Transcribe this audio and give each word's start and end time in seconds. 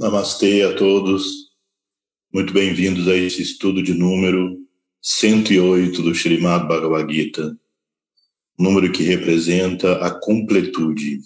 Namastê 0.00 0.62
a 0.62 0.74
todos. 0.74 1.52
Muito 2.32 2.54
bem-vindos 2.54 3.06
a 3.06 3.14
esse 3.14 3.42
estudo 3.42 3.82
de 3.82 3.92
número 3.92 4.66
108 5.02 6.00
do 6.00 6.14
Srimad 6.14 6.66
Bhagavad 6.66 7.12
Gita, 7.12 7.54
número 8.58 8.90
que 8.90 9.02
representa 9.02 10.02
a 10.02 10.10
completude. 10.10 11.20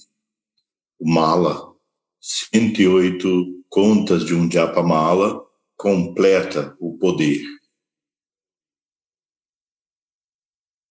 O 0.99 1.09
Mala, 1.09 1.73
108 2.21 3.63
contas 3.69 4.25
de 4.25 4.35
um 4.35 4.51
Japa 4.51 4.83
Mala, 4.83 5.41
completa 5.77 6.77
o 6.81 6.99
poder. 6.99 7.45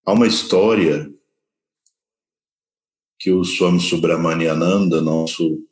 Há 0.05 0.13
uma 0.13 0.27
história 0.27 1.13
que 3.19 3.29
o 3.29 3.43
Swami 3.43 3.81
Subramaniananda, 3.81 5.01
nosso 5.01 5.67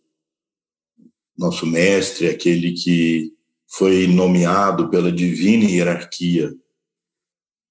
nosso 1.38 1.66
mestre, 1.66 2.28
aquele 2.28 2.74
que 2.74 3.34
foi 3.68 4.08
nomeado 4.08 4.90
pela 4.90 5.12
divina 5.12 5.70
hierarquia 5.70 6.54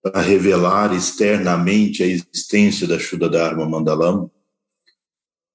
para 0.02 0.20
revelar 0.22 0.94
externamente 0.94 2.02
a 2.02 2.06
existência 2.06 2.86
da 2.86 2.98
Shuddha 2.98 3.28
Dharma 3.28 3.68
Mandalam, 3.68 4.30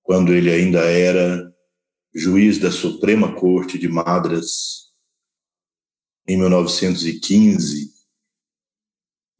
quando 0.03 0.33
ele 0.33 0.51
ainda 0.51 0.81
era 0.81 1.51
juiz 2.13 2.59
da 2.59 2.71
Suprema 2.71 3.33
Corte 3.33 3.77
de 3.77 3.87
Madras 3.87 4.85
em 6.27 6.37
1915 6.37 7.93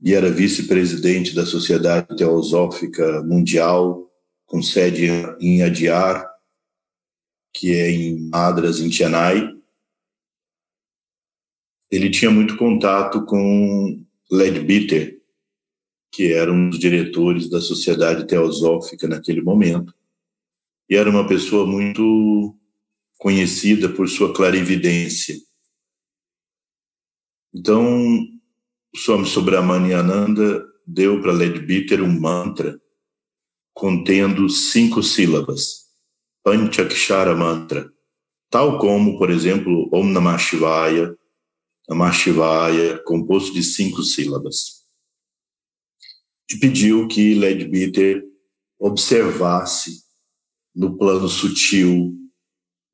e 0.02 0.13
era 0.13 0.32
vice-presidente 0.32 1.34
da 1.34 1.46
Sociedade 1.46 2.16
Teosófica 2.16 3.24
Mundial 3.24 4.12
com 4.46 4.62
sede 4.62 5.08
em 5.40 5.63
Adyar, 5.63 6.30
que 7.55 7.73
é 7.73 7.90
em 7.90 8.20
Madras, 8.30 8.82
em 8.82 8.91
Chennai. 8.91 9.50
Ele 11.90 12.09
tinha 12.09 12.30
muito 12.30 12.58
contato 12.58 13.24
com 13.26 14.05
Leadbeater, 14.30 15.21
que 16.12 16.34
era 16.34 16.52
um 16.52 16.70
dos 16.70 16.77
diretores 16.77 17.49
da 17.49 17.62
Sociedade 17.62 18.27
Teosófica 18.27 19.07
naquele 19.07 19.41
momento, 19.41 19.93
e 20.90 20.98
era 20.98 21.10
uma 21.10 21.26
pessoa 21.26 21.65
muito 21.65 22.54
conhecida 23.18 23.87
por 23.87 24.10
sua 24.10 24.34
clarividência. 24.34 25.35
Então, 27.54 28.20
o 28.93 28.98
Swami 28.98 29.26
Subramaniananda 29.26 30.65
deu 30.85 31.21
para 31.21 31.32
Leadbeater 31.32 32.04
um 32.04 32.20
mantra 32.20 32.80
contendo 33.74 34.49
cinco 34.49 35.02
sílabas, 35.02 35.85
Panchakshara 36.46 37.35
Mantra, 37.35 37.91
tal 38.51 38.77
como, 38.77 39.18
por 39.18 39.32
exemplo, 39.32 39.90
Om 39.91 40.12
Namah 40.12 40.38
Shivaya, 40.38 41.18
Namah 41.90 42.12
Shivaya, 42.12 43.02
composto 43.04 43.52
de 43.52 43.63
cinco 43.63 44.04
sílabas. 44.04 44.85
E 46.48 46.55
pediu 46.60 47.07
que 47.07 47.34
Leadbeater 47.34 48.24
observasse 48.77 50.04
no 50.76 50.96
plano 50.96 51.27
sutil, 51.27 52.13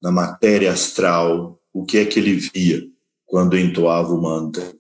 na 0.02 0.14
matéria 0.14 0.72
astral, 0.72 1.62
o 1.74 1.84
que 1.86 1.98
é 1.98 2.06
que 2.06 2.20
ele 2.20 2.36
via 2.36 2.82
quando 3.26 3.58
entoava 3.58 4.14
o 4.14 4.22
mantra. 4.22 4.74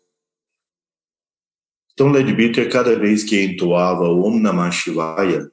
Então, 1.91 2.09
Leadbeater, 2.09 2.71
cada 2.71 2.97
vez 2.97 3.25
que 3.25 3.43
entoava 3.43 4.07
Om 4.07 4.39
Namah 4.39 4.71
Shivaya, 4.71 5.51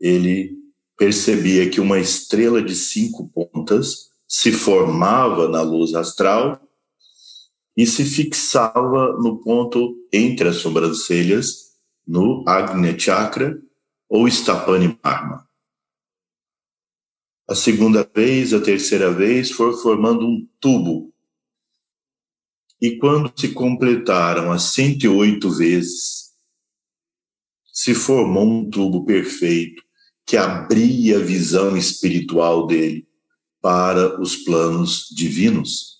ele 0.00 0.65
percebia 0.96 1.68
que 1.68 1.80
uma 1.80 1.98
estrela 1.98 2.62
de 2.62 2.74
cinco 2.74 3.28
pontas 3.28 4.10
se 4.26 4.50
formava 4.50 5.48
na 5.48 5.62
luz 5.62 5.94
astral 5.94 6.60
e 7.76 7.86
se 7.86 8.04
fixava 8.04 9.12
no 9.18 9.38
ponto 9.42 9.94
entre 10.12 10.48
as 10.48 10.56
sobrancelhas, 10.56 11.76
no 12.06 12.42
Agnya 12.48 12.98
Chakra 12.98 13.60
ou 14.08 14.26
Stapani 14.26 14.98
Marma. 15.04 15.46
A 17.48 17.54
segunda 17.54 18.08
vez, 18.14 18.52
a 18.54 18.60
terceira 18.60 19.12
vez, 19.12 19.50
foi 19.50 19.76
formando 19.76 20.26
um 20.26 20.48
tubo. 20.58 21.12
E 22.80 22.98
quando 22.98 23.32
se 23.38 23.52
completaram 23.52 24.50
as 24.50 24.74
108 24.74 25.50
vezes, 25.50 26.32
se 27.72 27.94
formou 27.94 28.44
um 28.44 28.68
tubo 28.68 29.04
perfeito 29.04 29.85
que 30.26 30.36
abria 30.36 31.18
a 31.18 31.22
visão 31.22 31.76
espiritual 31.76 32.66
dele 32.66 33.06
para 33.60 34.20
os 34.20 34.36
planos 34.36 35.08
divinos 35.10 35.96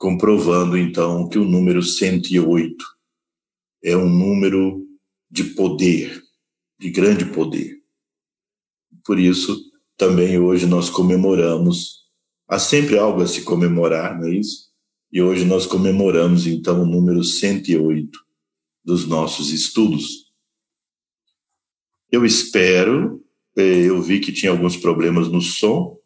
comprovando 0.00 0.78
então 0.78 1.28
que 1.28 1.38
o 1.38 1.44
número 1.44 1.82
108 1.82 2.74
é 3.84 3.94
um 3.94 4.08
número 4.08 4.82
de 5.30 5.44
poder, 5.44 6.22
de 6.78 6.88
grande 6.88 7.26
poder. 7.26 7.82
Por 9.04 9.18
isso, 9.18 9.62
também 9.98 10.38
hoje 10.38 10.64
nós 10.64 10.88
comemoramos, 10.88 12.06
há 12.48 12.58
sempre 12.58 12.98
algo 12.98 13.20
a 13.20 13.26
se 13.26 13.42
comemorar, 13.42 14.18
não 14.18 14.26
é 14.26 14.36
isso? 14.36 14.70
E 15.12 15.20
hoje 15.20 15.44
nós 15.44 15.66
comemoramos 15.66 16.46
então 16.46 16.82
o 16.82 16.86
número 16.86 17.22
108 17.22 18.18
dos 18.82 19.06
nossos 19.06 19.52
estudos. 19.52 20.29
Eu 22.10 22.24
espero, 22.24 23.24
eh, 23.56 23.88
eu 23.88 24.00
vi 24.02 24.20
que 24.20 24.32
tinha 24.32 24.50
alguns 24.50 24.76
problemas 24.76 25.28
no 25.28 25.40
som, 25.40 25.98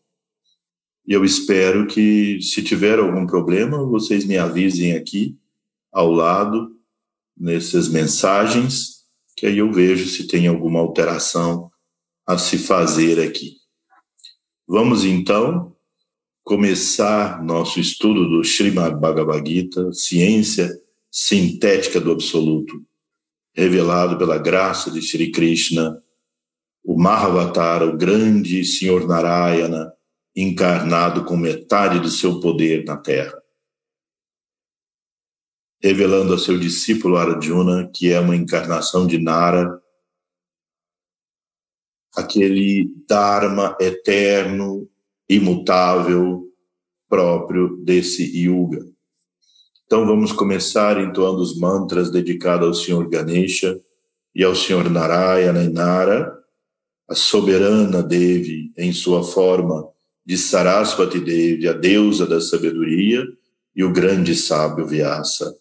e 1.06 1.12
eu 1.12 1.24
espero 1.24 1.86
que, 1.86 2.40
se 2.40 2.62
tiver 2.62 2.98
algum 2.98 3.26
problema, 3.26 3.84
vocês 3.84 4.24
me 4.24 4.38
avisem 4.38 4.92
aqui 4.92 5.36
ao 5.92 6.10
lado, 6.10 6.74
nessas 7.36 7.88
mensagens, 7.88 9.04
que 9.36 9.46
aí 9.46 9.58
eu 9.58 9.72
vejo 9.72 10.08
se 10.08 10.26
tem 10.26 10.46
alguma 10.46 10.80
alteração 10.80 11.70
a 12.26 12.38
se 12.38 12.56
fazer 12.56 13.20
aqui. 13.20 13.56
Vamos 14.66 15.04
então 15.04 15.74
começar 16.42 17.42
nosso 17.42 17.80
estudo 17.80 18.28
do 18.28 18.42
Srimad 18.42 18.98
Bhagavad 18.98 19.48
Gita, 19.48 19.92
ciência 19.92 20.70
sintética 21.10 22.00
do 22.00 22.12
absoluto, 22.12 22.82
revelado 23.54 24.18
pela 24.18 24.36
graça 24.36 24.90
de 24.90 25.00
Sri 25.00 25.30
Krishna, 25.30 26.02
o 26.84 26.98
Mahavatar, 26.98 27.82
o 27.82 27.96
grande 27.96 28.64
Senhor 28.64 29.06
Narayana, 29.06 29.92
encarnado 30.36 31.24
com 31.24 31.36
metade 31.36 32.00
do 32.00 32.08
seu 32.08 32.40
poder 32.40 32.84
na 32.84 32.96
Terra, 32.96 33.40
revelando 35.80 36.34
a 36.34 36.38
seu 36.38 36.58
discípulo 36.58 37.16
Arjuna 37.16 37.88
que 37.94 38.12
é 38.12 38.18
uma 38.18 38.34
encarnação 38.34 39.06
de 39.06 39.18
Nara, 39.18 39.80
aquele 42.16 42.92
Dharma 43.08 43.76
eterno, 43.80 44.88
imutável, 45.28 46.50
próprio 47.08 47.76
desse 47.84 48.24
Yuga. 48.36 48.93
Então 49.86 50.06
vamos 50.06 50.32
começar 50.32 50.98
entoando 50.98 51.42
os 51.42 51.58
mantras 51.58 52.10
dedicados 52.10 52.66
ao 52.66 52.74
Senhor 52.74 53.06
Ganesha 53.08 53.78
e 54.34 54.42
ao 54.42 54.54
Senhor 54.54 54.90
Narayana 54.90 55.62
e 55.62 55.68
Nara, 55.68 56.32
a 57.08 57.14
soberana 57.14 58.02
Devi 58.02 58.72
em 58.78 58.92
sua 58.92 59.22
forma 59.22 59.86
de 60.24 60.38
Sarasvati 60.38 61.20
Devi, 61.20 61.68
a 61.68 61.74
deusa 61.74 62.26
da 62.26 62.40
sabedoria, 62.40 63.22
e 63.76 63.84
o 63.84 63.92
grande 63.92 64.34
sábio 64.34 64.86
Vyasa. 64.86 65.54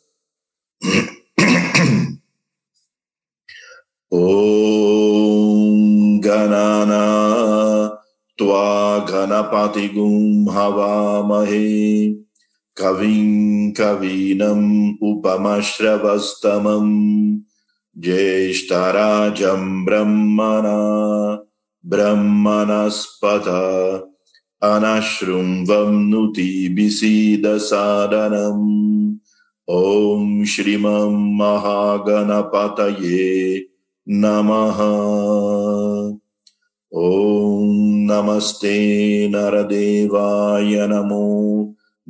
Om 4.12 6.20
Ganana 6.22 8.00
Tua 8.38 9.04
Ganapatigum 9.06 10.50
Havamahe 10.50 12.23
Kavim 12.76 13.76
Kavinam 13.76 14.98
Upamashravastamam 15.00 17.44
Jeshtarajam 18.00 19.86
Brahmana 19.86 21.40
Brahmanaspata 21.86 24.02
anashrum 24.64 25.68
vamnuti 25.68 26.74
bisida 26.74 27.60
sadanam 27.60 29.20
om 29.68 30.46
shrimam 30.46 31.36
mahaganapataye 31.38 33.66
namaha 34.08 36.18
om 36.92 38.08
namaste 38.08 39.30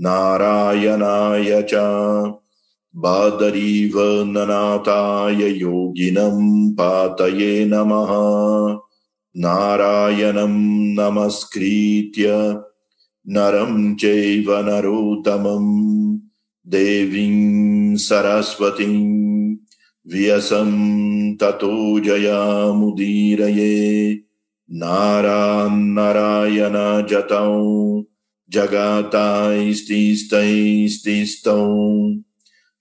नारायणाय 0.01 1.61
च 1.69 1.73
बादरीव 3.03 3.97
ननाथाय 4.27 5.41
योगिनम् 5.59 6.71
पातये 6.77 7.65
नमः 7.71 8.11
नारायणम् 9.43 10.59
नमस्कृत्य 10.99 12.29
नरम् 13.35 13.95
चैव 14.01 14.51
नरोत्तमम् 14.69 15.71
देवीम् 16.73 17.97
सरस्वतीम् 18.07 19.55
व्यसम् 20.13 20.77
ततो 21.41 21.75
जयामुदीरये 22.05 23.73
नारान्नरायण 24.81 26.75
जतौ 27.09 27.53
ististam 30.85 32.23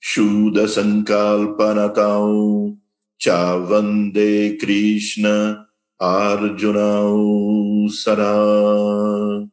shuddha 0.00 0.68
sankalpanatam 0.68 2.76
chavande 3.18 4.58
krishna 4.60 5.66
arjuna 6.00 7.90
sara 7.90 9.48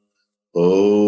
Om 0.53 0.99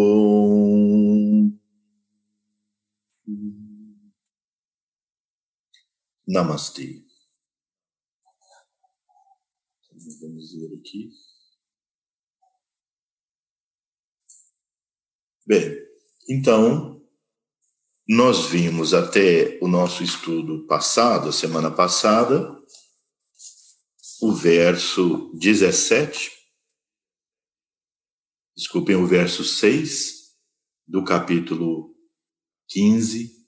Namaste. 6.26 7.04
Vamos 10.20 10.52
ver 10.54 10.78
aqui. 10.78 11.11
Bem, 15.44 15.76
então, 16.28 17.02
nós 18.08 18.46
vimos 18.46 18.94
até 18.94 19.58
o 19.60 19.66
nosso 19.66 20.04
estudo 20.04 20.66
passado, 20.66 21.28
a 21.28 21.32
semana 21.32 21.70
passada, 21.70 22.56
o 24.20 24.32
verso 24.32 25.32
17 25.34 26.30
desculpem, 28.56 28.94
o 28.94 29.06
verso 29.06 29.42
6 29.42 30.32
do 30.86 31.04
capítulo 31.04 31.92
15, 32.68 33.44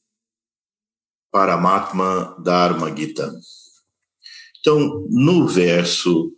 Paramatma 1.30 2.36
Dharma 2.42 2.94
Gita. 2.94 3.32
Então, 4.58 5.06
no 5.08 5.46
verso, 5.46 6.36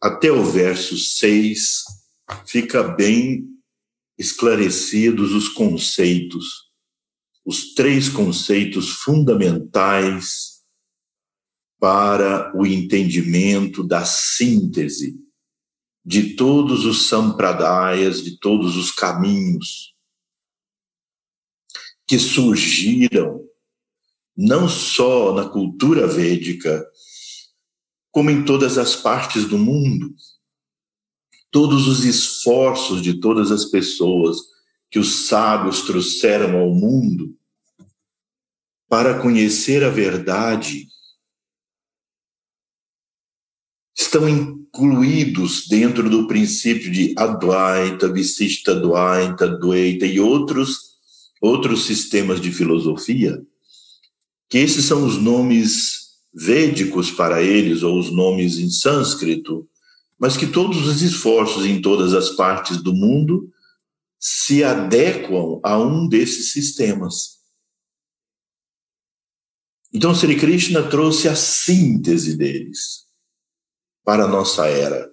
até 0.00 0.32
o 0.32 0.42
verso 0.44 0.96
6, 0.96 1.84
fica 2.46 2.82
bem 2.82 3.51
esclarecidos 4.22 5.32
os 5.32 5.48
conceitos, 5.48 6.70
os 7.44 7.74
três 7.74 8.08
conceitos 8.08 8.90
fundamentais 8.90 10.62
para 11.80 12.56
o 12.56 12.64
entendimento 12.64 13.82
da 13.82 14.04
síntese 14.04 15.20
de 16.04 16.36
todos 16.36 16.84
os 16.84 17.08
sampradayas, 17.08 18.22
de 18.22 18.38
todos 18.38 18.76
os 18.76 18.92
caminhos 18.92 19.92
que 22.06 22.18
surgiram 22.18 23.44
não 24.36 24.68
só 24.68 25.34
na 25.34 25.48
cultura 25.48 26.06
védica, 26.06 26.84
como 28.12 28.30
em 28.30 28.44
todas 28.44 28.78
as 28.78 28.94
partes 28.94 29.46
do 29.46 29.58
mundo. 29.58 30.14
Todos 31.52 31.86
os 31.86 32.04
esforços 32.04 33.00
de 33.00 33.20
todas 33.20 33.52
as 33.52 33.66
pessoas 33.66 34.38
que 34.90 34.98
os 34.98 35.26
sábios 35.26 35.82
trouxeram 35.82 36.58
ao 36.58 36.74
mundo 36.74 37.36
para 38.88 39.20
conhecer 39.22 39.84
a 39.84 39.88
verdade 39.88 40.88
estão 43.96 44.28
incluídos 44.28 45.68
dentro 45.68 46.10
do 46.10 46.26
princípio 46.26 46.90
de 46.90 47.14
Advaita, 47.16 48.12
Visishta 48.12 48.72
Advaita, 48.72 49.46
Dvaita 49.46 50.06
e 50.06 50.18
outros 50.18 50.92
outros 51.42 51.86
sistemas 51.86 52.40
de 52.40 52.52
filosofia, 52.52 53.44
que 54.48 54.58
esses 54.58 54.84
são 54.84 55.04
os 55.04 55.18
nomes 55.18 56.12
védicos 56.32 57.10
para 57.10 57.42
eles 57.42 57.82
ou 57.82 57.98
os 57.98 58.12
nomes 58.12 58.58
em 58.58 58.70
sânscrito, 58.70 59.68
mas 60.22 60.36
que 60.36 60.46
todos 60.46 60.86
os 60.86 61.02
esforços 61.02 61.66
em 61.66 61.82
todas 61.82 62.14
as 62.14 62.30
partes 62.30 62.80
do 62.80 62.94
mundo 62.94 63.52
se 64.20 64.62
adequam 64.62 65.58
a 65.64 65.76
um 65.76 66.08
desses 66.08 66.52
sistemas. 66.52 67.40
Então, 69.92 70.14
Sri 70.14 70.38
Krishna 70.38 70.88
trouxe 70.88 71.28
a 71.28 71.34
síntese 71.34 72.36
deles 72.36 73.08
para 74.04 74.26
a 74.26 74.28
nossa 74.28 74.68
era. 74.68 75.12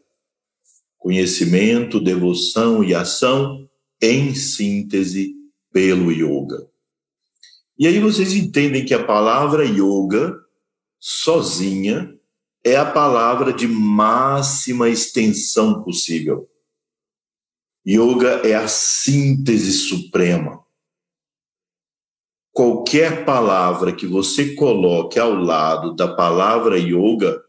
Conhecimento, 0.96 2.00
devoção 2.00 2.84
e 2.84 2.94
ação 2.94 3.68
em 4.00 4.36
síntese 4.36 5.34
pelo 5.74 6.12
yoga. 6.12 6.70
E 7.80 7.88
aí 7.88 8.00
vocês 8.00 8.34
entendem 8.34 8.86
que 8.86 8.94
a 8.94 9.04
palavra 9.04 9.66
yoga 9.66 10.40
sozinha 11.00 12.19
é 12.64 12.76
a 12.76 12.86
palavra 12.86 13.54
de 13.54 13.68
máxima 13.68 14.90
extensão 14.90 15.84
possível. 15.84 16.50
Yoga 17.88 18.42
é 18.48 18.54
a 18.54 18.68
síntese 18.68 19.74
suprema. 19.74 20.64
Qualquer 22.52 23.26
palavra 23.26 23.96
que 23.96 24.06
você 24.06 24.54
coloque 24.56 25.18
ao 25.18 25.34
lado 25.34 25.96
da 25.96 26.14
palavra 26.14 26.78
yoga 26.78 27.42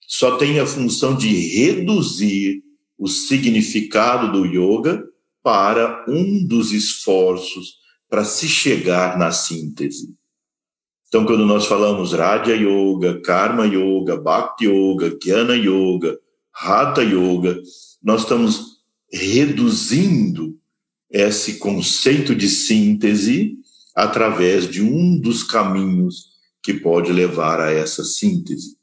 só 0.00 0.38
tem 0.38 0.58
a 0.58 0.66
função 0.66 1.14
de 1.14 1.28
reduzir 1.28 2.62
o 2.96 3.06
significado 3.06 4.32
do 4.32 4.46
yoga 4.46 5.06
para 5.42 6.06
um 6.08 6.44
dos 6.46 6.72
esforços 6.72 7.78
para 8.08 8.24
se 8.24 8.48
chegar 8.48 9.18
na 9.18 9.30
síntese. 9.30 10.17
Então, 11.08 11.24
quando 11.24 11.46
nós 11.46 11.64
falamos 11.64 12.12
Raja 12.12 12.54
Yoga, 12.54 13.20
Karma 13.22 13.66
Yoga, 13.66 14.14
Bhakti 14.16 14.66
Yoga, 14.66 15.18
Jnana 15.18 15.54
Yoga, 15.56 16.20
Hatha 16.52 17.02
Yoga, 17.02 17.58
nós 18.02 18.22
estamos 18.22 18.82
reduzindo 19.10 20.58
esse 21.10 21.58
conceito 21.58 22.34
de 22.34 22.46
síntese 22.46 23.56
através 23.94 24.68
de 24.68 24.82
um 24.82 25.18
dos 25.18 25.42
caminhos 25.42 26.28
que 26.62 26.74
pode 26.74 27.10
levar 27.10 27.58
a 27.58 27.72
essa 27.72 28.04
síntese. 28.04 28.76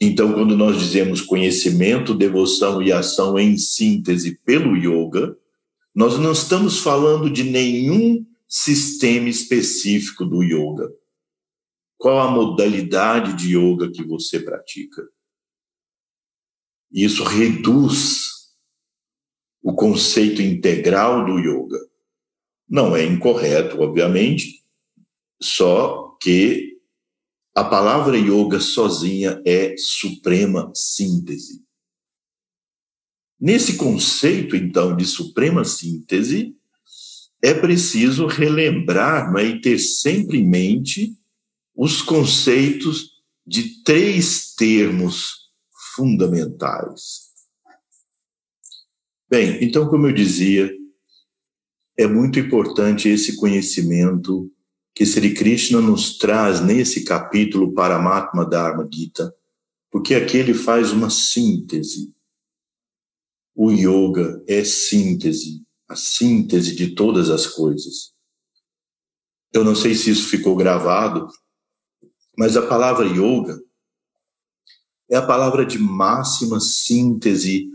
Então, 0.00 0.32
quando 0.32 0.56
nós 0.56 0.76
dizemos 0.76 1.20
conhecimento, 1.20 2.14
devoção 2.14 2.82
e 2.82 2.90
ação 2.90 3.38
em 3.38 3.56
síntese 3.56 4.40
pelo 4.44 4.74
yoga, 4.74 5.36
nós 5.94 6.18
não 6.18 6.32
estamos 6.32 6.78
falando 6.78 7.30
de 7.30 7.44
nenhum 7.44 8.26
sistema 8.50 9.28
específico 9.28 10.24
do 10.24 10.42
yoga. 10.42 10.92
Qual 11.96 12.18
a 12.18 12.30
modalidade 12.30 13.36
de 13.36 13.56
yoga 13.56 13.92
que 13.92 14.02
você 14.02 14.40
pratica? 14.40 15.08
Isso 16.90 17.22
reduz 17.22 18.50
o 19.62 19.72
conceito 19.72 20.42
integral 20.42 21.24
do 21.24 21.38
yoga. 21.38 21.78
Não 22.68 22.96
é 22.96 23.04
incorreto, 23.04 23.80
obviamente, 23.80 24.64
só 25.40 26.16
que 26.20 26.80
a 27.54 27.62
palavra 27.62 28.16
yoga 28.16 28.58
sozinha 28.58 29.40
é 29.46 29.76
suprema 29.76 30.72
síntese. 30.74 31.64
Nesse 33.38 33.76
conceito, 33.76 34.56
então, 34.56 34.96
de 34.96 35.04
suprema 35.04 35.64
síntese, 35.64 36.56
é 37.42 37.54
preciso 37.54 38.26
relembrar 38.26 39.32
né, 39.32 39.44
e 39.44 39.60
ter 39.60 39.78
sempre 39.78 40.38
em 40.38 40.48
mente 40.48 41.16
os 41.74 42.02
conceitos 42.02 43.10
de 43.46 43.82
três 43.82 44.54
termos 44.54 45.50
fundamentais. 45.94 47.30
Bem, 49.28 49.62
então, 49.64 49.88
como 49.88 50.06
eu 50.06 50.12
dizia, 50.12 50.70
é 51.96 52.06
muito 52.06 52.38
importante 52.38 53.08
esse 53.08 53.36
conhecimento 53.36 54.50
que 54.94 55.06
Sri 55.06 55.34
Krishna 55.34 55.80
nos 55.80 56.18
traz 56.18 56.60
nesse 56.60 57.04
capítulo 57.04 57.72
Paramatma 57.72 58.44
Dharma 58.44 58.88
Gita, 58.92 59.34
porque 59.90 60.14
aqui 60.14 60.36
ele 60.36 60.52
faz 60.52 60.92
uma 60.92 61.08
síntese. 61.08 62.12
O 63.54 63.70
yoga 63.70 64.42
é 64.46 64.64
síntese, 64.64 65.62
a 65.90 65.96
síntese 65.96 66.76
de 66.76 66.94
todas 66.94 67.30
as 67.30 67.48
coisas. 67.48 68.12
Eu 69.52 69.64
não 69.64 69.74
sei 69.74 69.96
se 69.96 70.08
isso 70.08 70.28
ficou 70.28 70.54
gravado, 70.54 71.26
mas 72.38 72.56
a 72.56 72.64
palavra 72.64 73.06
yoga 73.06 73.60
é 75.10 75.16
a 75.16 75.26
palavra 75.26 75.66
de 75.66 75.80
máxima 75.80 76.60
síntese 76.60 77.68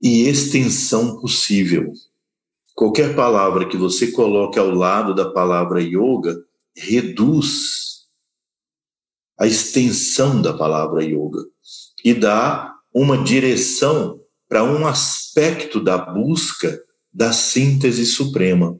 e 0.00 0.28
extensão 0.28 1.20
possível. 1.20 1.92
Qualquer 2.72 3.16
palavra 3.16 3.68
que 3.68 3.76
você 3.76 4.12
coloque 4.12 4.56
ao 4.56 4.70
lado 4.70 5.12
da 5.12 5.28
palavra 5.28 5.82
yoga 5.82 6.40
reduz 6.76 8.04
a 9.36 9.44
extensão 9.44 10.40
da 10.40 10.56
palavra 10.56 11.02
yoga. 11.02 11.44
e 12.04 12.14
dá 12.14 12.72
uma 12.92 13.24
direção 13.24 14.20
para 14.48 14.62
um 14.62 14.86
aspecto 14.86 15.82
da 15.82 15.98
busca 15.98 16.84
da 17.14 17.32
síntese 17.32 18.04
suprema. 18.04 18.76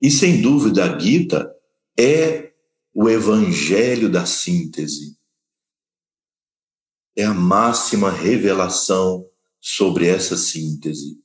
E 0.00 0.10
sem 0.10 0.40
dúvida, 0.40 0.84
a 0.84 0.98
Gita 0.98 1.52
é 1.98 2.52
o 2.94 3.08
evangelho 3.08 4.08
da 4.08 4.24
síntese. 4.24 5.16
É 7.16 7.24
a 7.24 7.34
máxima 7.34 8.10
revelação 8.10 9.26
sobre 9.60 10.06
essa 10.06 10.36
síntese. 10.36 11.18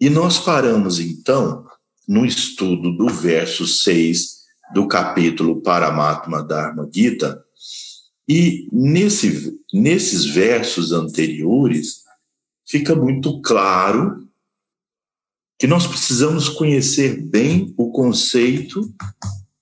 E 0.00 0.08
nós 0.08 0.38
paramos 0.38 0.98
então 0.98 1.66
no 2.08 2.24
estudo 2.24 2.96
do 2.96 3.08
verso 3.08 3.66
6 3.66 4.42
do 4.72 4.88
capítulo 4.88 5.60
Paramatma 5.60 6.42
Dharma 6.42 6.88
Gita, 6.92 7.44
e 8.28 8.68
nesse, 8.72 9.58
nesses 9.72 10.24
versos 10.24 10.92
anteriores 10.92 12.02
fica 12.66 12.94
muito 12.94 13.40
claro 13.42 14.21
que 15.62 15.66
nós 15.68 15.86
precisamos 15.86 16.48
conhecer 16.48 17.22
bem 17.22 17.72
o 17.78 17.92
conceito 17.92 18.92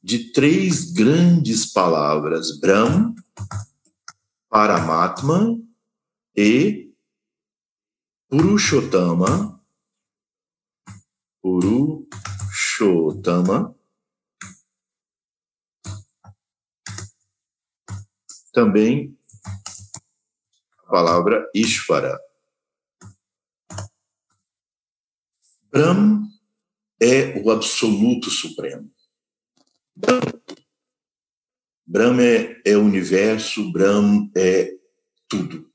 de 0.03 0.33
três 0.33 0.91
grandes 0.91 1.71
palavras: 1.71 2.59
Brahm, 2.59 3.15
Paramatma 4.49 5.61
e 6.35 6.91
Purushottama. 8.31 9.61
Purushottama. 11.43 13.77
Também 18.55 19.15
a 20.79 20.83
palavra 20.91 21.47
Ishvara. 21.55 22.19
Brahm 25.73 26.25
é 27.01 27.41
o 27.43 27.51
absoluto 27.51 28.31
supremo. 28.31 28.91
Brahm 31.87 32.21
é, 32.21 32.63
é 32.65 32.77
o 32.77 32.83
universo, 32.83 33.71
Brahm 33.73 34.31
é 34.37 34.77
tudo. 35.29 35.71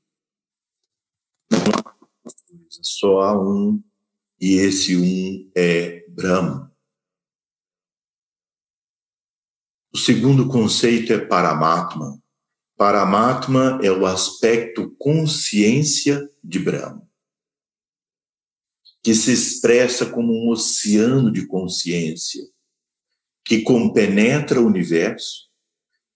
Não 1.50 1.58
há 2.68 2.82
só 2.82 3.20
há 3.22 3.40
um, 3.40 3.82
e 4.40 4.54
esse 4.54 4.96
um 4.96 5.50
é 5.56 6.04
Brahm. 6.08 6.68
O 9.92 9.98
segundo 9.98 10.46
conceito 10.48 11.12
é 11.12 11.18
Paramatma. 11.18 12.20
Paramatma 12.76 13.80
é 13.82 13.90
o 13.90 14.04
aspecto 14.04 14.94
consciência 14.98 16.30
de 16.44 16.58
Brahma, 16.58 17.05
que 19.06 19.14
se 19.14 19.32
expressa 19.32 20.04
como 20.06 20.32
um 20.32 20.48
oceano 20.48 21.30
de 21.30 21.46
consciência 21.46 22.44
que 23.44 23.62
compenetra 23.62 24.60
o 24.60 24.66
universo, 24.66 25.48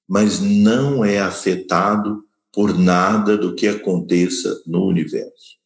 mas 0.09 0.41
não 0.41 1.05
é 1.05 1.21
afetado 1.21 2.29
por 2.51 2.77
nada 2.77 3.39
do 3.39 3.55
que 3.55 3.69
aconteça 3.69 4.61
no 4.67 4.89
universo. 4.89 5.57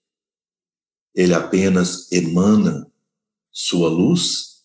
Ele 1.14 1.33
apenas 1.33 2.12
emana 2.12 2.93
sua 3.50 3.88
luz, 3.88 4.62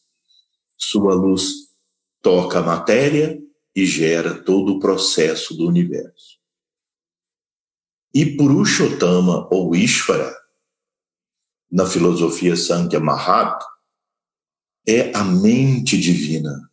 sua 0.75 1.15
luz 1.15 1.69
toca 2.21 2.59
a 2.59 2.61
matéria 2.61 3.41
e 3.73 3.85
gera 3.85 4.43
todo 4.43 4.73
o 4.73 4.79
processo 4.81 5.55
do 5.55 5.65
universo. 5.65 6.37
E 8.13 8.35
Purushottama 8.35 9.47
ou 9.49 9.73
Ishvara, 9.73 10.38
na 11.71 11.85
filosofia 11.85 12.55
Sankhya 12.55 12.99
Mahat, 12.99 13.63
é 14.87 15.15
a 15.15 15.23
mente 15.23 15.97
divina, 15.97 16.69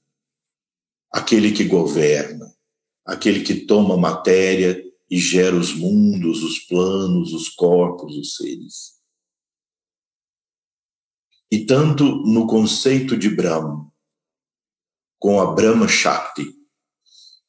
aquele 1.10 1.52
que 1.52 1.64
governa, 1.64 2.46
aquele 3.04 3.42
que 3.42 3.66
toma 3.66 3.96
matéria 3.96 4.82
e 5.10 5.18
gera 5.18 5.54
os 5.54 5.74
mundos, 5.74 6.42
os 6.42 6.58
planos, 6.60 7.32
os 7.32 7.48
corpos, 7.48 8.16
os 8.16 8.36
seres. 8.36 8.96
E 11.50 11.64
tanto 11.64 12.04
no 12.04 12.46
conceito 12.46 13.16
de 13.16 13.28
Brahma, 13.28 13.90
com 15.18 15.40
a 15.40 15.52
Brahma 15.52 15.86
Shakti, 15.86 16.54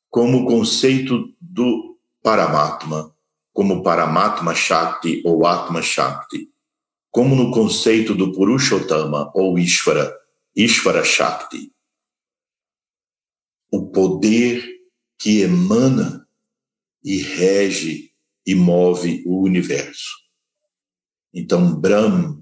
como 0.10 0.44
o 0.44 0.46
conceito 0.46 1.36
do 1.40 1.98
Paramatma, 2.22 3.16
como 3.54 3.82
Paramatma 3.82 4.54
Shakti 4.54 5.24
ou 5.26 5.46
Atma 5.46 5.82
Shakti, 5.82 6.52
como 7.12 7.36
no 7.36 7.52
conceito 7.52 8.14
do 8.14 8.32
Purushottama 8.34 9.32
ou 9.34 9.58
Ishvara, 9.58 10.16
Ishvara 10.56 11.04
Shakti 11.04 11.72
o 13.72 13.90
poder 13.90 14.66
que 15.20 15.42
emana 15.42 16.28
e 17.04 17.18
rege 17.18 18.14
e 18.46 18.56
move 18.56 19.24
o 19.26 19.42
universo. 19.44 20.16
Então, 21.34 21.76
Brahm, 21.80 22.42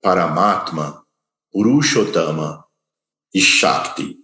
Paramatma, 0.00 1.06
Purushottama 1.50 2.64
e 3.32 3.40
Shakti. 3.40 4.18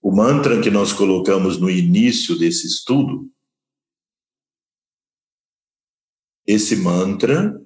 O 0.00 0.10
mantra 0.10 0.60
que 0.60 0.70
nós 0.70 0.92
colocamos 0.92 1.58
no 1.58 1.70
início 1.70 2.36
desse 2.36 2.66
estudo, 2.66 3.30
esse 6.44 6.74
mantra 6.74 7.61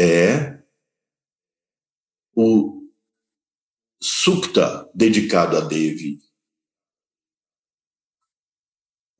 é 0.00 0.62
o 2.34 2.80
Sukta 4.02 4.90
dedicado 4.94 5.58
a 5.58 5.60
Devi 5.60 6.18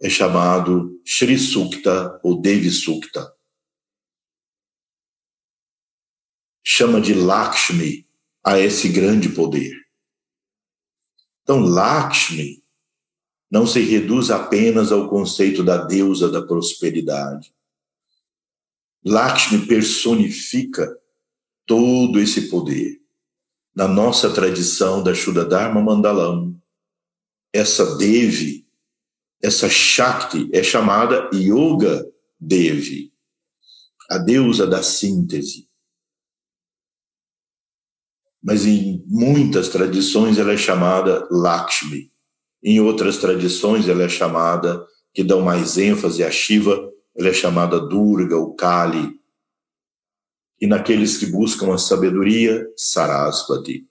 é 0.00 0.08
chamado 0.08 0.98
Sri 1.04 1.38
Sukta 1.38 2.18
ou 2.22 2.40
Devi 2.40 2.70
Sukta. 2.70 3.34
Chama 6.64 7.00
de 7.00 7.12
Lakshmi 7.12 8.08
a 8.42 8.58
esse 8.58 8.88
grande 8.88 9.28
poder. 9.28 9.76
Então, 11.42 11.60
Lakshmi 11.60 12.64
não 13.50 13.66
se 13.66 13.80
reduz 13.80 14.30
apenas 14.30 14.90
ao 14.90 15.10
conceito 15.10 15.62
da 15.62 15.84
deusa 15.84 16.30
da 16.30 16.46
prosperidade. 16.46 17.54
Lakshmi 19.04 19.66
personifica 19.66 20.96
todo 21.66 22.18
esse 22.20 22.48
poder. 22.48 23.00
Na 23.74 23.86
nossa 23.88 24.30
tradição 24.32 25.02
da 25.02 25.14
Shuddha 25.14 25.44
Dharma 25.44 25.80
Mandalam, 25.80 26.54
essa 27.52 27.96
Devi 27.96 28.60
essa 29.42 29.68
Shakti 29.68 30.50
é 30.52 30.62
chamada 30.62 31.30
Yoga 31.32 32.06
Devi, 32.38 33.12
a 34.10 34.18
deusa 34.18 34.66
da 34.66 34.82
síntese. 34.82 35.68
Mas 38.42 38.66
em 38.66 39.02
muitas 39.06 39.68
tradições 39.68 40.38
ela 40.38 40.52
é 40.52 40.56
chamada 40.56 41.26
Lakshmi. 41.30 42.10
Em 42.62 42.80
outras 42.80 43.18
tradições 43.18 43.88
ela 43.88 44.02
é 44.02 44.08
chamada, 44.08 44.86
que 45.14 45.24
dão 45.24 45.40
mais 45.40 45.78
ênfase 45.78 46.22
a 46.22 46.30
Shiva, 46.30 46.89
ela 47.16 47.28
é 47.28 47.32
chamada 47.32 47.80
Durga 47.80 48.36
ou 48.36 48.54
Kali. 48.54 49.18
E 50.60 50.66
naqueles 50.66 51.16
que 51.16 51.26
buscam 51.26 51.72
a 51.72 51.78
sabedoria, 51.78 52.66
Sarasvati. 52.76 53.86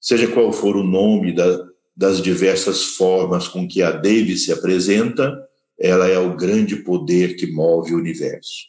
Seja 0.00 0.32
qual 0.32 0.52
for 0.52 0.76
o 0.76 0.82
nome 0.82 1.34
da, 1.34 1.68
das 1.94 2.20
diversas 2.20 2.96
formas 2.96 3.46
com 3.46 3.68
que 3.68 3.82
a 3.82 3.90
Devi 3.90 4.36
se 4.36 4.52
apresenta, 4.52 5.36
ela 5.78 6.08
é 6.08 6.18
o 6.18 6.36
grande 6.36 6.76
poder 6.76 7.36
que 7.36 7.46
move 7.46 7.94
o 7.94 7.98
universo. 7.98 8.68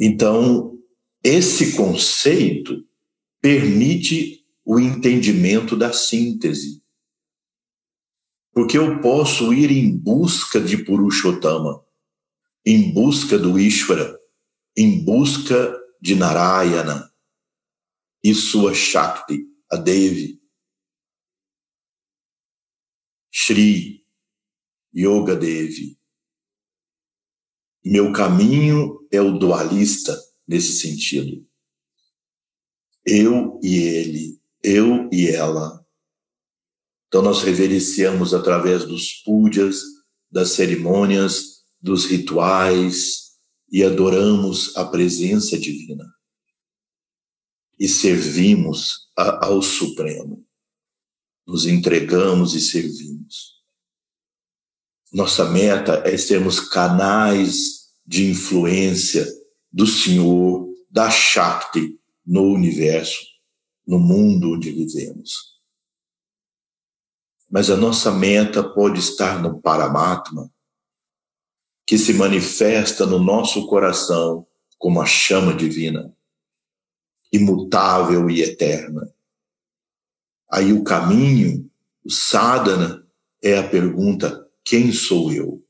Então, 0.00 0.78
esse 1.22 1.76
conceito 1.76 2.84
permite 3.40 4.44
o 4.64 4.80
entendimento 4.80 5.76
da 5.76 5.92
síntese. 5.92 6.81
Porque 8.52 8.76
eu 8.76 9.00
posso 9.00 9.52
ir 9.52 9.70
em 9.70 9.96
busca 9.96 10.60
de 10.60 10.84
Purushottama, 10.84 11.84
em 12.64 12.92
busca 12.92 13.38
do 13.38 13.58
Ishvara, 13.58 14.18
em 14.76 15.04
busca 15.04 15.78
de 16.00 16.14
Narayana 16.14 17.12
e 18.22 18.34
sua 18.34 18.74
Shakti, 18.74 19.46
a 19.70 19.76
Devi. 19.76 20.40
Shri 23.30 24.04
Yoga 24.94 25.34
Devi. 25.34 25.98
Meu 27.84 28.12
caminho 28.12 29.06
é 29.10 29.20
o 29.20 29.38
dualista 29.38 30.16
nesse 30.46 30.80
sentido. 30.80 31.44
Eu 33.04 33.58
e 33.62 33.78
ele, 33.78 34.40
eu 34.62 35.08
e 35.10 35.28
ela. 35.28 35.81
Então 37.12 37.20
nós 37.20 37.42
reverenciamos 37.42 38.32
através 38.32 38.86
dos 38.86 39.12
púdias, 39.22 39.82
das 40.30 40.52
cerimônias, 40.52 41.62
dos 41.78 42.06
rituais 42.06 43.32
e 43.70 43.84
adoramos 43.84 44.74
a 44.78 44.86
presença 44.86 45.58
divina. 45.58 46.10
E 47.78 47.86
servimos 47.86 49.10
a, 49.14 49.44
ao 49.44 49.60
Supremo. 49.60 50.42
Nos 51.46 51.66
entregamos 51.66 52.54
e 52.54 52.62
servimos. 52.62 53.60
Nossa 55.12 55.44
meta 55.50 56.02
é 56.06 56.16
sermos 56.16 56.60
canais 56.60 57.90
de 58.06 58.30
influência 58.30 59.30
do 59.70 59.86
Senhor, 59.86 60.66
da 60.90 61.10
Shakti 61.10 62.00
no 62.24 62.44
universo, 62.44 63.20
no 63.86 63.98
mundo 63.98 64.52
onde 64.52 64.72
vivemos. 64.72 65.51
Mas 67.52 67.68
a 67.68 67.76
nossa 67.76 68.10
meta 68.10 68.66
pode 68.66 68.98
estar 68.98 69.42
no 69.42 69.60
Paramatma, 69.60 70.50
que 71.86 71.98
se 71.98 72.14
manifesta 72.14 73.04
no 73.04 73.18
nosso 73.18 73.66
coração 73.66 74.46
como 74.78 75.02
a 75.02 75.04
chama 75.04 75.52
divina, 75.52 76.16
imutável 77.30 78.30
e 78.30 78.40
eterna. 78.40 79.14
Aí 80.50 80.72
o 80.72 80.82
caminho, 80.82 81.70
o 82.02 82.10
sadhana, 82.10 83.06
é 83.42 83.58
a 83.58 83.68
pergunta: 83.68 84.50
quem 84.64 84.90
sou 84.90 85.30
eu? 85.30 85.62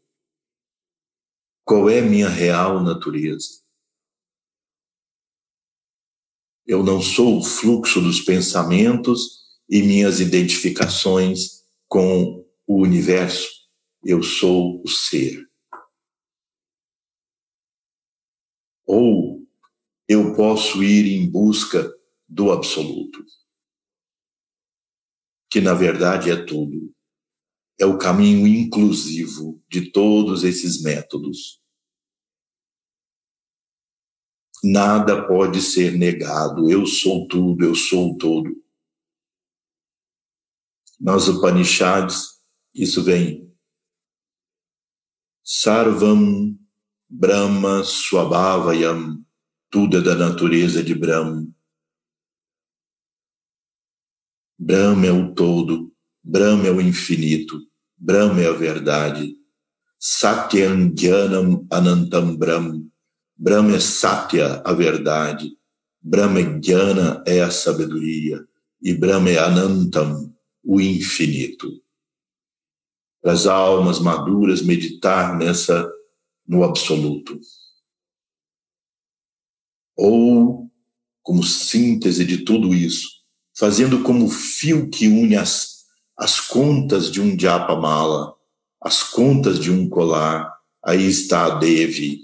Qual 1.65 1.91
é 1.91 2.01
minha 2.01 2.29
real 2.29 2.81
natureza? 2.81 3.61
Eu 6.65 6.85
não 6.85 7.03
sou 7.03 7.39
o 7.39 7.43
fluxo 7.43 8.01
dos 8.01 8.21
pensamentos 8.21 9.43
e 9.69 9.83
minhas 9.83 10.21
identificações 10.21 11.62
com 11.93 12.43
o 12.67 12.81
universo. 12.81 13.69
Eu 14.03 14.23
sou 14.23 14.83
o 14.83 14.89
ser. 14.89 15.47
Ou 18.87 19.47
eu 20.09 20.35
posso 20.35 20.83
ir 20.83 21.07
em 21.07 21.31
busca 21.31 21.87
do 22.27 22.51
absoluto, 22.51 23.23
que 25.51 25.61
na 25.61 25.75
verdade 25.75 26.31
é 26.31 26.43
tudo. 26.43 26.95
É 27.79 27.85
o 27.85 27.99
caminho 27.99 28.47
inclusivo 28.47 29.63
de 29.69 29.93
todos 29.93 30.45
esses 30.45 30.83
métodos. 30.83 31.61
Nada 34.65 35.29
pode 35.29 35.61
ser 35.61 35.93
negado. 35.99 36.71
Eu 36.71 36.87
sou 36.87 37.29
tudo, 37.29 37.67
eu 37.67 37.75
sou 37.75 38.17
todo. 38.17 38.63
Nas 41.03 41.27
Upanishads, 41.27 42.41
isso 42.73 43.03
vem. 43.03 43.53
Sarvam 45.43 46.57
Brahma 47.11 47.83
Swabhavayam. 47.83 49.21
Tudo 49.69 49.97
é 49.97 50.01
da 50.01 50.15
natureza 50.15 50.81
de 50.81 50.95
Brahma. 50.95 51.49
Brahma 54.57 55.07
é 55.07 55.11
o 55.11 55.35
todo, 55.35 55.93
Brahma 56.23 56.69
é 56.69 56.71
o 56.71 56.81
infinito, 56.81 57.61
Brahma 57.99 58.41
é 58.41 58.47
a 58.47 58.53
verdade. 58.53 59.37
Satyam 59.99 60.95
Jnanam 60.97 61.67
Anantam 61.69 62.37
Brahma. 62.37 62.81
Brahma 63.37 63.75
é 63.75 63.81
Satya, 63.81 64.63
a 64.65 64.73
verdade. 64.73 65.59
Brahma 66.01 66.39
é 66.39 66.61
Jnana, 66.61 67.25
é 67.27 67.41
a 67.41 67.51
sabedoria. 67.51 68.47
E 68.81 68.95
Brahma 68.95 69.31
é 69.31 69.39
Anantam, 69.39 70.32
o 70.65 70.81
infinito. 70.81 71.83
Para 73.21 73.33
as 73.33 73.47
almas 73.47 73.99
maduras 73.99 74.63
meditar 74.63 75.37
nessa, 75.37 75.91
no 76.47 76.65
absoluto. 76.65 77.39
Ou, 79.97 80.71
como 81.23 81.43
síntese 81.43 82.25
de 82.25 82.45
tudo 82.45 82.75
isso, 82.75 83.09
fazendo 83.57 84.03
como 84.03 84.29
fio 84.29 84.89
que 84.91 85.07
une 85.07 85.37
as, 85.37 85.85
as 86.17 86.41
contas 86.41 87.11
de 87.11 87.21
um 87.21 87.39
Japamala, 87.39 88.35
as 88.81 89.03
contas 89.03 89.59
de 89.59 89.71
um 89.71 89.89
colar, 89.89 90.53
aí 90.85 91.07
está 91.07 91.47
a 91.47 91.59
Devi, 91.59 92.21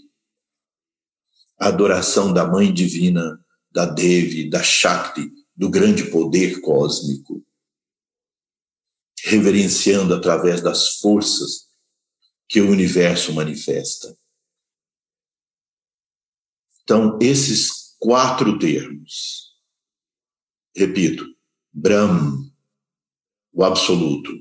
a 1.58 1.68
adoração 1.68 2.32
da 2.32 2.46
Mãe 2.46 2.72
Divina, 2.72 3.38
da 3.70 3.84
Devi, 3.84 4.48
da 4.48 4.62
Shakti, 4.62 5.30
do 5.54 5.68
grande 5.68 6.04
poder 6.10 6.60
cósmico, 6.60 7.44
reverenciando 9.24 10.14
através 10.14 10.60
das 10.60 10.98
forças 10.98 11.68
que 12.48 12.60
o 12.60 12.70
universo 12.70 13.32
manifesta. 13.32 14.16
Então, 16.82 17.18
esses 17.20 17.96
quatro 17.98 18.58
termos, 18.58 19.54
repito, 20.74 21.26
Brahm, 21.72 22.50
o 23.52 23.64
absoluto, 23.64 24.32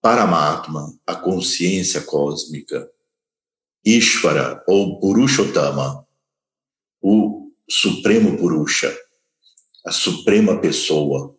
Paramatma, 0.00 0.98
a 1.06 1.14
consciência 1.14 2.02
cósmica, 2.02 2.90
Ishvara, 3.84 4.64
ou 4.66 4.98
Purushottama, 4.98 6.06
o 7.00 7.52
Supremo 7.68 8.36
Purusha, 8.36 8.96
a 9.84 9.92
suprema 9.92 10.60
pessoa, 10.60 11.36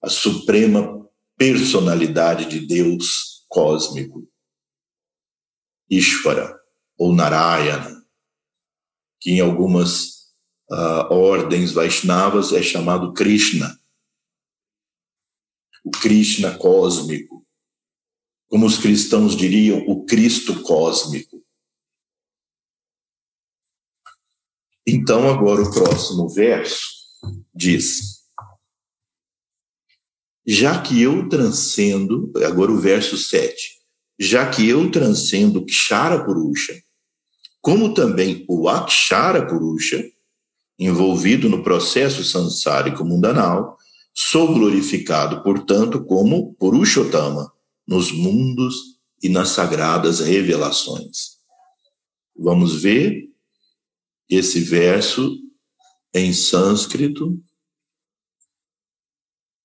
a 0.00 0.08
suprema 0.08 1.01
personalidade 1.36 2.46
de 2.46 2.66
Deus 2.66 3.44
cósmico. 3.48 4.28
Ishvara, 5.90 6.58
ou 6.96 7.14
Narayana, 7.14 8.02
que 9.20 9.32
em 9.32 9.40
algumas 9.40 10.32
uh, 10.70 11.10
ordens 11.10 11.72
Vaishnavas 11.72 12.52
é 12.52 12.62
chamado 12.62 13.12
Krishna. 13.12 13.78
O 15.84 15.90
Krishna 15.90 16.56
cósmico. 16.56 17.46
Como 18.48 18.66
os 18.66 18.78
cristãos 18.78 19.36
diriam, 19.36 19.78
o 19.86 20.04
Cristo 20.04 20.62
cósmico. 20.62 21.42
Então, 24.86 25.28
agora 25.32 25.62
o 25.62 25.70
próximo 25.72 26.28
verso 26.28 26.86
diz: 27.54 28.21
Já 30.46 30.80
que 30.80 31.00
eu 31.00 31.28
transcendo, 31.28 32.32
agora 32.44 32.72
o 32.72 32.78
verso 32.78 33.16
7, 33.16 33.56
já 34.18 34.48
que 34.48 34.68
eu 34.68 34.90
transcendo 34.90 35.64
Kshara 35.64 36.24
Purusha, 36.24 36.82
como 37.60 37.94
também 37.94 38.44
o 38.48 38.68
Akshara 38.68 39.46
Purusha, 39.46 40.04
envolvido 40.78 41.48
no 41.48 41.62
processo 41.62 42.24
sansárico 42.24 43.04
mundanal, 43.04 43.78
sou 44.12 44.52
glorificado, 44.52 45.42
portanto, 45.42 46.04
como 46.04 46.54
Purushottama, 46.54 47.52
nos 47.86 48.10
mundos 48.10 48.98
e 49.22 49.28
nas 49.28 49.50
sagradas 49.50 50.20
revelações. 50.20 51.38
Vamos 52.36 52.82
ver 52.82 53.28
esse 54.28 54.60
verso 54.60 55.38
em 56.12 56.32
sânscrito. 56.32 57.40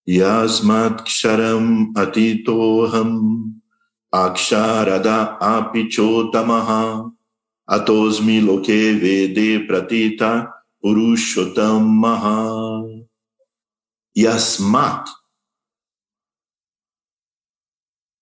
Yasmat 0.07 1.03
ksharam 1.03 1.91
atitoham 1.93 3.51
aksharada 4.13 5.37
apichotamaha 5.37 7.11
atosmi 7.69 8.39
loke 8.39 8.93
vede 9.01 9.67
pratita 9.67 10.49
purushottamaha. 10.81 13.03
Yasmat. 14.15 15.09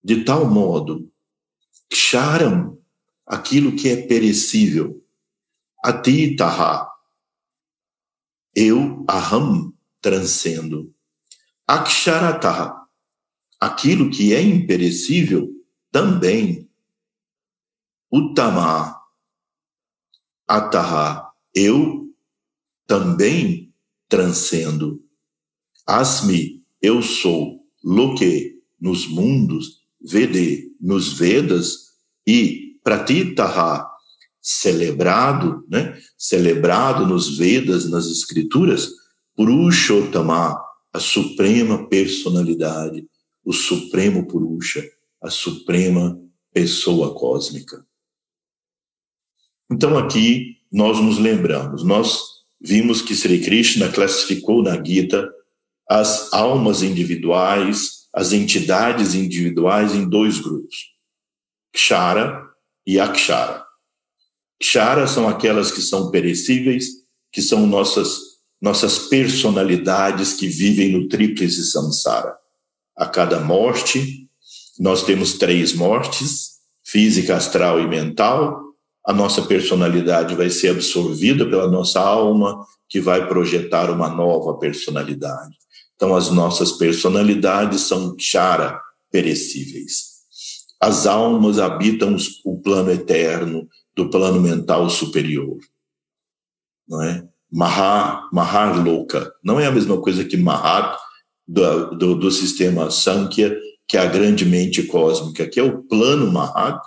De 0.03 0.23
tal 0.23 0.49
modo, 0.49 1.11
ksharam, 1.87 2.81
aquilo 3.27 3.75
que 3.75 3.89
é 3.89 4.07
perecível, 4.07 5.05
atitaha. 5.83 6.89
Eu, 8.55 9.05
aham, 9.07 9.71
transcendo. 10.01 10.94
Aksharataha. 11.67 12.75
Aquilo 13.59 14.09
que 14.09 14.33
é 14.33 14.41
imperecível, 14.41 15.49
também. 15.91 16.69
Uttama. 18.11 18.95
Ataha. 20.47 21.31
Eu 21.53 22.13
também 22.85 23.73
transcendo. 24.07 25.03
Asmi, 25.87 26.63
eu 26.81 27.01
sou. 27.01 27.65
Loke, 27.83 28.61
nos 28.79 29.07
mundos. 29.07 29.85
Vede, 30.01 30.75
nos 30.79 31.13
Vedas. 31.13 31.93
E 32.27 32.65
Pratitaha, 32.83 33.89
celebrado, 34.39 35.65
né? 35.67 35.99
celebrado 36.15 37.07
nos 37.07 37.35
Vedas, 37.35 37.89
nas 37.89 38.05
Escrituras, 38.05 38.91
Purushottama, 39.35 40.55
a 40.95 40.99
suprema 40.99 41.89
personalidade, 41.89 43.05
o 43.43 43.51
supremo 43.51 44.25
Purusha, 44.25 44.81
a 45.21 45.29
suprema 45.29 46.17
pessoa 46.53 47.13
cósmica. 47.13 47.85
Então 49.69 49.97
aqui 49.97 50.55
nós 50.71 50.97
nos 51.01 51.17
lembramos, 51.17 51.83
nós 51.83 52.21
vimos 52.61 53.01
que 53.01 53.13
Sri 53.13 53.43
Krishna 53.43 53.91
classificou 53.91 54.63
na 54.63 54.81
Gita 54.81 55.29
as 55.89 56.31
almas 56.31 56.81
individuais, 56.81 58.07
as 58.13 58.31
entidades 58.31 59.15
individuais 59.15 59.93
em 59.93 60.07
dois 60.07 60.39
grupos: 60.39 60.93
Kshara 61.73 62.41
e 62.87 63.01
Akshara. 63.01 63.65
Kshara 64.61 65.07
são 65.07 65.27
aquelas 65.27 65.71
que 65.71 65.81
são 65.81 66.09
perecíveis, 66.09 66.85
que 67.33 67.41
são 67.41 67.67
nossas 67.67 68.24
nossas 68.65 68.97
personalidades 68.97 70.33
que 70.33 70.47
vivem 70.47 70.91
no 70.91 71.07
tríplice 71.07 71.63
samsara. 71.65 72.35
A 72.97 73.05
cada 73.05 73.39
morte, 73.39 74.27
nós 74.79 75.03
temos 75.03 75.35
três 75.35 75.71
mortes: 75.71 76.55
física, 76.83 77.35
astral 77.35 77.79
e 77.79 77.87
mental. 77.87 78.59
A 79.05 79.13
nossa 79.13 79.43
personalidade 79.43 80.33
vai 80.33 80.49
ser 80.49 80.69
absorvida 80.69 81.45
pela 81.45 81.69
nossa 81.69 81.99
alma, 81.99 82.65
que 82.89 82.99
vai 82.99 83.27
projetar 83.27 83.91
uma 83.91 84.09
nova 84.09 84.57
personalidade. 84.57 85.55
Então, 85.95 86.15
as 86.15 86.31
nossas 86.31 86.71
personalidades 86.71 87.81
são 87.81 88.15
chara 88.17 88.81
perecíveis. 89.11 90.15
As 90.81 91.05
almas 91.05 91.59
habitam 91.59 92.17
o 92.43 92.59
plano 92.59 92.89
eterno 92.89 93.69
do 93.95 94.09
plano 94.09 94.41
mental 94.41 94.89
superior. 94.89 95.59
Não 96.87 97.03
é? 97.03 97.27
Mahar, 97.55 98.29
Mahar 98.33 98.83
Loka. 98.83 99.33
Não 99.41 99.57
é 99.57 99.65
a 99.65 99.71
mesma 99.71 100.01
coisa 100.01 100.25
que 100.25 100.35
Mahar 100.35 100.99
do, 101.47 101.91
do, 101.91 102.15
do 102.15 102.29
sistema 102.29 102.91
Sankhya, 102.91 103.57
que 103.87 103.95
é 103.95 104.01
a 104.01 104.05
grande 104.05 104.43
mente 104.43 104.83
cósmica, 104.83 105.47
que 105.47 105.57
é 105.57 105.63
o 105.63 105.81
plano 105.83 106.29
Mahar, 106.29 106.81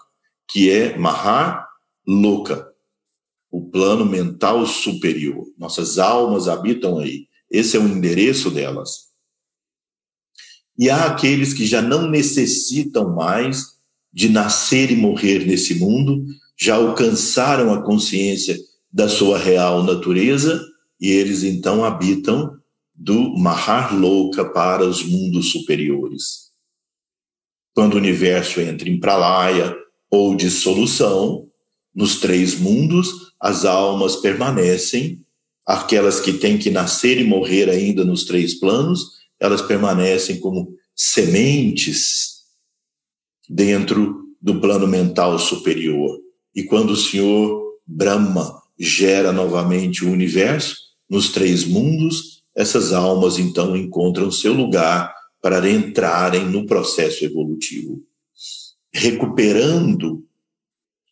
que 0.46 0.70
é 0.70 0.98
Mahar 0.98 1.66
Loka, 2.06 2.70
o 3.50 3.62
plano 3.70 4.04
mental 4.04 4.66
superior. 4.66 5.46
Nossas 5.56 5.98
almas 5.98 6.48
habitam 6.48 6.98
aí. 6.98 7.28
Esse 7.50 7.78
é 7.78 7.80
o 7.80 7.88
endereço 7.88 8.50
delas. 8.50 9.08
E 10.78 10.90
há 10.90 11.06
aqueles 11.06 11.54
que 11.54 11.64
já 11.64 11.80
não 11.80 12.10
necessitam 12.10 13.14
mais 13.14 13.78
de 14.12 14.28
nascer 14.28 14.90
e 14.90 14.96
morrer 14.96 15.46
nesse 15.46 15.76
mundo, 15.76 16.26
já 16.58 16.74
alcançaram 16.74 17.72
a 17.72 17.82
consciência 17.82 18.54
da 18.92 19.08
sua 19.08 19.38
real 19.38 19.82
natureza 19.82 20.64
e 21.00 21.10
eles 21.10 21.44
então 21.44 21.84
habitam 21.84 22.58
do 22.94 23.36
Maharloka 23.36 24.44
para 24.44 24.84
os 24.84 25.04
mundos 25.04 25.52
superiores. 25.52 26.48
Quando 27.74 27.94
o 27.94 27.98
universo 27.98 28.60
entra 28.60 28.88
em 28.88 28.98
pralaya 28.98 29.76
ou 30.10 30.34
dissolução, 30.34 31.46
nos 31.94 32.20
três 32.20 32.58
mundos, 32.58 33.32
as 33.40 33.64
almas 33.64 34.16
permanecem, 34.16 35.24
aquelas 35.64 36.20
que 36.20 36.32
têm 36.32 36.58
que 36.58 36.70
nascer 36.70 37.20
e 37.20 37.24
morrer 37.24 37.68
ainda 37.68 38.04
nos 38.04 38.24
três 38.24 38.54
planos, 38.58 39.18
elas 39.38 39.62
permanecem 39.62 40.40
como 40.40 40.74
sementes 40.94 42.44
dentro 43.48 44.24
do 44.40 44.60
plano 44.60 44.86
mental 44.86 45.38
superior. 45.38 46.18
E 46.54 46.64
quando 46.64 46.90
o 46.90 46.96
Senhor 46.96 47.78
Brahma 47.86 48.60
gera 48.78 49.32
novamente 49.32 50.04
o 50.04 50.10
universo, 50.10 50.76
nos 51.08 51.30
três 51.30 51.64
mundos, 51.64 52.42
essas 52.54 52.92
almas 52.92 53.38
então 53.38 53.76
encontram 53.76 54.30
seu 54.30 54.52
lugar 54.52 55.12
para 55.40 55.68
entrarem 55.70 56.44
no 56.44 56.66
processo 56.66 57.24
evolutivo, 57.24 58.02
recuperando 58.92 60.24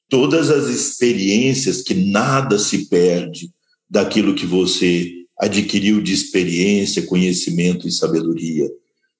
todas 0.08 0.50
as 0.50 0.68
experiências 0.68 1.82
que 1.82 1.94
nada 1.94 2.58
se 2.58 2.88
perde 2.88 3.50
daquilo 3.88 4.34
que 4.34 4.46
você 4.46 5.12
adquiriu 5.38 6.00
de 6.00 6.12
experiência, 6.12 7.06
conhecimento 7.06 7.86
e 7.86 7.92
sabedoria. 7.92 8.68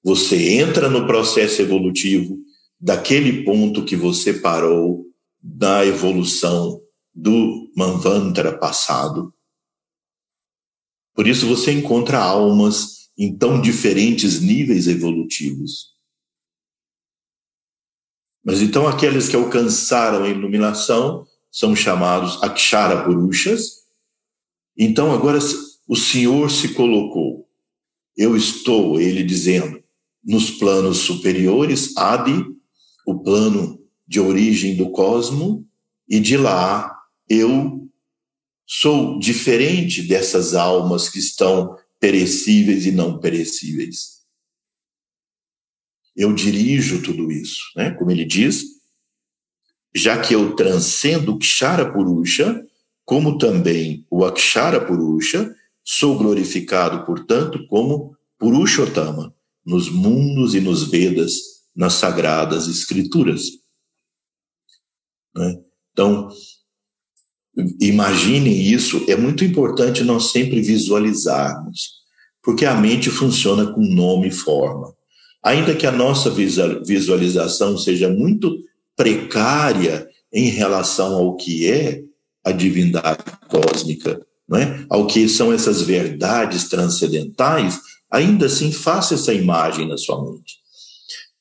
Você 0.03 0.53
entra 0.53 0.89
no 0.89 1.05
processo 1.05 1.61
evolutivo 1.61 2.37
daquele 2.79 3.43
ponto 3.43 3.83
que 3.83 3.95
você 3.95 4.33
parou 4.33 5.05
da 5.41 5.85
evolução 5.85 6.81
do 7.17 7.71
Manvantara 7.75 8.55
passado. 8.55 9.33
Por 11.15 11.27
isso 11.27 11.47
você 11.47 11.71
encontra 11.71 12.19
almas 12.19 13.09
em 13.17 13.35
tão 13.35 13.59
diferentes 13.59 14.39
níveis 14.39 14.87
evolutivos. 14.87 15.95
Mas 18.45 18.61
então 18.61 18.87
aqueles 18.87 19.27
que 19.27 19.35
alcançaram 19.35 20.23
a 20.23 20.29
iluminação 20.29 21.25
são 21.51 21.75
chamados 21.75 22.41
Akshara 22.43 23.03
Purushas. 23.03 23.87
Então 24.77 25.11
agora 25.11 25.39
o 25.87 25.95
Senhor 25.95 26.51
se 26.51 26.75
colocou. 26.75 27.49
Eu 28.15 28.37
estou, 28.37 29.01
ele 29.01 29.23
dizendo, 29.23 29.83
nos 30.23 30.51
planos 30.51 30.99
superiores, 30.99 31.97
Adi, 31.97 32.45
o 33.07 33.19
plano 33.23 33.83
de 34.07 34.19
origem 34.19 34.75
do 34.75 34.91
cosmo, 34.91 35.67
e 36.07 36.19
de 36.19 36.37
lá 36.37 36.96
eu 37.29 37.89
sou 38.65 39.17
diferente 39.19 40.03
dessas 40.03 40.53
almas 40.53 41.09
que 41.09 41.19
estão 41.19 41.77
perecíveis 41.99 42.85
e 42.85 42.91
não 42.91 43.19
perecíveis. 43.19 44.17
Eu 46.15 46.33
dirijo 46.33 47.01
tudo 47.01 47.31
isso, 47.31 47.61
né? 47.75 47.91
Como 47.91 48.11
ele 48.11 48.25
diz, 48.25 48.63
já 49.95 50.19
que 50.19 50.33
eu 50.33 50.55
transcendo 50.55 51.33
o 51.33 51.39
Kshara 51.39 51.91
Purusha, 51.91 52.65
como 53.05 53.37
também 53.37 54.05
o 54.11 54.25
Akshara 54.25 54.85
Purusha, 54.85 55.55
sou 55.83 56.17
glorificado, 56.17 57.05
portanto, 57.05 57.65
como 57.67 58.17
Purushottama, 58.37 59.33
nos 59.65 59.89
mundos 59.89 60.53
e 60.53 60.59
nos 60.59 60.89
Vedas, 60.89 61.63
nas 61.73 61.93
sagradas 61.93 62.67
escrituras. 62.67 63.43
Né? 65.33 65.63
Então, 65.93 66.29
Imaginem 67.81 68.53
isso, 68.53 69.03
é 69.07 69.15
muito 69.15 69.43
importante 69.43 70.03
nós 70.03 70.31
sempre 70.31 70.61
visualizarmos, 70.61 71.97
porque 72.43 72.65
a 72.65 72.75
mente 72.75 73.09
funciona 73.09 73.65
com 73.73 73.81
nome 73.81 74.27
e 74.27 74.31
forma. 74.31 74.93
Ainda 75.43 75.75
que 75.75 75.87
a 75.87 75.91
nossa 75.91 76.29
visualização 76.29 77.77
seja 77.77 78.09
muito 78.09 78.59
precária 78.95 80.07
em 80.31 80.49
relação 80.49 81.15
ao 81.15 81.35
que 81.35 81.67
é 81.67 82.03
a 82.43 82.51
divindade 82.51 83.23
cósmica, 83.49 84.21
não 84.47 84.57
é? 84.57 84.85
ao 84.89 85.07
que 85.07 85.27
são 85.27 85.51
essas 85.51 85.81
verdades 85.81 86.69
transcendentais, 86.69 87.79
ainda 88.11 88.45
assim 88.45 88.71
faça 88.71 89.15
essa 89.15 89.33
imagem 89.33 89.87
na 89.87 89.97
sua 89.97 90.23
mente. 90.23 90.57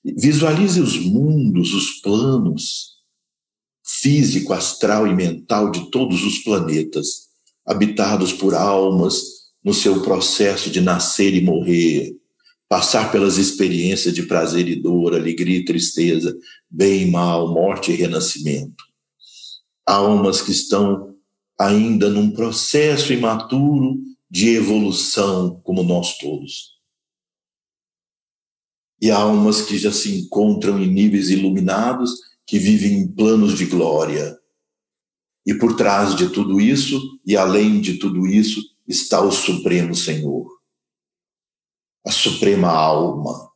Visualize 0.04 0.80
os 0.80 0.98
mundos, 0.98 1.74
os 1.74 2.00
planos, 2.00 2.95
físico, 3.86 4.52
astral 4.52 5.06
e 5.06 5.14
mental 5.14 5.70
de 5.70 5.90
todos 5.90 6.24
os 6.24 6.38
planetas, 6.38 7.28
habitados 7.64 8.32
por 8.32 8.54
almas 8.54 9.14
no 9.64 9.72
seu 9.72 10.02
processo 10.02 10.70
de 10.70 10.80
nascer 10.80 11.34
e 11.34 11.40
morrer, 11.40 12.16
passar 12.68 13.12
pelas 13.12 13.38
experiências 13.38 14.12
de 14.12 14.24
prazer 14.24 14.66
e 14.68 14.74
dor, 14.74 15.14
alegria 15.14 15.58
e 15.58 15.64
tristeza, 15.64 16.36
bem 16.68 17.02
e 17.02 17.10
mal, 17.10 17.52
morte 17.52 17.92
e 17.92 17.94
renascimento. 17.94 18.84
Almas 19.86 20.42
que 20.42 20.50
estão 20.50 21.14
ainda 21.58 22.10
num 22.10 22.30
processo 22.30 23.12
imaturo 23.12 23.98
de 24.28 24.50
evolução, 24.50 25.60
como 25.62 25.84
nós 25.84 26.18
todos. 26.18 26.76
E 29.00 29.10
almas 29.10 29.62
que 29.62 29.78
já 29.78 29.92
se 29.92 30.18
encontram 30.18 30.82
em 30.82 30.88
níveis 30.88 31.30
iluminados 31.30 32.10
que 32.46 32.58
vivem 32.58 33.00
em 33.00 33.08
planos 33.08 33.58
de 33.58 33.66
glória. 33.66 34.38
E 35.44 35.54
por 35.54 35.76
trás 35.76 36.14
de 36.14 36.28
tudo 36.28 36.60
isso, 36.60 37.00
e 37.24 37.36
além 37.36 37.80
de 37.80 37.98
tudo 37.98 38.26
isso, 38.26 38.62
está 38.86 39.20
o 39.20 39.32
Supremo 39.32 39.94
Senhor, 39.94 40.46
a 42.04 42.10
Suprema 42.10 42.68
Alma, 42.68 43.50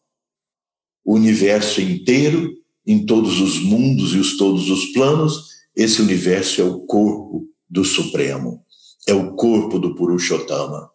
o 1.05 1.15
universo 1.15 1.81
inteiro, 1.81 2.53
em 2.87 3.07
todos 3.07 3.41
os 3.41 3.61
mundos 3.61 4.13
e 4.13 4.19
os 4.19 4.37
todos 4.37 4.69
os 4.69 4.87
planos, 4.93 5.49
esse 5.75 6.03
universo 6.03 6.61
é 6.61 6.65
o 6.65 6.81
corpo 6.81 7.49
do 7.69 7.85
Supremo, 7.85 8.65
é 9.07 9.15
o 9.15 9.35
corpo 9.35 9.79
do 9.79 9.95
Purushottama. 9.95 10.91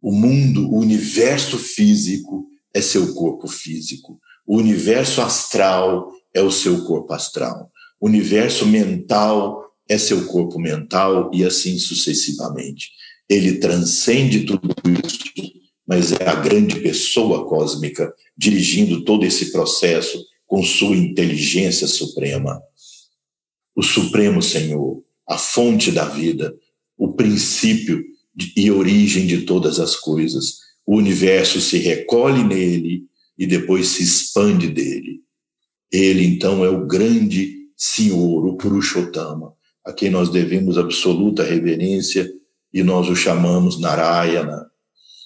O 0.00 0.12
mundo, 0.12 0.68
o 0.68 0.78
universo 0.78 1.58
físico 1.58 2.46
é 2.74 2.82
seu 2.82 3.14
corpo 3.14 3.46
físico. 3.46 4.20
O 4.46 4.56
universo 4.56 5.20
astral 5.20 6.10
é 6.34 6.42
o 6.42 6.50
seu 6.50 6.84
corpo 6.84 7.12
astral. 7.12 7.70
O 8.00 8.06
universo 8.06 8.66
mental 8.66 9.62
é 9.88 9.96
seu 9.96 10.26
corpo 10.26 10.58
mental 10.58 11.30
e 11.32 11.44
assim 11.44 11.78
sucessivamente. 11.78 12.90
Ele 13.28 13.58
transcende 13.58 14.44
tudo 14.44 14.74
isso, 15.04 15.18
mas 15.86 16.12
é 16.12 16.28
a 16.28 16.34
grande 16.34 16.80
pessoa 16.80 17.46
cósmica 17.46 18.12
dirigindo 18.36 19.04
todo 19.04 19.24
esse 19.24 19.52
processo 19.52 20.24
com 20.46 20.62
sua 20.62 20.96
inteligência 20.96 21.86
suprema. 21.86 22.60
O 23.74 23.82
Supremo 23.82 24.42
Senhor, 24.42 25.02
a 25.26 25.38
fonte 25.38 25.90
da 25.90 26.04
vida, 26.04 26.54
o 26.98 27.14
princípio 27.14 28.04
e 28.56 28.70
origem 28.70 29.26
de 29.26 29.42
todas 29.42 29.80
as 29.80 29.96
coisas. 29.96 30.56
O 30.86 30.96
universo 30.96 31.60
se 31.60 31.78
recolhe 31.78 32.44
nele 32.44 33.04
e 33.36 33.46
depois 33.46 33.88
se 33.88 34.02
expande 34.02 34.68
dele. 34.68 35.22
Ele, 35.90 36.24
então, 36.24 36.64
é 36.64 36.68
o 36.68 36.86
grande 36.86 37.68
Senhor, 37.76 38.46
o 38.46 38.56
Purushottama, 38.56 39.54
a 39.84 39.92
quem 39.92 40.10
nós 40.10 40.30
devemos 40.30 40.78
absoluta 40.78 41.42
reverência 41.42 42.32
e 42.72 42.82
nós 42.82 43.08
o 43.08 43.16
chamamos 43.16 43.80
Narayana. 43.80 44.70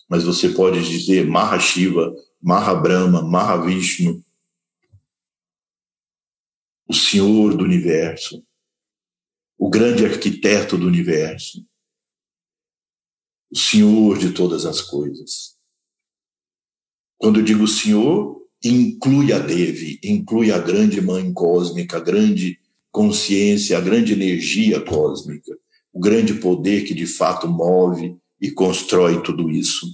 Mas 0.09 0.25
você 0.25 0.49
pode 0.49 0.83
dizer 0.89 1.27
Mahashiva, 1.27 2.15
Mahabrahma, 2.41 3.23
Mahavishnu, 3.23 4.25
o 6.89 6.95
Senhor 6.95 7.57
do 7.57 7.65
universo, 7.65 8.45
o 9.59 9.69
grande 9.69 10.05
arquiteto 10.05 10.77
do 10.79 10.87
universo, 10.87 11.67
o 13.51 13.57
Senhor 13.57 14.19
de 14.19 14.33
todas 14.33 14.65
as 14.65 14.81
coisas. 14.81 15.56
Quando 17.19 17.41
eu 17.41 17.45
digo 17.45 17.67
Senhor, 17.67 18.47
inclui 18.63 19.33
a 19.33 19.39
Devi, 19.39 19.99
inclui 20.03 20.51
a 20.51 20.59
grande 20.59 21.01
mãe 21.01 21.33
cósmica, 21.33 21.97
a 21.97 22.01
grande 22.01 22.59
consciência, 22.91 23.77
a 23.77 23.81
grande 23.81 24.13
energia 24.13 24.81
cósmica, 24.81 25.57
o 25.93 26.01
grande 26.01 26.35
poder 26.35 26.85
que 26.85 26.95
de 26.95 27.07
fato 27.07 27.49
move 27.49 28.17
e 28.41 28.51
constrói 28.51 29.23
tudo 29.23 29.51
isso. 29.51 29.87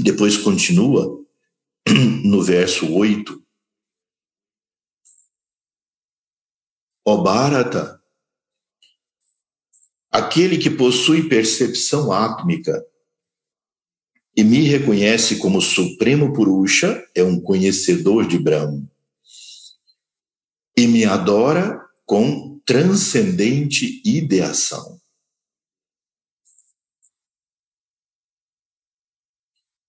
Depois 0.00 0.36
continua 0.36 1.24
no 2.24 2.42
verso 2.42 2.92
8. 2.92 3.42
Ó 7.08 7.22
Bharata, 7.22 8.02
aquele 10.10 10.58
que 10.58 10.70
possui 10.70 11.28
percepção 11.28 12.10
átmica 12.10 12.84
e 14.36 14.44
me 14.44 14.60
reconhece 14.60 15.36
como 15.36 15.62
Supremo 15.62 16.32
Purusha, 16.34 17.02
é 17.14 17.24
um 17.24 17.40
conhecedor 17.40 18.26
de 18.28 18.38
Brahma, 18.38 18.86
e 20.76 20.86
me 20.86 21.06
adora 21.06 21.80
com 22.04 22.60
transcendente 22.66 24.02
ideação. 24.04 25.00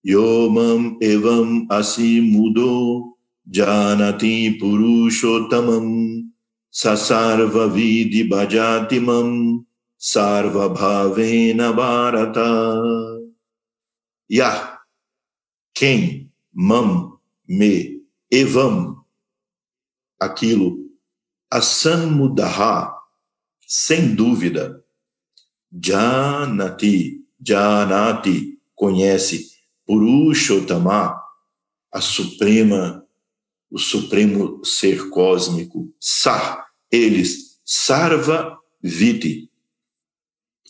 Yomam 0.06 0.98
evam 1.02 1.68
asimudo 1.70 3.18
janati 3.46 4.58
purushottamam 4.58 6.24
sasarva 6.72 7.68
vidi 7.68 8.24
bhajatimam 8.24 9.66
sarva 9.98 10.70
bhavena 10.70 11.74
bharata. 11.74 13.27
Ya, 14.30 14.80
quem, 15.74 16.30
mam, 16.54 17.18
me, 17.48 18.04
evam, 18.30 19.06
aquilo, 20.20 20.90
asammudaha, 21.50 22.94
sem 23.66 24.14
dúvida, 24.14 24.84
janati, 25.72 27.26
janati, 27.40 28.60
conhece, 28.76 29.48
purushottama, 29.86 31.18
a 31.92 32.02
suprema, 32.02 33.06
o 33.72 33.78
supremo 33.78 34.64
ser 34.66 35.10
cósmico, 35.10 35.94
sa, 36.00 36.68
eles, 36.92 37.60
sarva 37.64 38.58
viti, 38.82 39.50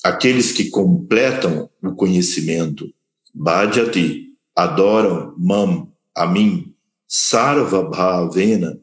aqueles 0.03 0.51
que 0.51 0.69
completam 0.69 1.69
o 1.81 1.95
conhecimento, 1.95 2.93
Bhajati, 3.33 4.35
adoram 4.55 5.35
Mam, 5.37 5.93
a 6.15 6.25
mim, 6.25 6.75
Sarva 7.07 7.83
Bhavena, 7.83 8.81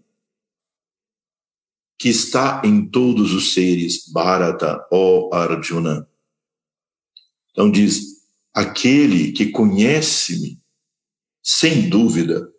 que 1.99 2.09
está 2.09 2.63
em 2.65 2.89
todos 2.89 3.33
os 3.33 3.55
seres, 3.55 4.09
Bharata, 4.11 4.87
ó 4.93 5.35
Arjuna. 5.35 6.09
Então 7.51 7.71
diz, 7.71 8.25
aquele 8.53 9.33
que 9.33 9.51
conhece-me, 9.51 10.61
sem 11.43 11.89
dúvida, 11.89 12.53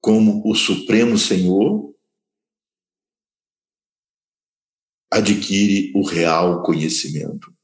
como 0.00 0.42
o 0.48 0.54
Supremo 0.54 1.18
Senhor, 1.18 1.94
adquire 5.10 5.92
o 5.94 6.02
real 6.02 6.62
conhecimento. 6.62 7.54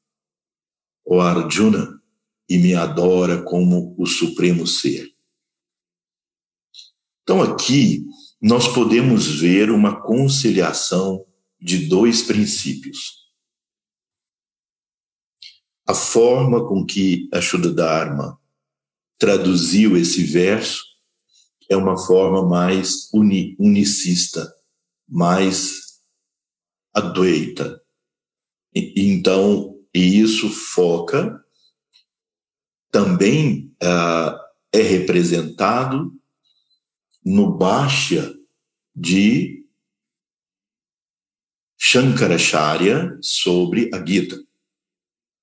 O 1.04 1.20
Arjuna, 1.20 2.02
e 2.48 2.58
me 2.58 2.74
adora 2.74 3.42
como 3.42 3.94
o 3.98 4.06
supremo 4.06 4.66
ser. 4.66 5.10
Então 7.22 7.42
aqui 7.42 8.04
nós 8.40 8.68
podemos 8.68 9.26
ver 9.40 9.70
uma 9.70 10.02
conciliação 10.02 11.24
de 11.60 11.86
dois 11.86 12.22
princípios. 12.22 13.24
A 15.86 15.94
forma 15.94 16.66
com 16.66 16.84
que 16.84 17.28
a 17.32 17.40
Shuddharma 17.40 18.38
traduziu 19.18 19.96
esse 19.96 20.22
verso 20.24 20.82
é 21.70 21.76
uma 21.76 21.96
forma 21.96 22.46
mais 22.46 23.08
uni, 23.12 23.56
unicista, 23.58 24.52
mais 25.08 26.02
adweita. 26.92 27.82
E, 28.74 28.92
então, 28.96 29.78
isso 29.92 30.50
foca 30.50 31.43
também 32.94 33.74
uh, 33.82 34.38
é 34.72 34.80
representado 34.80 36.12
no 37.26 37.50
Bhashya 37.58 38.32
de 38.94 39.66
Shankaracharya 41.76 43.18
sobre 43.20 43.90
a 43.92 44.06
Gita. 44.06 44.40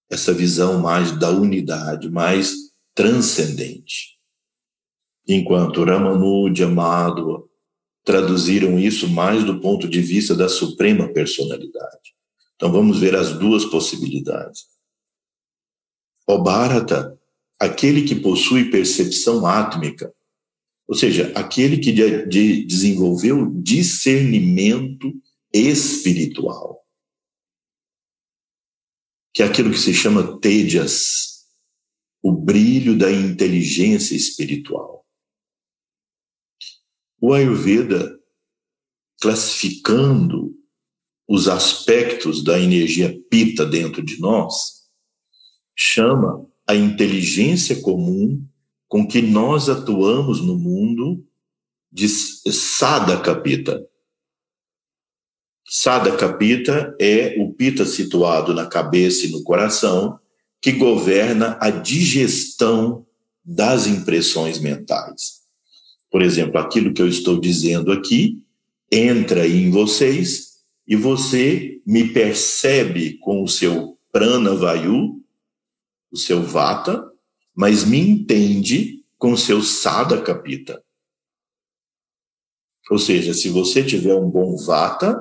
Essa 0.09 0.33
visão 0.33 0.79
mais 0.79 1.11
da 1.19 1.29
unidade, 1.29 2.09
mais 2.09 2.53
transcendente. 2.95 4.17
Enquanto 5.27 5.83
Ramanuja, 5.83 6.69
Madhva 6.69 7.43
traduziram 8.05 8.79
isso 8.79 9.09
mais 9.09 9.43
do 9.43 9.59
ponto 9.59 9.89
de 9.89 10.01
vista 10.01 10.33
da 10.33 10.47
suprema 10.47 11.11
personalidade. 11.11 12.15
Então 12.55 12.71
vamos 12.71 13.01
ver 13.01 13.13
as 13.13 13.37
duas 13.37 13.65
possibilidades. 13.65 14.67
O 16.25 16.37
Bharata 16.37 17.20
aquele 17.61 18.07
que 18.07 18.15
possui 18.15 18.71
percepção 18.71 19.45
átmica, 19.45 20.11
ou 20.87 20.95
seja, 20.95 21.31
aquele 21.35 21.77
que 21.77 21.91
de, 21.91 22.25
de 22.25 22.65
desenvolveu 22.65 23.51
discernimento 23.61 25.13
espiritual, 25.53 26.83
que 29.31 29.43
é 29.43 29.45
aquilo 29.45 29.69
que 29.69 29.77
se 29.77 29.93
chama 29.93 30.39
tejas, 30.39 31.45
o 32.23 32.31
brilho 32.31 32.97
da 32.97 33.11
inteligência 33.11 34.15
espiritual. 34.15 35.05
O 37.21 37.31
Ayurveda, 37.31 38.19
classificando 39.21 40.51
os 41.27 41.47
aspectos 41.47 42.43
da 42.43 42.59
energia 42.59 43.15
pita 43.29 43.67
dentro 43.67 44.03
de 44.03 44.19
nós, 44.19 44.89
chama 45.77 46.50
a 46.67 46.75
inteligência 46.75 47.81
comum 47.81 48.43
com 48.87 49.07
que 49.07 49.21
nós 49.21 49.69
atuamos 49.69 50.41
no 50.41 50.57
mundo 50.57 51.25
de 51.91 52.07
Sadaka 52.07 53.35
Pita. 53.35 53.85
Sadaka 55.67 56.33
Pita 56.33 56.95
é 56.99 57.35
o 57.39 57.53
pita 57.53 57.85
situado 57.85 58.53
na 58.53 58.65
cabeça 58.65 59.25
e 59.25 59.31
no 59.31 59.43
coração, 59.43 60.19
que 60.61 60.73
governa 60.73 61.57
a 61.61 61.69
digestão 61.69 63.05
das 63.43 63.87
impressões 63.87 64.59
mentais. 64.59 65.41
Por 66.11 66.21
exemplo, 66.21 66.59
aquilo 66.59 66.93
que 66.93 67.01
eu 67.01 67.07
estou 67.07 67.39
dizendo 67.39 67.91
aqui 67.91 68.43
entra 68.91 69.47
em 69.47 69.71
vocês 69.71 70.51
e 70.85 70.95
você 70.95 71.79
me 71.85 72.09
percebe 72.09 73.17
com 73.19 73.41
o 73.41 73.47
seu 73.47 73.97
prana 74.11 74.53
vayu, 74.53 75.20
o 76.11 76.17
seu 76.17 76.41
vata, 76.41 77.03
mas 77.55 77.83
me 77.83 77.99
entende 77.99 79.03
com 79.17 79.37
seu 79.37 79.61
sada 79.61 80.21
capita. 80.21 80.83
Ou 82.89 82.99
seja, 82.99 83.33
se 83.33 83.49
você 83.49 83.83
tiver 83.83 84.15
um 84.15 84.29
bom 84.29 84.57
vata, 84.57 85.17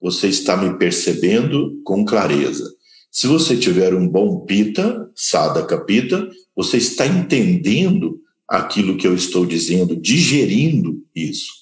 você 0.00 0.28
está 0.28 0.56
me 0.56 0.76
percebendo 0.76 1.80
com 1.84 2.04
clareza. 2.04 2.68
Se 3.10 3.26
você 3.26 3.56
tiver 3.56 3.94
um 3.94 4.08
bom 4.08 4.40
pita, 4.40 5.10
sadaka 5.14 5.84
pita, 5.84 6.28
você 6.56 6.78
está 6.78 7.06
entendendo 7.06 8.18
aquilo 8.48 8.96
que 8.96 9.06
eu 9.06 9.14
estou 9.14 9.46
dizendo, 9.46 9.94
digerindo 9.94 11.02
isso. 11.14 11.52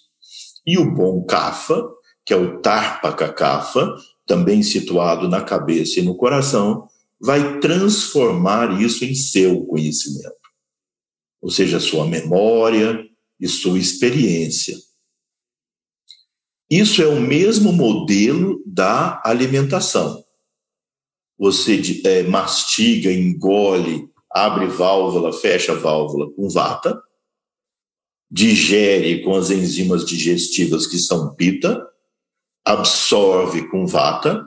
E 0.66 0.79
o 0.79 0.95
bom 0.95 1.25
kafa, 1.25 1.85
que 2.25 2.33
é 2.33 2.37
o 2.37 2.61
tarpaka 2.61 3.33
kafa, 3.33 3.95
também 4.27 4.62
situado 4.62 5.29
na 5.29 5.43
cabeça 5.43 5.99
e 5.99 6.03
no 6.03 6.14
coração, 6.14 6.87
vai 7.20 7.61
transformar 7.61 8.80
isso 8.80 9.04
em 9.04 9.14
seu 9.14 9.64
conhecimento. 9.66 10.35
Ou 11.42 11.50
seja, 11.50 11.78
sua 11.78 12.06
memória 12.06 13.04
e 13.38 13.48
sua 13.48 13.78
experiência. 13.78 14.76
Isso 16.70 17.02
é 17.02 17.06
o 17.06 17.20
mesmo 17.20 17.72
modelo 17.72 18.62
da 18.64 19.20
alimentação. 19.24 20.24
Você 21.38 21.80
é, 22.04 22.22
mastiga, 22.22 23.11
engole, 23.11 24.09
abre 24.30 24.66
válvula, 24.66 25.33
fecha 25.33 25.74
válvula 25.74 26.30
com 26.33 26.48
vata, 26.48 27.02
digere 28.30 29.22
com 29.24 29.35
as 29.35 29.50
enzimas 29.50 30.04
digestivas 30.04 30.87
que 30.87 30.98
são 30.98 31.35
pita, 31.35 31.85
absorve 32.64 33.68
com 33.68 33.87
vata, 33.87 34.46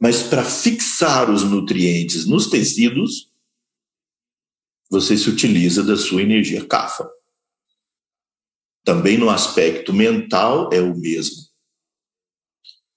mas 0.00 0.22
para 0.24 0.44
fixar 0.44 1.30
os 1.30 1.42
nutrientes 1.44 2.26
nos 2.26 2.48
tecidos, 2.48 3.32
você 4.90 5.16
se 5.16 5.28
utiliza 5.28 5.82
da 5.82 5.96
sua 5.96 6.22
energia 6.22 6.64
kapha. 6.64 7.08
Também 8.84 9.16
no 9.16 9.30
aspecto 9.30 9.92
mental 9.92 10.70
é 10.72 10.80
o 10.80 10.94
mesmo. 10.94 11.42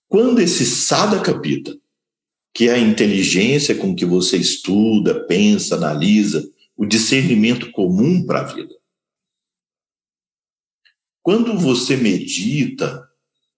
Quando 0.07 0.39
esse 0.39 0.65
sadaka 0.65 1.39
pita, 1.39 1.77
que 2.53 2.69
é 2.69 2.73
a 2.73 2.79
inteligência 2.79 3.75
com 3.75 3.95
que 3.95 4.05
você 4.05 4.37
estuda, 4.37 5.25
pensa, 5.27 5.75
analisa, 5.75 6.49
o 6.75 6.85
discernimento 6.85 7.71
comum 7.71 8.25
para 8.25 8.41
a 8.41 8.43
vida. 8.43 8.75
Quando 11.21 11.57
você 11.57 11.97
medita, 11.97 13.07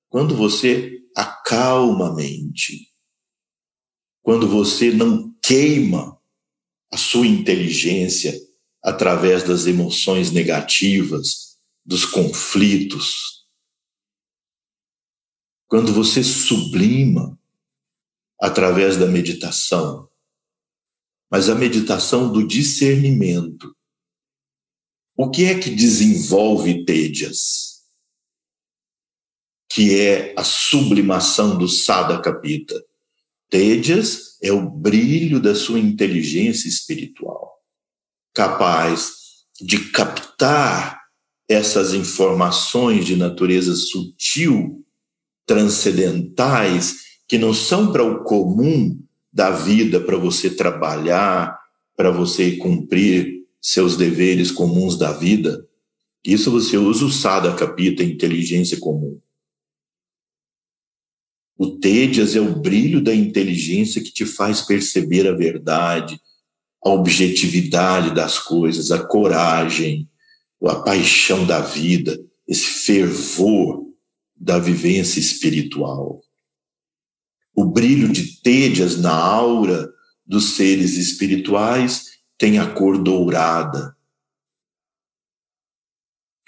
quando 0.10 0.36
você 0.36 1.02
acalma 1.15 2.10
a 2.10 2.15
mente, 2.15 2.88
quando 4.29 4.47
você 4.47 4.91
não 4.91 5.33
queima 5.41 6.21
a 6.93 6.97
sua 6.97 7.25
inteligência 7.25 8.31
através 8.79 9.41
das 9.41 9.65
emoções 9.65 10.29
negativas, 10.29 11.59
dos 11.83 12.05
conflitos, 12.05 13.47
quando 15.67 15.91
você 15.91 16.23
sublima 16.23 17.41
através 18.39 18.97
da 18.97 19.07
meditação, 19.07 20.07
mas 21.31 21.49
a 21.49 21.55
meditação 21.55 22.31
do 22.31 22.45
discernimento. 22.45 23.75
O 25.17 25.31
que 25.31 25.45
é 25.45 25.59
que 25.59 25.71
desenvolve 25.71 26.85
Tédias? 26.85 27.83
Que 29.71 29.99
é 29.99 30.35
a 30.37 30.43
sublimação 30.43 31.57
do 31.57 31.67
Sadakapita. 31.67 32.88
Tédias 33.49 34.38
é 34.43 34.51
o 34.51 34.69
brilho 34.69 35.39
da 35.39 35.55
sua 35.55 35.79
inteligência 35.79 36.67
espiritual, 36.67 37.57
capaz 38.33 39.13
de 39.59 39.89
captar 39.91 40.99
essas 41.47 41.93
informações 41.93 43.05
de 43.05 43.15
natureza 43.15 43.75
sutil, 43.75 44.85
transcendentais, 45.47 46.97
que 47.27 47.39
não 47.39 47.53
são 47.53 47.91
para 47.91 48.03
o 48.03 48.23
comum 48.23 48.99
da 49.33 49.49
vida, 49.49 49.99
para 49.99 50.15
você 50.15 50.51
trabalhar, 50.51 51.57
para 51.97 52.12
você 52.12 52.55
cumprir 52.57 53.45
seus 53.62 53.97
deveres 53.97 54.51
comuns 54.51 54.97
da 54.97 55.12
vida. 55.12 55.67
Isso 56.23 56.51
você 56.51 56.77
usa 56.77 57.05
o 57.05 57.12
Sada 57.12 57.53
Capita, 57.55 58.03
inteligência 58.03 58.79
comum. 58.79 59.19
O 61.61 61.77
Tédias 61.77 62.37
é 62.37 62.39
o 62.39 62.55
brilho 62.55 63.03
da 63.03 63.13
inteligência 63.13 64.01
que 64.01 64.13
te 64.13 64.25
faz 64.25 64.61
perceber 64.61 65.27
a 65.27 65.33
verdade, 65.33 66.17
a 66.81 66.89
objetividade 66.89 68.15
das 68.15 68.39
coisas, 68.39 68.91
a 68.91 69.05
coragem, 69.05 70.09
a 70.63 70.75
paixão 70.75 71.45
da 71.45 71.59
vida, 71.59 72.17
esse 72.47 72.63
fervor 72.63 73.85
da 74.33 74.57
vivência 74.57 75.19
espiritual. 75.19 76.21
O 77.53 77.65
brilho 77.65 78.07
de 78.07 78.41
Tédias 78.41 78.95
na 78.95 79.13
aura 79.13 79.91
dos 80.25 80.55
seres 80.55 80.95
espirituais 80.95 82.19
tem 82.37 82.57
a 82.57 82.73
cor 82.73 82.97
dourada. 83.03 83.97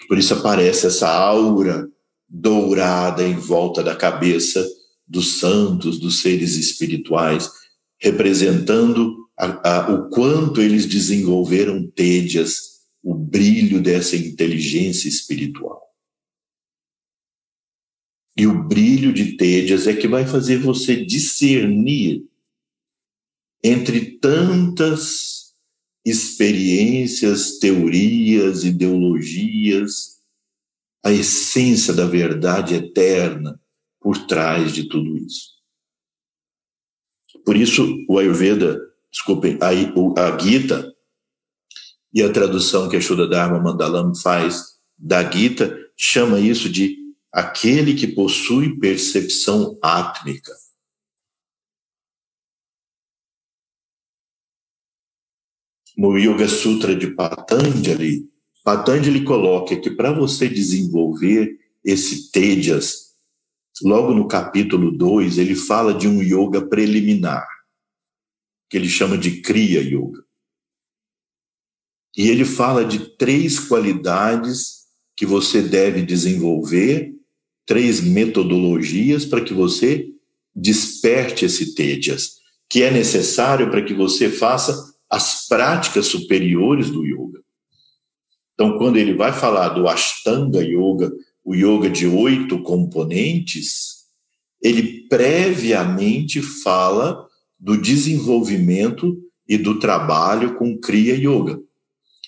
Por 0.08 0.16
isso 0.16 0.32
aparece 0.32 0.86
essa 0.86 1.10
aura 1.10 1.86
dourada 2.26 3.22
em 3.22 3.34
volta 3.34 3.82
da 3.82 3.94
cabeça 3.94 4.66
dos 5.12 5.38
santos, 5.38 6.00
dos 6.00 6.22
seres 6.22 6.56
espirituais, 6.56 7.50
representando 8.00 9.28
a, 9.38 9.68
a, 9.68 9.92
o 9.92 10.08
quanto 10.08 10.62
eles 10.62 10.86
desenvolveram 10.86 11.86
tédias, 11.86 12.80
o 13.02 13.14
brilho 13.14 13.82
dessa 13.82 14.16
inteligência 14.16 15.08
espiritual. 15.08 15.82
E 18.34 18.46
o 18.46 18.64
brilho 18.64 19.12
de 19.12 19.36
tédias 19.36 19.86
é 19.86 19.94
que 19.94 20.08
vai 20.08 20.26
fazer 20.26 20.56
você 20.56 21.04
discernir 21.04 22.24
entre 23.62 24.18
tantas 24.18 25.52
experiências, 26.04 27.58
teorias, 27.58 28.64
ideologias, 28.64 30.22
a 31.04 31.12
essência 31.12 31.92
da 31.92 32.06
verdade 32.06 32.74
eterna 32.74 33.61
por 34.02 34.26
trás 34.26 34.72
de 34.72 34.88
tudo 34.88 35.16
isso. 35.16 35.52
Por 37.44 37.56
isso, 37.56 38.04
o 38.08 38.18
Ayurveda, 38.18 38.80
desculpem, 39.10 39.58
a, 39.60 39.68
a 39.68 40.38
Gita 40.38 40.92
e 42.12 42.22
a 42.22 42.32
tradução 42.32 42.88
que 42.88 42.96
a 42.96 43.00
Shuddha 43.00 43.26
Dharma 43.26 43.60
Mandalam 43.60 44.14
faz 44.14 44.78
da 44.98 45.28
Gita 45.28 45.76
chama 45.96 46.38
isso 46.38 46.68
de 46.68 46.96
aquele 47.32 47.94
que 47.94 48.06
possui 48.06 48.78
percepção 48.78 49.78
átmica. 49.82 50.52
No 55.96 56.18
Yoga 56.18 56.48
Sutra 56.48 56.94
de 56.94 57.14
Patanjali, 57.14 58.30
Patanjali 58.64 59.24
coloca 59.24 59.78
que 59.78 59.90
para 59.90 60.12
você 60.12 60.48
desenvolver 60.48 61.58
esse 61.84 62.30
Tejas 62.30 63.11
logo 63.80 64.12
no 64.12 64.28
capítulo 64.28 64.90
2, 64.90 65.38
ele 65.38 65.54
fala 65.54 65.94
de 65.94 66.06
um 66.06 66.22
yoga 66.22 66.66
preliminar, 66.66 67.46
que 68.68 68.76
ele 68.76 68.88
chama 68.88 69.16
de 69.16 69.40
Kriya 69.40 69.80
Yoga. 69.80 70.24
E 72.16 72.28
ele 72.28 72.44
fala 72.44 72.84
de 72.84 73.16
três 73.16 73.58
qualidades 73.58 74.82
que 75.16 75.24
você 75.24 75.62
deve 75.62 76.02
desenvolver, 76.02 77.14
três 77.64 78.00
metodologias 78.00 79.24
para 79.24 79.42
que 79.42 79.54
você 79.54 80.08
desperte 80.54 81.46
esse 81.46 81.74
Tejas, 81.74 82.42
que 82.68 82.82
é 82.82 82.90
necessário 82.90 83.70
para 83.70 83.82
que 83.82 83.94
você 83.94 84.30
faça 84.30 84.92
as 85.08 85.46
práticas 85.46 86.06
superiores 86.06 86.90
do 86.90 87.04
yoga. 87.04 87.42
Então, 88.54 88.78
quando 88.78 88.96
ele 88.96 89.14
vai 89.14 89.32
falar 89.32 89.70
do 89.70 89.88
Ashtanga 89.88 90.62
Yoga, 90.62 91.10
o 91.44 91.54
yoga 91.54 91.90
de 91.90 92.06
oito 92.06 92.62
componentes, 92.62 94.02
ele 94.60 95.08
previamente 95.08 96.40
fala 96.40 97.26
do 97.58 97.80
desenvolvimento 97.80 99.20
e 99.48 99.58
do 99.58 99.78
trabalho 99.78 100.56
com 100.56 100.78
Kriya 100.78 101.14
Yoga. 101.16 101.60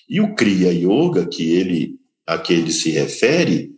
E 0.07 0.19
o 0.19 0.35
Kriya 0.35 0.71
Yoga 0.71 1.25
que 1.25 1.43
ele, 1.43 1.99
a 2.27 2.37
que 2.37 2.53
ele 2.53 2.71
se 2.71 2.91
refere 2.91 3.73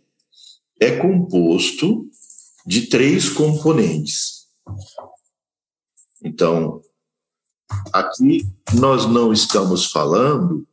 é 0.80 0.96
composto 0.96 2.08
de 2.66 2.88
três 2.88 3.28
componentes. 3.28 4.46
Então, 6.22 6.82
aqui 7.92 8.46
nós 8.74 9.06
não 9.06 9.32
estamos 9.32 9.86
falando 9.90 10.66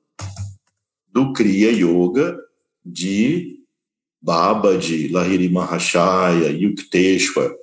do 1.08 1.32
Kriya 1.34 1.72
Yoga 1.72 2.38
de 2.84 3.55
Baba 4.26 4.76
de 4.76 5.08
Lahiri 5.10 5.48
Mahashaya, 5.50 6.50
Yukteswar, 6.50 7.54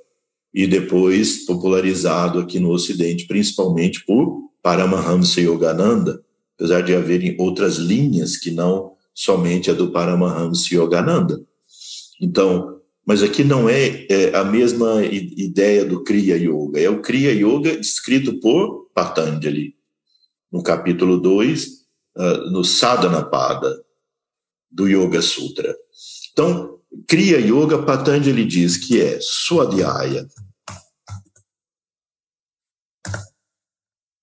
e 0.53 0.65
depois 0.65 1.45
popularizado 1.45 2.39
aqui 2.39 2.57
no 2.57 2.71
Ocidente, 2.71 3.27
principalmente 3.27 4.05
por 4.05 4.49
Paramahamsa 4.61 5.41
Yogananda, 5.41 6.23
apesar 6.55 6.79
de 6.79 6.95
haverem 6.95 7.35
outras 7.37 7.75
linhas 7.75 8.37
que 8.37 8.49
não 8.49 8.93
somente 9.13 9.69
a 9.69 9.73
do 9.73 9.91
Paramahamsa 9.91 10.73
Yogananda. 10.73 11.43
Então, 12.21 12.79
mas 13.05 13.21
aqui 13.21 13.43
não 13.43 13.67
é, 13.67 14.07
é, 14.09 14.33
a 14.33 14.45
mesma 14.45 15.03
ideia 15.03 15.83
do 15.83 16.01
Kriya 16.01 16.37
Yoga, 16.37 16.79
é 16.79 16.89
o 16.89 17.01
Kriya 17.01 17.33
Yoga 17.33 17.71
escrito 17.71 18.39
por 18.39 18.89
Patanjali, 18.95 19.75
no 20.49 20.63
capítulo 20.63 21.17
2, 21.17 21.65
uh, 21.65 21.71
ah, 22.15 22.37
no 22.51 22.63
Sadhanapada 22.63 23.83
do 24.71 24.87
Yoga 24.87 25.21
Sutra. 25.21 25.75
Então, 26.33 26.81
Kriya 27.07 27.37
Yoga, 27.37 27.85
Patanjali 27.85 28.43
diz 28.43 28.75
que 28.75 28.99
é 28.99 29.19
Swadhyaya. 29.21 30.27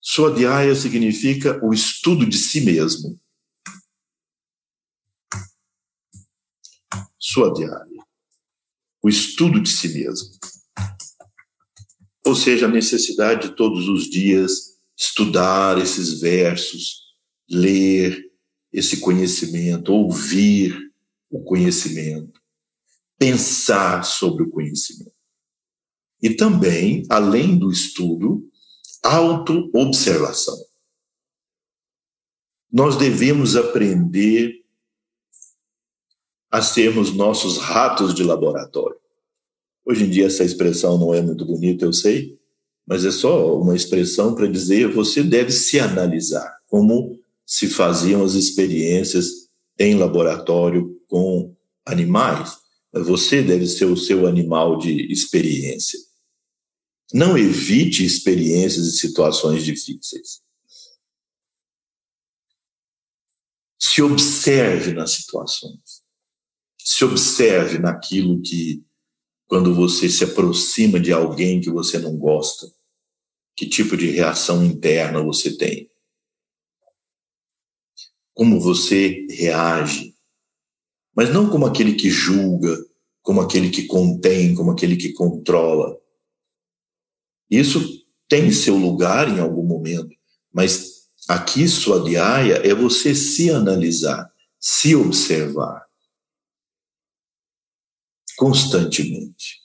Swadhyaya 0.02 0.74
significa 0.74 1.64
o 1.64 1.72
estudo 1.72 2.26
de 2.26 2.36
si 2.36 2.62
mesmo. 2.62 3.18
Swadhyaya. 7.16 7.86
O 9.00 9.08
estudo 9.08 9.60
de 9.60 9.70
si 9.70 9.88
mesmo. 9.90 10.36
Ou 12.26 12.34
seja, 12.34 12.66
a 12.66 12.68
necessidade 12.68 13.48
de 13.48 13.56
todos 13.56 13.88
os 13.88 14.10
dias 14.10 14.80
estudar 14.98 15.78
esses 15.78 16.20
versos, 16.20 17.02
ler 17.48 18.20
esse 18.72 18.98
conhecimento, 18.98 19.92
ouvir 19.92 20.89
o 21.30 21.42
conhecimento, 21.42 22.40
pensar 23.18 24.02
sobre 24.04 24.42
o 24.42 24.50
conhecimento. 24.50 25.14
E 26.20 26.30
também, 26.30 27.04
além 27.08 27.56
do 27.56 27.70
estudo, 27.70 28.46
auto-observação. 29.02 30.58
Nós 32.70 32.96
devemos 32.96 33.56
aprender 33.56 34.60
a 36.50 36.60
sermos 36.60 37.14
nossos 37.14 37.58
ratos 37.58 38.12
de 38.12 38.22
laboratório. 38.22 38.98
Hoje 39.86 40.04
em 40.04 40.10
dia 40.10 40.26
essa 40.26 40.44
expressão 40.44 40.98
não 40.98 41.14
é 41.14 41.22
muito 41.22 41.44
bonita, 41.44 41.84
eu 41.84 41.92
sei, 41.92 42.38
mas 42.86 43.04
é 43.04 43.10
só 43.10 43.58
uma 43.58 43.74
expressão 43.74 44.34
para 44.34 44.46
dizer 44.46 44.92
você 44.92 45.22
deve 45.22 45.52
se 45.52 45.78
analisar, 45.78 46.58
como 46.66 47.18
se 47.46 47.68
faziam 47.68 48.24
as 48.24 48.34
experiências 48.34 49.48
em 49.78 49.94
laboratório 49.94 50.99
com 51.10 51.54
animais. 51.84 52.56
Você 52.92 53.42
deve 53.42 53.66
ser 53.66 53.84
o 53.84 53.96
seu 53.96 54.26
animal 54.26 54.78
de 54.78 55.12
experiência. 55.12 55.98
Não 57.12 57.36
evite 57.36 58.04
experiências 58.04 58.86
e 58.86 58.98
situações 58.98 59.64
difíceis. 59.64 60.40
Se 63.78 64.00
observe 64.00 64.92
nas 64.92 65.10
situações. 65.10 66.02
Se 66.78 67.04
observe 67.04 67.78
naquilo 67.78 68.40
que, 68.40 68.84
quando 69.46 69.74
você 69.74 70.08
se 70.08 70.22
aproxima 70.22 71.00
de 71.00 71.12
alguém 71.12 71.60
que 71.60 71.70
você 71.70 71.98
não 71.98 72.16
gosta, 72.16 72.72
que 73.56 73.68
tipo 73.68 73.96
de 73.96 74.10
reação 74.10 74.64
interna 74.64 75.22
você 75.22 75.56
tem. 75.56 75.90
Como 78.32 78.60
você 78.60 79.26
reage. 79.28 80.14
Mas 81.14 81.32
não 81.32 81.50
como 81.50 81.66
aquele 81.66 81.94
que 81.94 82.08
julga, 82.08 82.76
como 83.22 83.40
aquele 83.40 83.70
que 83.70 83.86
contém, 83.86 84.54
como 84.54 84.70
aquele 84.70 84.96
que 84.96 85.12
controla. 85.12 85.98
Isso 87.50 88.06
tem 88.28 88.50
seu 88.52 88.76
lugar 88.76 89.28
em 89.28 89.40
algum 89.40 89.64
momento, 89.64 90.14
mas 90.52 91.08
aqui 91.28 91.66
sua 91.66 92.02
diária 92.02 92.54
é 92.64 92.74
você 92.74 93.14
se 93.14 93.50
analisar, 93.50 94.32
se 94.58 94.94
observar 94.94 95.84
constantemente. 98.36 99.60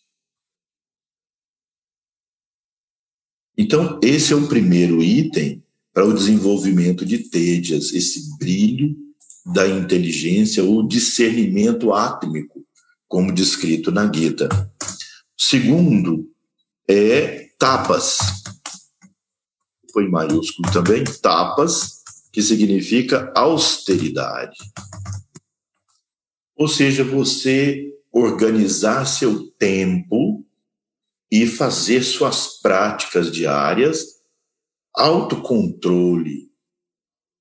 Então, 3.58 4.00
esse 4.04 4.34
é 4.34 4.36
o 4.36 4.50
primeiro 4.50 5.02
item 5.02 5.64
para 5.94 6.06
o 6.06 6.14
desenvolvimento 6.14 7.06
de 7.06 7.30
tédias, 7.30 7.94
esse 7.94 8.38
brilho 8.38 9.05
da 9.46 9.68
inteligência, 9.68 10.64
o 10.64 10.82
discernimento 10.88 11.94
átmico, 11.94 12.66
como 13.08 13.34
descrito 13.34 13.92
na 13.92 14.12
Gita. 14.12 14.50
Segundo 15.38 16.28
é 16.88 17.50
tapas. 17.60 18.18
Foi 19.94 20.10
maiúsculo 20.10 20.72
também, 20.74 21.04
tapas, 21.22 22.02
que 22.34 22.42
significa 22.42 23.32
austeridade. 23.36 24.58
Ou 26.58 26.68
seja, 26.68 27.04
você 27.04 27.94
organizar 28.12 29.06
seu 29.06 29.48
tempo 29.52 30.46
e 31.32 31.46
fazer 31.46 32.04
suas 32.04 32.60
práticas 32.62 33.32
diárias, 33.32 34.06
autocontrole, 34.94 36.50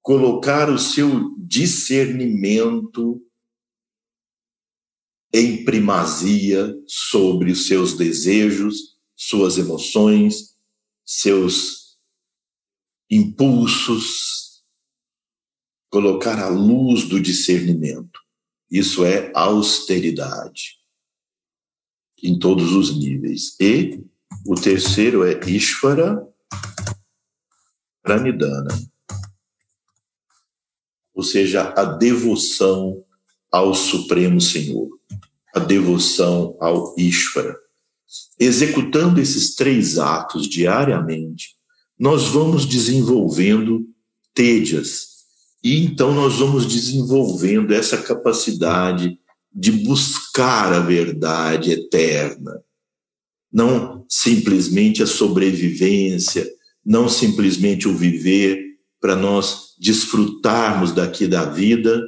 colocar 0.03 0.69
o 0.69 0.79
seu 0.79 1.34
discernimento 1.55 3.25
em 5.33 5.65
primazia 5.65 6.75
sobre 6.85 7.53
os 7.53 7.69
seus 7.69 7.97
desejos, 7.97 8.99
suas 9.15 9.57
emoções, 9.57 10.57
seus 11.05 11.97
impulsos, 13.09 14.65
colocar 15.89 16.41
a 16.41 16.49
luz 16.49 17.05
do 17.05 17.21
discernimento. 17.21 18.19
Isso 18.69 19.05
é 19.05 19.31
austeridade 19.33 20.81
em 22.21 22.37
todos 22.37 22.73
os 22.73 22.99
níveis. 22.99 23.55
E 23.61 24.05
o 24.45 24.57
terceiro 24.57 25.23
é 25.23 25.39
Ishvara 25.49 26.27
Pranidhana, 28.03 28.94
ou 31.15 31.23
seja, 31.23 31.73
a 31.77 31.85
devoção 31.85 33.03
ao 33.51 33.73
Supremo 33.75 34.41
Senhor, 34.41 34.89
a 35.55 35.61
devoção 35.61 36.57
ao 36.61 36.95
Ishvara. 36.99 37.57
Executando 38.39 39.21
esses 39.21 39.55
três 39.55 39.99
atos 39.99 40.49
diariamente, 40.49 41.51
nós 41.99 42.25
vamos 42.25 42.67
desenvolvendo 42.67 43.87
tédias, 44.35 45.15
e 45.63 45.85
então 45.85 46.13
nós 46.13 46.35
vamos 46.35 46.67
desenvolvendo 46.67 47.73
essa 47.73 47.97
capacidade 47.97 49.19
de 49.53 49.71
buscar 49.71 50.73
a 50.73 50.81
verdade 50.81 51.71
eterna. 51.71 52.61
Não 53.53 54.05
simplesmente 54.09 55.01
a 55.03 55.07
sobrevivência, 55.07 56.45
não 56.85 57.09
simplesmente 57.09 57.89
o 57.89 57.97
viver 57.97 58.61
para 59.01 59.15
nós 59.15 59.74
desfrutarmos 59.85 60.93
daqui 60.93 61.29
da 61.29 61.45
vida, 61.45 62.03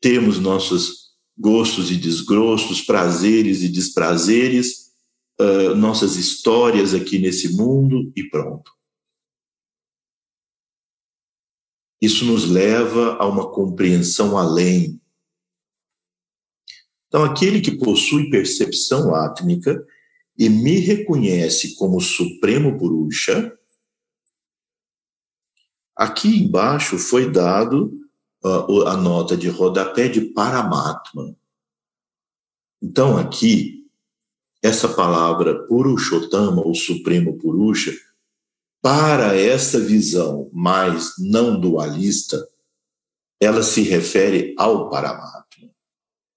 termos 0.00 0.40
nossos 0.40 1.12
gostos 1.38 1.92
e 1.92 1.96
desgostos, 1.96 2.82
prazeres 2.82 3.62
e 3.62 3.68
desprazeres, 3.68 4.90
uh, 5.40 5.76
nossas 5.76 6.16
histórias 6.16 6.92
aqui 6.92 7.20
nesse 7.20 7.56
mundo 7.56 8.12
e 8.16 8.24
pronto. 8.24 8.72
Isso 12.02 12.24
nos 12.24 12.48
leva 12.48 13.14
a 13.20 13.28
uma 13.28 13.48
compreensão 13.52 14.36
além. 14.36 15.00
Então, 17.06 17.22
aquele 17.22 17.60
que 17.60 17.78
possui 17.78 18.28
percepção 18.28 19.14
átmica 19.14 19.86
e 20.36 20.48
me 20.48 20.78
reconhece 20.78 21.76
como 21.76 22.00
Supremo 22.00 22.76
Purusha, 22.76 23.56
aqui 26.00 26.42
embaixo 26.42 26.98
foi 26.98 27.30
dado 27.30 27.92
a 28.86 28.96
nota 28.96 29.36
de 29.36 29.50
rodapé 29.50 30.08
de 30.08 30.22
Paramatma. 30.22 31.36
Então, 32.82 33.18
aqui, 33.18 33.86
essa 34.62 34.88
palavra 34.88 35.66
Purushottama, 35.66 36.62
ou 36.62 36.74
Supremo 36.74 37.36
Purusha, 37.36 37.92
para 38.80 39.36
essa 39.36 39.78
visão 39.78 40.48
mais 40.54 41.12
não 41.18 41.60
dualista, 41.60 42.48
ela 43.38 43.62
se 43.62 43.82
refere 43.82 44.54
ao 44.56 44.88
Paramatma, 44.88 45.70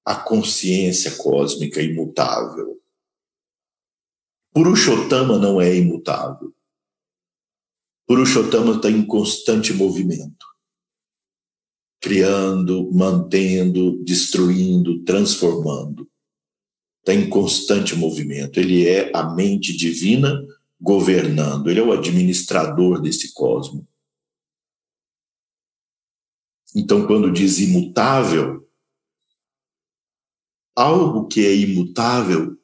à 0.03 0.13
consciência 0.13 1.15
cósmica 1.15 1.81
imutável. 1.81 2.81
Purushottama 4.53 5.37
não 5.37 5.61
é 5.61 5.73
imutável. 5.73 6.53
Purushottama 8.05 8.75
está 8.75 8.89
em 8.89 9.05
constante 9.05 9.73
movimento 9.73 10.53
criando, 12.03 12.91
mantendo, 12.91 14.03
destruindo, 14.03 15.05
transformando. 15.05 16.05
Está 16.99 17.13
em 17.13 17.29
constante 17.29 17.95
movimento. 17.95 18.59
Ele 18.59 18.85
é 18.85 19.09
a 19.15 19.33
mente 19.33 19.71
divina 19.71 20.45
governando, 20.81 21.69
ele 21.69 21.79
é 21.79 21.83
o 21.83 21.93
administrador 21.93 23.01
desse 23.01 23.33
cosmo. 23.33 23.87
Então, 26.75 27.07
quando 27.07 27.31
diz 27.31 27.59
imutável, 27.59 28.69
algo 30.75 31.25
que 31.29 31.45
é 31.45 31.55
imutável 31.55 32.61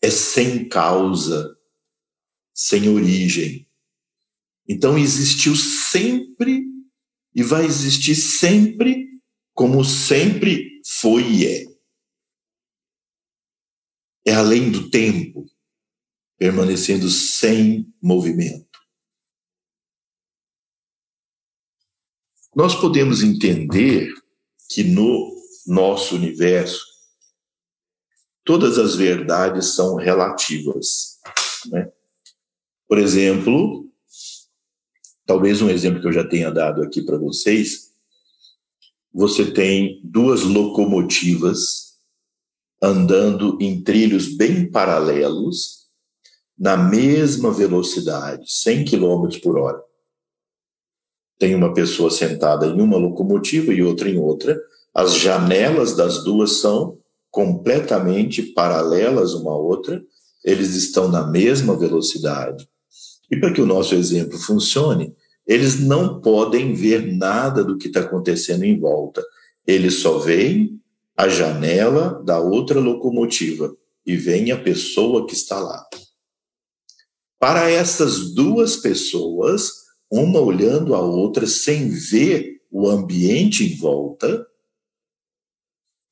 é 0.00 0.08
sem 0.08 0.66
causa, 0.66 1.54
sem 2.54 2.88
origem. 2.88 3.68
Então 4.68 4.98
existiu 4.98 5.56
sempre 5.56 6.64
e 7.34 7.42
vai 7.42 7.64
existir 7.64 8.14
sempre 8.14 9.08
como 9.54 9.84
sempre 9.84 10.80
foi 11.00 11.22
e 11.22 11.46
é. 11.46 11.64
É 14.26 14.34
além 14.34 14.70
do 14.70 14.88
tempo, 14.88 15.46
permanecendo 16.38 17.08
sem 17.10 17.92
movimento. 18.00 18.72
Nós 22.54 22.74
podemos 22.74 23.22
entender 23.22 24.12
que 24.68 24.84
no 24.84 25.34
nosso 25.66 26.14
universo 26.14 26.84
todas 28.44 28.78
as 28.78 28.94
verdades 28.94 29.74
são 29.74 29.96
relativas. 29.96 31.18
Né? 31.66 31.90
Por 32.92 32.98
exemplo, 32.98 33.88
talvez 35.24 35.62
um 35.62 35.70
exemplo 35.70 35.98
que 35.98 36.08
eu 36.08 36.12
já 36.12 36.28
tenha 36.28 36.50
dado 36.50 36.82
aqui 36.82 37.00
para 37.00 37.16
vocês, 37.16 37.90
você 39.10 39.50
tem 39.50 39.98
duas 40.04 40.42
locomotivas 40.42 41.94
andando 42.82 43.56
em 43.62 43.82
trilhos 43.82 44.36
bem 44.36 44.70
paralelos, 44.70 45.86
na 46.58 46.76
mesma 46.76 47.50
velocidade, 47.50 48.44
100 48.52 48.84
km 48.84 49.40
por 49.42 49.56
hora. 49.56 49.82
Tem 51.38 51.54
uma 51.54 51.72
pessoa 51.72 52.10
sentada 52.10 52.66
em 52.66 52.78
uma 52.78 52.98
locomotiva 52.98 53.72
e 53.72 53.82
outra 53.82 54.10
em 54.10 54.18
outra. 54.18 54.60
As 54.94 55.14
janelas 55.14 55.96
das 55.96 56.22
duas 56.24 56.60
são 56.60 56.98
completamente 57.30 58.42
paralelas 58.42 59.32
uma 59.32 59.52
à 59.52 59.56
outra, 59.56 60.04
eles 60.44 60.74
estão 60.74 61.08
na 61.08 61.26
mesma 61.26 61.74
velocidade. 61.74 62.70
E 63.32 63.40
para 63.40 63.50
que 63.50 63.62
o 63.62 63.66
nosso 63.66 63.94
exemplo 63.94 64.38
funcione, 64.38 65.16
eles 65.46 65.80
não 65.80 66.20
podem 66.20 66.74
ver 66.74 67.16
nada 67.16 67.64
do 67.64 67.78
que 67.78 67.86
está 67.86 68.00
acontecendo 68.00 68.62
em 68.62 68.78
volta. 68.78 69.24
Eles 69.66 69.94
só 70.00 70.18
veem 70.18 70.78
a 71.16 71.30
janela 71.30 72.22
da 72.22 72.38
outra 72.38 72.78
locomotiva 72.78 73.74
e 74.04 74.16
veem 74.16 74.52
a 74.52 74.62
pessoa 74.62 75.26
que 75.26 75.32
está 75.32 75.58
lá. 75.58 75.82
Para 77.38 77.70
essas 77.70 78.34
duas 78.34 78.76
pessoas, 78.76 79.70
uma 80.10 80.38
olhando 80.38 80.94
a 80.94 81.00
outra 81.00 81.46
sem 81.46 81.88
ver 81.88 82.60
o 82.70 82.86
ambiente 82.86 83.64
em 83.64 83.76
volta, 83.78 84.46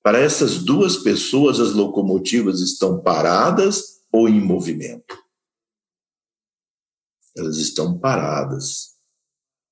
para 0.02 0.18
essas 0.18 0.56
duas 0.58 0.96
pessoas, 0.96 1.60
as 1.60 1.74
locomotivas 1.74 2.60
estão 2.60 2.98
paradas 2.98 4.00
ou 4.10 4.26
em 4.26 4.40
movimento? 4.40 5.20
Elas 7.37 7.59
estão 7.59 7.99
paradas. 7.99 8.91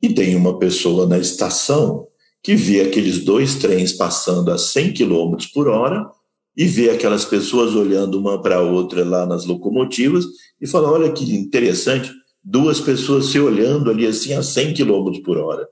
E 0.02 0.12
tem 0.12 0.36
uma 0.36 0.58
pessoa 0.58 1.06
na 1.06 1.18
estação 1.18 2.06
que 2.42 2.54
vê 2.54 2.80
aqueles 2.80 3.24
dois 3.24 3.56
trens 3.56 3.92
passando 3.92 4.50
a 4.50 4.58
100 4.58 4.94
km 4.94 5.36
por 5.52 5.68
hora 5.68 6.08
e 6.56 6.64
vê 6.66 6.90
aquelas 6.90 7.24
pessoas 7.24 7.74
olhando 7.74 8.18
uma 8.18 8.40
para 8.40 8.56
a 8.56 8.62
outra 8.62 9.04
lá 9.04 9.26
nas 9.26 9.44
locomotivas 9.44 10.24
e 10.60 10.66
fala: 10.66 10.90
olha 10.90 11.12
que 11.12 11.24
interessante, 11.34 12.12
duas 12.42 12.80
pessoas 12.80 13.26
se 13.26 13.40
olhando 13.40 13.90
ali 13.90 14.06
assim 14.06 14.34
a 14.34 14.42
100 14.42 14.74
km 14.74 15.22
por 15.24 15.36
hora. 15.36 15.68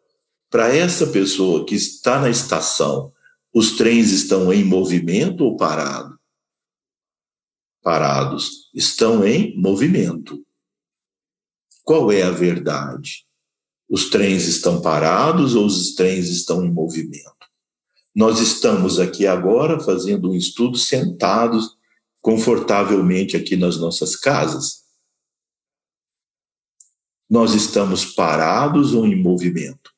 Para 0.50 0.74
essa 0.74 1.06
pessoa 1.06 1.64
que 1.64 1.74
está 1.74 2.20
na 2.20 2.30
estação 2.30 3.12
os 3.56 3.72
trens 3.72 4.12
estão 4.12 4.52
em 4.52 4.62
movimento 4.62 5.42
ou 5.42 5.56
parado? 5.56 6.14
Parados. 7.82 8.70
Estão 8.74 9.26
em 9.26 9.58
movimento. 9.58 10.45
Qual 11.86 12.10
é 12.10 12.22
a 12.22 12.32
verdade? 12.32 13.24
Os 13.88 14.10
trens 14.10 14.48
estão 14.48 14.82
parados 14.82 15.54
ou 15.54 15.66
os 15.66 15.94
trens 15.94 16.28
estão 16.28 16.64
em 16.64 16.70
movimento? 16.70 17.46
Nós 18.12 18.40
estamos 18.40 18.98
aqui 18.98 19.24
agora 19.24 19.78
fazendo 19.78 20.32
um 20.32 20.34
estudo 20.34 20.76
sentados 20.76 21.76
confortavelmente 22.20 23.36
aqui 23.36 23.56
nas 23.56 23.76
nossas 23.76 24.16
casas. 24.16 24.82
Nós 27.30 27.54
estamos 27.54 28.04
parados 28.04 28.92
ou 28.92 29.06
em 29.06 29.14
movimento? 29.14 29.92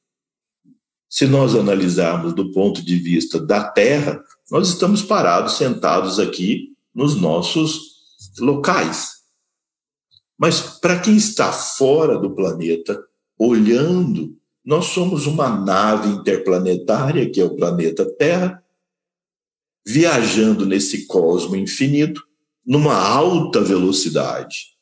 Se 1.08 1.26
nós 1.26 1.54
analisarmos 1.54 2.34
do 2.34 2.52
ponto 2.52 2.84
de 2.84 2.96
vista 2.96 3.40
da 3.40 3.66
Terra, 3.66 4.22
nós 4.50 4.68
estamos 4.68 5.00
parados, 5.00 5.54
sentados 5.54 6.18
aqui 6.18 6.76
nos 6.94 7.18
nossos 7.18 7.80
locais. 8.38 9.17
Mas 10.38 10.60
para 10.78 11.00
quem 11.00 11.16
está 11.16 11.52
fora 11.52 12.16
do 12.18 12.34
planeta, 12.34 13.04
olhando, 13.36 14.38
nós 14.64 14.86
somos 14.86 15.26
uma 15.26 15.48
nave 15.48 16.08
interplanetária, 16.08 17.28
que 17.28 17.40
é 17.40 17.44
o 17.44 17.56
planeta 17.56 18.04
Terra, 18.16 18.62
viajando 19.84 20.64
nesse 20.64 21.06
cosmo 21.06 21.56
infinito, 21.56 22.22
numa 22.64 22.94
alta 22.94 23.60
velocidade. 23.60 24.76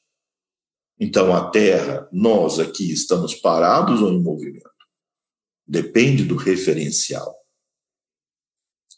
Então, 0.99 1.35
a 1.35 1.51
Terra, 1.51 2.09
nós 2.13 2.59
aqui 2.59 2.91
estamos 2.91 3.35
parados 3.35 4.03
ou 4.03 4.13
em 4.13 4.21
movimento? 4.21 4.67
Depende 5.67 6.25
do 6.25 6.37
referencial. 6.37 7.35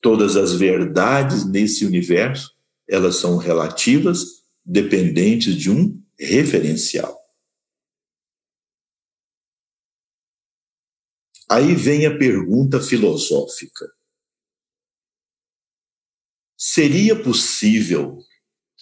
Todas 0.01 0.37
as 0.37 0.53
verdades 0.55 1.45
nesse 1.45 1.85
universo, 1.85 2.53
elas 2.89 3.17
são 3.17 3.37
relativas, 3.37 4.25
dependentes 4.65 5.55
de 5.55 5.71
um 5.71 5.97
referencial. 6.19 7.19
Aí 11.51 11.75
vem 11.75 12.05
a 12.07 12.19
pergunta 12.19 12.81
filosófica. 12.81 13.91
Seria 16.57 17.21
possível 17.23 18.19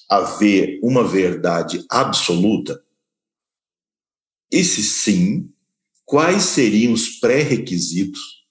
haver 0.09 0.81
uma 0.83 1.07
verdade 1.07 1.85
absoluta? 1.89 2.85
E 4.51 4.65
se 4.65 4.83
sim, 4.83 5.53
quais 6.05 6.45
seriam 6.45 6.93
os 6.93 7.21
pré-requisitos 7.21 8.47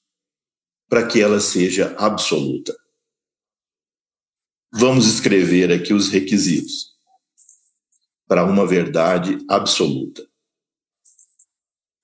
para 0.88 1.08
que 1.08 1.22
ela 1.22 1.40
seja 1.40 1.96
absoluta. 1.98 2.78
Vamos 4.72 5.08
escrever 5.08 5.72
aqui 5.72 5.94
os 5.94 6.10
requisitos 6.10 6.95
para 8.28 8.44
uma 8.44 8.66
verdade 8.66 9.38
absoluta. 9.50 10.26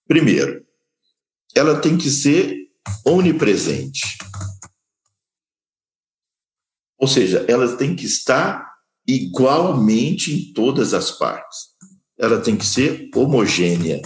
Primeiro, 0.08 0.66
ela 1.56 1.80
tem 1.80 1.98
que 1.98 2.10
ser 2.10 2.56
onipresente. 3.06 4.18
Ou 6.98 7.08
seja, 7.08 7.46
ela 7.48 7.76
tem 7.78 7.96
que 7.96 8.06
estar 8.06 8.72
igualmente 9.08 10.34
em 10.34 10.54
todas 10.54 10.94
as 10.94 11.12
partes. 11.12 11.72
Ela 12.18 12.40
tem 12.40 12.56
que 12.56 12.66
ser 12.66 13.10
homogênea 13.16 14.02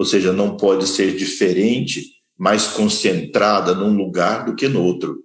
ou 0.00 0.06
seja, 0.06 0.32
não 0.32 0.56
pode 0.56 0.86
ser 0.86 1.14
diferente, 1.14 2.02
mais 2.38 2.68
concentrada 2.68 3.74
num 3.74 3.94
lugar 3.94 4.46
do 4.46 4.54
que 4.54 4.66
no 4.66 4.82
outro. 4.82 5.22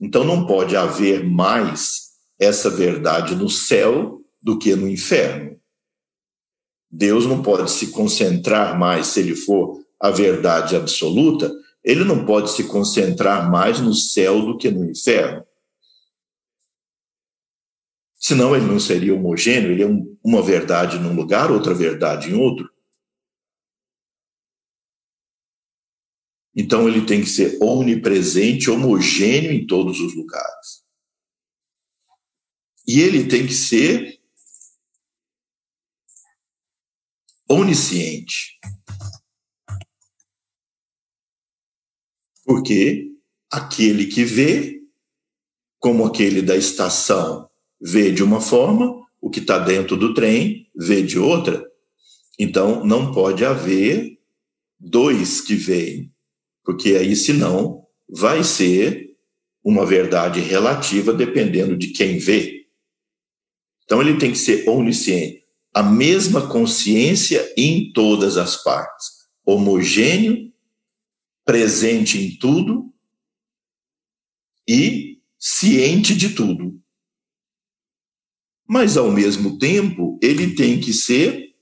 Então 0.00 0.22
não 0.22 0.46
pode 0.46 0.76
haver 0.76 1.24
mais 1.24 2.10
essa 2.38 2.70
verdade 2.70 3.34
no 3.34 3.50
céu 3.50 4.20
do 4.44 4.58
que 4.58 4.76
no 4.76 4.86
inferno. 4.86 5.58
Deus 6.90 7.24
não 7.24 7.42
pode 7.42 7.70
se 7.70 7.90
concentrar 7.90 8.78
mais, 8.78 9.06
se 9.06 9.20
ele 9.20 9.34
for 9.34 9.82
a 9.98 10.10
verdade 10.10 10.76
absoluta, 10.76 11.50
ele 11.82 12.04
não 12.04 12.26
pode 12.26 12.50
se 12.50 12.64
concentrar 12.64 13.50
mais 13.50 13.80
no 13.80 13.94
céu 13.94 14.44
do 14.44 14.58
que 14.58 14.70
no 14.70 14.84
inferno. 14.84 15.46
Senão 18.16 18.54
ele 18.54 18.66
não 18.66 18.78
seria 18.78 19.14
homogêneo, 19.14 19.72
ele 19.72 19.82
é 19.82 19.86
um, 19.86 20.14
uma 20.22 20.42
verdade 20.42 20.98
num 20.98 21.14
lugar, 21.14 21.50
outra 21.50 21.72
verdade 21.72 22.30
em 22.30 22.34
outro. 22.34 22.70
Então, 26.54 26.86
ele 26.86 27.04
tem 27.06 27.20
que 27.20 27.28
ser 27.28 27.58
onipresente, 27.62 28.70
homogêneo 28.70 29.52
em 29.52 29.66
todos 29.66 30.00
os 30.00 30.14
lugares. 30.14 30.84
E 32.86 33.00
ele 33.00 33.26
tem 33.26 33.46
que 33.46 33.54
ser 33.54 34.22
onisciente. 37.48 38.58
Porque 42.44 43.10
aquele 43.50 44.06
que 44.06 44.24
vê, 44.24 44.80
como 45.78 46.04
aquele 46.04 46.42
da 46.42 46.56
estação 46.56 47.48
vê 47.80 48.10
de 48.10 48.22
uma 48.22 48.40
forma, 48.40 49.02
o 49.20 49.30
que 49.30 49.40
está 49.40 49.58
dentro 49.58 49.96
do 49.96 50.12
trem 50.14 50.70
vê 50.74 51.02
de 51.02 51.18
outra. 51.18 51.64
Então, 52.38 52.84
não 52.84 53.12
pode 53.12 53.44
haver 53.44 54.18
dois 54.78 55.40
que 55.40 55.54
veem 55.54 56.14
porque 56.64 56.96
aí, 56.96 57.14
senão, 57.14 57.86
vai 58.08 58.42
ser 58.42 59.14
uma 59.62 59.84
verdade 59.84 60.40
relativa 60.40 61.12
dependendo 61.12 61.76
de 61.76 61.88
quem 61.88 62.18
vê. 62.18 62.66
Então, 63.84 64.00
ele 64.00 64.18
tem 64.18 64.32
que 64.32 64.38
ser 64.38 64.68
onisciente. 64.68 65.43
A 65.74 65.82
mesma 65.82 66.48
consciência 66.48 67.52
em 67.56 67.92
todas 67.92 68.36
as 68.36 68.62
partes, 68.62 69.28
homogêneo, 69.44 70.54
presente 71.44 72.16
em 72.16 72.38
tudo 72.38 72.94
e 74.68 75.20
ciente 75.36 76.14
de 76.14 76.32
tudo. 76.32 76.80
Mas, 78.66 78.96
ao 78.96 79.10
mesmo 79.10 79.58
tempo, 79.58 80.16
ele 80.22 80.54
tem 80.54 80.80
que 80.80 80.92
ser 80.92 81.54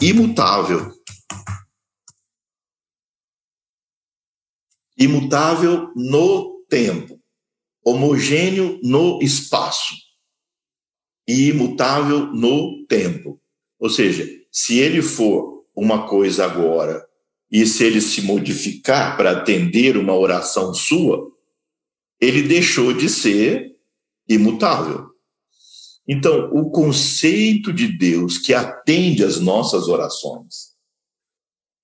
imutável. 0.00 0.88
Imutável 4.96 5.92
no 5.96 6.64
tempo, 6.68 7.20
homogêneo 7.84 8.78
no 8.82 9.20
espaço 9.20 10.09
e 11.26 11.48
imutável 11.48 12.26
no 12.32 12.84
tempo. 12.86 13.40
Ou 13.78 13.88
seja, 13.88 14.28
se 14.50 14.78
ele 14.78 15.02
for 15.02 15.64
uma 15.74 16.06
coisa 16.08 16.44
agora 16.44 17.06
e 17.50 17.66
se 17.66 17.84
ele 17.84 18.00
se 18.00 18.22
modificar 18.22 19.16
para 19.16 19.32
atender 19.32 19.96
uma 19.96 20.14
oração 20.14 20.74
sua, 20.74 21.30
ele 22.20 22.42
deixou 22.42 22.92
de 22.92 23.08
ser 23.08 23.76
imutável. 24.28 25.08
Então, 26.06 26.50
o 26.52 26.70
conceito 26.70 27.72
de 27.72 27.86
Deus 27.86 28.38
que 28.38 28.52
atende 28.52 29.24
às 29.24 29.40
nossas 29.40 29.88
orações, 29.88 30.70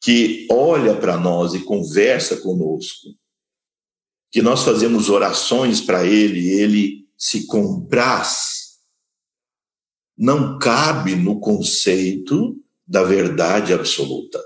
que 0.01 0.47
olha 0.51 0.97
para 0.97 1.16
nós 1.16 1.55
e 1.55 1.61
conversa 1.61 2.37
conosco, 2.39 3.09
que 4.30 4.43
nós 4.43 4.62
fazemos 4.62 5.09
orações 5.09 5.80
para 5.80 6.05
Ele 6.05 6.49
Ele 6.49 7.07
se 7.16 7.47
compraz, 7.47 8.55
não 10.16 10.58
cabe 10.58 11.14
no 11.14 11.38
conceito 11.38 12.58
da 12.86 13.02
verdade 13.02 13.72
absoluta. 13.72 14.42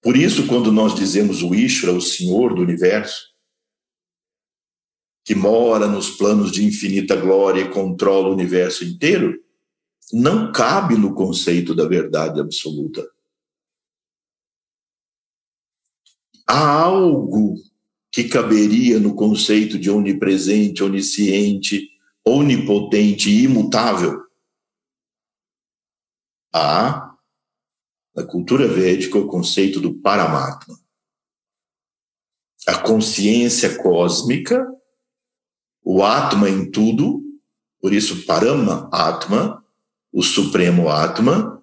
Por 0.00 0.16
isso, 0.16 0.46
quando 0.46 0.70
nós 0.70 0.94
dizemos 0.94 1.42
o 1.42 1.54
Ishra, 1.54 1.92
o 1.92 2.00
Senhor 2.00 2.54
do 2.54 2.62
universo, 2.62 3.32
que 5.24 5.34
mora 5.34 5.86
nos 5.86 6.10
planos 6.10 6.50
de 6.50 6.64
infinita 6.64 7.14
glória 7.14 7.62
e 7.62 7.70
controla 7.70 8.28
o 8.28 8.32
universo 8.32 8.84
inteiro, 8.84 9.40
não 10.12 10.50
cabe 10.52 10.96
no 10.96 11.14
conceito 11.14 11.74
da 11.74 11.86
verdade 11.86 12.40
absoluta. 12.40 13.08
Há 16.46 16.82
algo 16.82 17.54
que 18.10 18.24
caberia 18.24 18.98
no 18.98 19.14
conceito 19.14 19.78
de 19.78 19.88
onipresente, 19.88 20.82
onisciente, 20.82 21.88
onipotente 22.26 23.30
e 23.30 23.44
imutável. 23.44 24.22
Há, 26.54 27.16
na 28.14 28.24
cultura 28.24 28.68
védica, 28.68 29.18
o 29.18 29.26
conceito 29.26 29.80
do 29.80 29.94
Paramatma. 29.94 30.78
A 32.66 32.78
consciência 32.78 33.76
cósmica 33.82 34.66
o 35.84 36.02
Atma 36.02 36.48
em 36.48 36.70
tudo, 36.70 37.22
por 37.80 37.92
isso 37.92 38.24
Parama 38.24 38.88
Atma, 38.92 39.64
o 40.12 40.22
Supremo 40.22 40.88
Atma, 40.88 41.60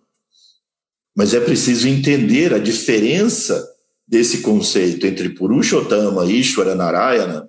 mas 1.15 1.33
é 1.33 1.39
preciso 1.39 1.87
entender 1.87 2.53
a 2.53 2.59
diferença 2.59 3.65
desse 4.07 4.41
conceito 4.41 5.05
entre 5.05 5.29
Purushottama, 5.29 6.25
Ishvara, 6.25 6.75
Narayana 6.75 7.48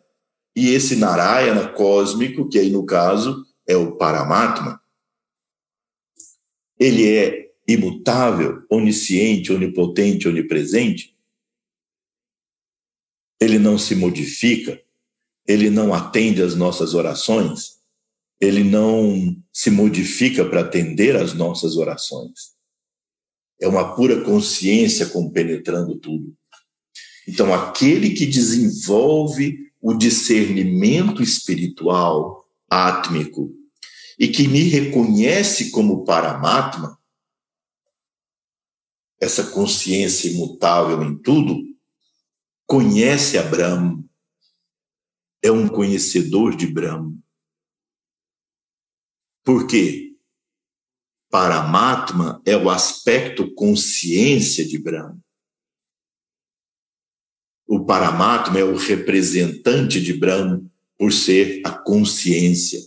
e 0.60 0.74
esse 0.74 0.94
Narayana 0.94 1.68
cósmico, 1.68 2.46
que 2.46 2.58
aí 2.58 2.68
no 2.68 2.84
caso 2.84 3.46
é 3.66 3.74
o 3.76 3.96
Paramatma. 3.96 4.78
Ele 6.78 7.08
é 7.08 7.50
imutável, 7.66 8.62
onisciente, 8.70 9.54
onipotente, 9.54 10.28
onipresente. 10.28 11.16
Ele 13.40 13.58
não 13.58 13.78
se 13.78 13.94
modifica, 13.94 14.78
ele 15.46 15.70
não 15.70 15.94
atende 15.94 16.42
às 16.42 16.54
nossas 16.54 16.92
orações, 16.92 17.80
ele 18.38 18.62
não 18.62 19.34
se 19.50 19.70
modifica 19.70 20.44
para 20.44 20.60
atender 20.60 21.16
às 21.16 21.32
nossas 21.32 21.78
orações. 21.78 22.54
É 23.58 23.66
uma 23.66 23.94
pura 23.96 24.22
consciência 24.24 25.06
compenetrando 25.06 25.96
tudo. 25.98 26.36
Então, 27.26 27.54
aquele 27.54 28.10
que 28.10 28.26
desenvolve 28.26 29.69
o 29.80 29.94
discernimento 29.94 31.22
espiritual, 31.22 32.46
átmico, 32.68 33.52
e 34.18 34.28
que 34.28 34.46
me 34.46 34.62
reconhece 34.64 35.70
como 35.70 36.04
Paramatma, 36.04 37.00
essa 39.18 39.50
consciência 39.50 40.28
imutável 40.30 41.02
em 41.02 41.16
tudo, 41.16 41.62
conhece 42.66 43.38
a 43.38 43.42
Brahma, 43.42 44.04
é 45.42 45.50
um 45.50 45.66
conhecedor 45.66 46.54
de 46.54 46.66
Brahma. 46.66 47.16
Por 49.42 49.66
quê? 49.66 50.16
Paramatma 51.30 52.42
é 52.44 52.56
o 52.56 52.68
aspecto 52.68 53.54
consciência 53.54 54.66
de 54.66 54.78
Brahma. 54.78 55.18
O 57.70 57.84
Paramatma 57.84 58.58
é 58.58 58.64
o 58.64 58.74
representante 58.74 60.00
de 60.00 60.12
Brahma 60.12 60.60
por 60.98 61.12
ser 61.12 61.62
a 61.64 61.70
consciência. 61.70 62.80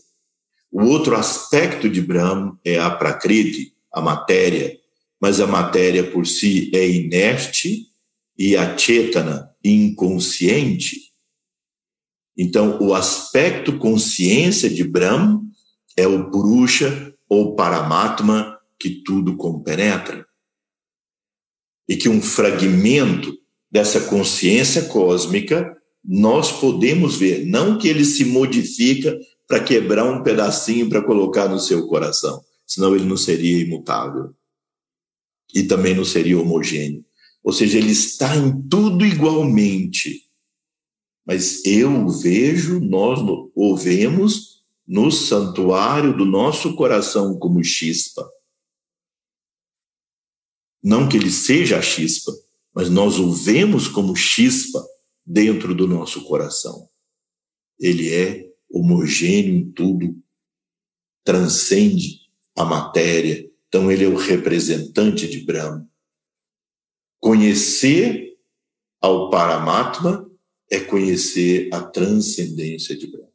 O 0.71 0.83
outro 0.83 1.15
aspecto 1.15 1.89
de 1.89 2.01
Brahma 2.01 2.59
é 2.65 2.77
a 2.77 2.91
Prakriti, 2.91 3.73
a 3.91 4.01
matéria, 4.01 4.77
mas 5.21 5.39
a 5.39 5.47
matéria 5.47 6.03
por 6.03 6.27
si 6.27 6.69
é 6.73 6.87
inerte 6.87 7.87
e 8.37 8.57
a 8.57 8.77
Chetana, 8.77 9.49
inconsciente, 9.63 11.13
então, 12.37 12.79
o 12.81 12.93
aspecto 12.93 13.77
consciência 13.77 14.69
de 14.69 14.83
Brahma 14.83 15.41
é 15.95 16.07
o 16.07 16.31
Purusha 16.31 17.13
ou 17.29 17.55
Paramatma 17.55 18.59
que 18.79 18.89
tudo 19.03 19.37
compenetra. 19.37 20.25
E 21.87 21.95
que 21.95 22.09
um 22.09 22.21
fragmento 22.21 23.37
dessa 23.73 24.01
consciência 24.01 24.83
cósmica 24.83 25.75
nós 26.05 26.51
podemos 26.51 27.17
ver, 27.17 27.45
não 27.45 27.77
que 27.77 27.87
ele 27.87 28.05
se 28.05 28.23
modifica 28.25 29.17
para 29.47 29.63
quebrar 29.63 30.05
um 30.05 30.21
pedacinho 30.21 30.89
para 30.89 31.01
colocar 31.01 31.47
no 31.47 31.59
seu 31.59 31.87
coração, 31.87 32.43
senão 32.67 32.95
ele 32.95 33.05
não 33.05 33.17
seria 33.17 33.61
imutável. 33.61 34.33
E 35.53 35.63
também 35.63 35.95
não 35.95 36.03
seria 36.03 36.39
homogêneo. 36.39 37.05
Ou 37.43 37.53
seja, 37.53 37.77
ele 37.77 37.91
está 37.91 38.35
em 38.35 38.61
tudo 38.67 39.05
igualmente 39.05 40.23
mas 41.25 41.63
eu 41.65 42.09
vejo, 42.09 42.79
nós 42.79 43.19
o 43.55 43.77
vemos 43.77 44.63
no 44.85 45.09
santuário 45.09 46.15
do 46.15 46.25
nosso 46.25 46.75
coração 46.75 47.37
como 47.39 47.63
chispa. 47.63 48.29
Não 50.83 51.07
que 51.07 51.15
ele 51.15 51.31
seja 51.31 51.77
a 51.77 51.81
chispa, 51.81 52.33
mas 52.73 52.89
nós 52.89 53.19
o 53.19 53.31
vemos 53.31 53.87
como 53.87 54.15
chispa 54.15 54.83
dentro 55.25 55.75
do 55.75 55.87
nosso 55.87 56.25
coração. 56.25 56.89
Ele 57.79 58.13
é 58.13 58.51
homogêneo 58.69 59.55
em 59.55 59.71
tudo, 59.71 60.19
transcende 61.23 62.21
a 62.57 62.65
matéria, 62.65 63.49
então 63.67 63.91
ele 63.91 64.03
é 64.03 64.07
o 64.07 64.15
representante 64.15 65.27
de 65.27 65.41
Brahma. 65.41 65.87
Conhecer 67.19 68.37
ao 68.99 69.29
Paramatma 69.29 70.29
é 70.69 70.79
conhecer 70.79 71.69
a 71.73 71.81
transcendência 71.83 72.97
de 72.97 73.07
Brahma. 73.07 73.33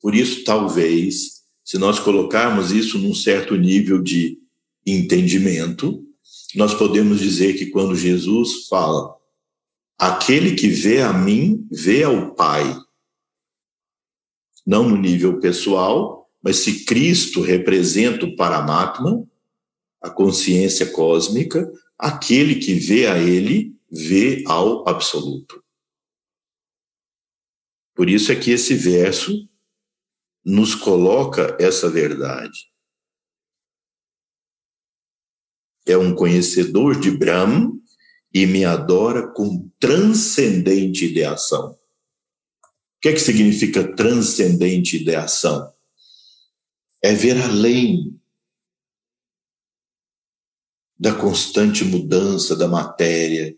Por 0.00 0.14
isso, 0.14 0.44
talvez, 0.44 1.35
se 1.66 1.78
nós 1.78 1.98
colocarmos 1.98 2.70
isso 2.70 2.96
num 2.96 3.12
certo 3.12 3.56
nível 3.56 4.00
de 4.00 4.38
entendimento, 4.86 6.06
nós 6.54 6.72
podemos 6.72 7.18
dizer 7.18 7.54
que 7.54 7.66
quando 7.66 7.96
Jesus 7.96 8.68
fala, 8.68 9.16
aquele 9.98 10.54
que 10.54 10.68
vê 10.68 11.02
a 11.02 11.12
mim, 11.12 11.66
vê 11.68 12.04
ao 12.04 12.36
Pai. 12.36 12.62
Não 14.64 14.88
no 14.88 14.96
nível 14.96 15.40
pessoal, 15.40 16.30
mas 16.40 16.58
se 16.58 16.84
Cristo 16.84 17.40
representa 17.40 18.24
o 18.24 18.36
Paramatma, 18.36 19.26
a 20.00 20.08
consciência 20.08 20.86
cósmica, 20.86 21.68
aquele 21.98 22.60
que 22.60 22.74
vê 22.74 23.08
a 23.08 23.18
ele, 23.18 23.74
vê 23.90 24.44
ao 24.46 24.88
absoluto. 24.88 25.60
Por 27.92 28.08
isso 28.08 28.30
é 28.30 28.36
que 28.36 28.52
esse 28.52 28.72
verso 28.72 29.48
nos 30.46 30.76
coloca 30.76 31.56
essa 31.58 31.90
verdade. 31.90 32.70
É 35.84 35.98
um 35.98 36.14
conhecedor 36.14 37.00
de 37.00 37.10
Brahma 37.10 37.76
e 38.32 38.46
me 38.46 38.64
adora 38.64 39.26
com 39.26 39.68
transcendente 39.80 41.06
ideação. 41.06 41.72
O 41.72 41.78
que 43.00 43.08
é 43.08 43.12
que 43.12 43.18
significa 43.18 43.92
transcendente 43.96 44.96
ideação? 44.98 45.74
É 47.02 47.12
ver 47.12 47.42
além 47.42 48.16
da 50.96 51.12
constante 51.12 51.84
mudança 51.84 52.54
da 52.54 52.68
matéria, 52.68 53.56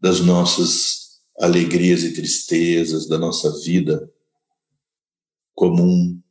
das 0.00 0.20
nossas 0.20 1.20
alegrias 1.40 2.04
e 2.04 2.14
tristezas, 2.14 3.08
da 3.08 3.18
nossa 3.18 3.60
vida 3.60 4.08
comum, 5.58 6.22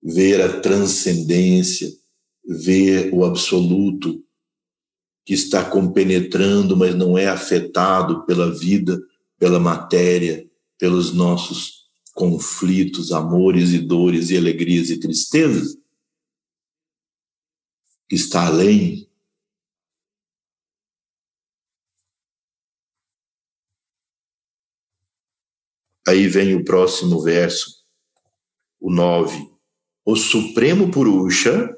ver 0.00 0.40
a 0.40 0.60
transcendência, 0.60 1.90
ver 2.46 3.12
o 3.12 3.24
absoluto 3.24 4.24
que 5.24 5.34
está 5.34 5.68
compenetrando, 5.68 6.76
mas 6.76 6.94
não 6.94 7.18
é 7.18 7.26
afetado 7.26 8.24
pela 8.24 8.56
vida, 8.56 8.96
pela 9.36 9.58
matéria, 9.58 10.48
pelos 10.78 11.12
nossos 11.12 11.88
conflitos, 12.14 13.10
amores 13.10 13.72
e 13.72 13.80
dores 13.80 14.30
e 14.30 14.36
alegrias 14.36 14.90
e 14.90 15.00
tristezas, 15.00 15.76
que 18.08 18.14
está 18.14 18.46
além. 18.46 19.10
Aí 26.06 26.28
vem 26.28 26.54
o 26.54 26.64
próximo 26.64 27.20
verso, 27.20 27.75
o 28.80 28.90
9. 28.90 29.50
O 30.04 30.16
Supremo 30.16 30.90
Purusha, 30.90 31.76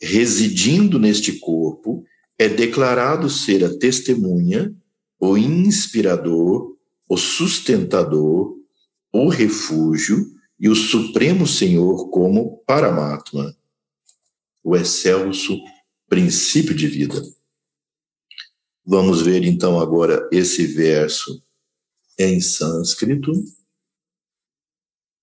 residindo 0.00 0.98
neste 0.98 1.38
corpo, 1.38 2.04
é 2.38 2.48
declarado 2.48 3.30
ser 3.30 3.64
a 3.64 3.78
testemunha, 3.78 4.74
o 5.20 5.38
inspirador, 5.38 6.76
o 7.08 7.16
sustentador, 7.16 8.56
o 9.12 9.28
refúgio 9.28 10.34
e 10.58 10.68
o 10.68 10.74
Supremo 10.74 11.46
Senhor 11.46 12.10
como 12.10 12.58
Paramatma, 12.66 13.56
o 14.62 14.76
excelso 14.76 15.56
princípio 16.08 16.74
de 16.74 16.86
vida. 16.86 17.22
Vamos 18.84 19.22
ver 19.22 19.44
então 19.44 19.78
agora 19.78 20.28
esse 20.32 20.66
verso 20.66 21.42
em 22.18 22.40
sânscrito. 22.40 23.32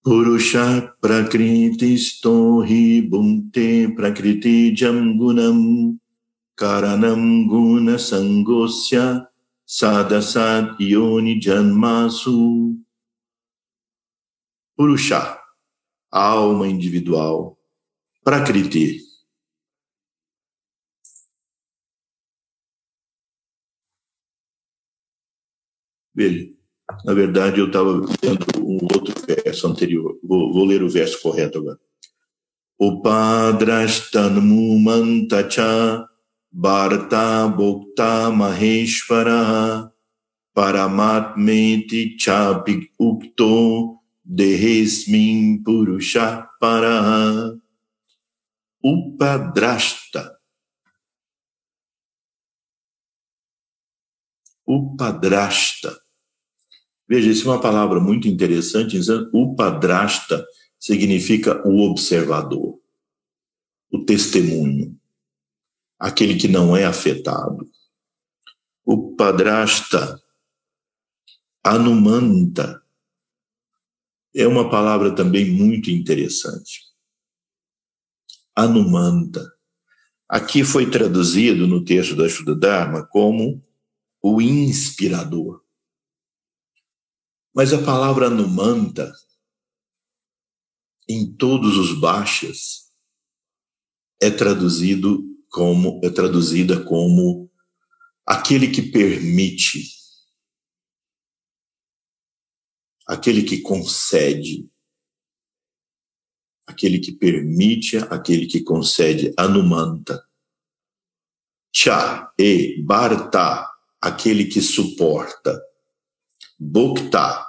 Purusha 0.04 0.97
prakriti 0.99 1.95
stohi 1.95 3.08
bunte 3.08 3.93
prakriti 3.95 4.74
jamgunam 4.74 5.99
karanam 6.58 7.45
guna 7.47 8.02
sangosya 8.02 9.28
sadasat 9.64 10.80
yoni 10.80 11.39
janmasu. 11.39 12.82
Purusha, 14.76 15.38
alma 16.12 16.66
individual, 16.66 17.60
prakriti. 18.26 19.06
Veja, 26.16 26.52
na 27.06 27.14
verdade 27.14 27.60
eu 27.60 27.68
estava 27.68 27.91
lendo 28.24 28.45
um 28.66 28.80
outro 28.82 29.21
verso 29.52 29.68
anterior. 29.68 30.18
Vou, 30.24 30.54
vou 30.54 30.66
ler 30.66 30.82
o 30.82 30.89
verso 30.89 31.22
correto 31.22 31.60
agora. 31.60 31.80
Upadrashtanmu 32.80 34.80
mantacha 34.80 36.08
Bharata 36.52 37.47
Bhokta 37.47 38.32
Maheshvara 38.32 39.91
Paramatmeti 40.56 42.18
Chapi 42.18 42.89
Ukto 42.99 43.99
Dehesmin 44.26 45.62
Purusha 45.64 46.49
Para 46.60 47.56
Upadrashta 48.84 50.36
Upadrashta 54.68 56.02
Veja, 57.12 57.30
isso 57.30 57.49
é 57.49 57.51
uma 57.51 57.59
palavra 57.59 57.99
muito 57.99 58.30
interessante. 58.30 58.97
Upadrashta 59.34 60.45
significa 60.80 61.62
o 61.68 61.82
observador, 61.82 62.80
o 63.91 64.05
testemunho 64.05 64.97
aquele 66.01 66.36
que 66.36 66.47
não 66.47 66.76
é 66.76 66.84
afetado. 66.84 67.70
O 68.84 69.16
padrasta, 69.16 70.20
anumanta, 71.64 72.82
é 74.34 74.47
uma 74.47 74.68
palavra 74.68 75.14
também 75.14 75.51
muito 75.51 75.91
interessante. 75.91 76.82
Anumanta. 78.55 79.45
Aqui 80.28 80.64
foi 80.64 80.89
traduzido 80.89 81.68
no 81.68 81.86
texto 81.86 82.16
da 82.16 82.28
Shuddha 82.28 82.55
Dharma 82.55 83.05
como 83.05 83.64
o 84.24 84.41
inspirador. 84.41 85.62
Mas 87.54 87.74
a 87.74 87.84
palavra 87.84 88.28
anumanta, 88.28 89.12
em 91.08 91.36
todos 91.36 91.78
os 91.78 91.99
baixas, 91.99 92.91
é 94.22 94.30
traduzido 94.30 95.26
como 95.49 95.99
é 96.04 96.10
traduzida 96.10 96.82
como 96.86 97.52
aquele 98.26 98.72
que 98.72 98.82
permite, 98.82 99.84
aquele 103.06 103.43
que 103.43 103.62
concede, 103.62 104.70
aquele 106.66 106.99
que 106.99 107.12
permite, 107.12 107.97
aquele 107.97 108.47
que 108.47 108.64
concede, 108.64 109.34
anumanta. 109.38 110.26
Cha 111.74 112.34
e 112.38 112.82
Bharta, 112.82 113.68
aquele 113.99 114.45
que 114.45 114.62
suporta. 114.62 115.62
Bhokta, 116.64 117.43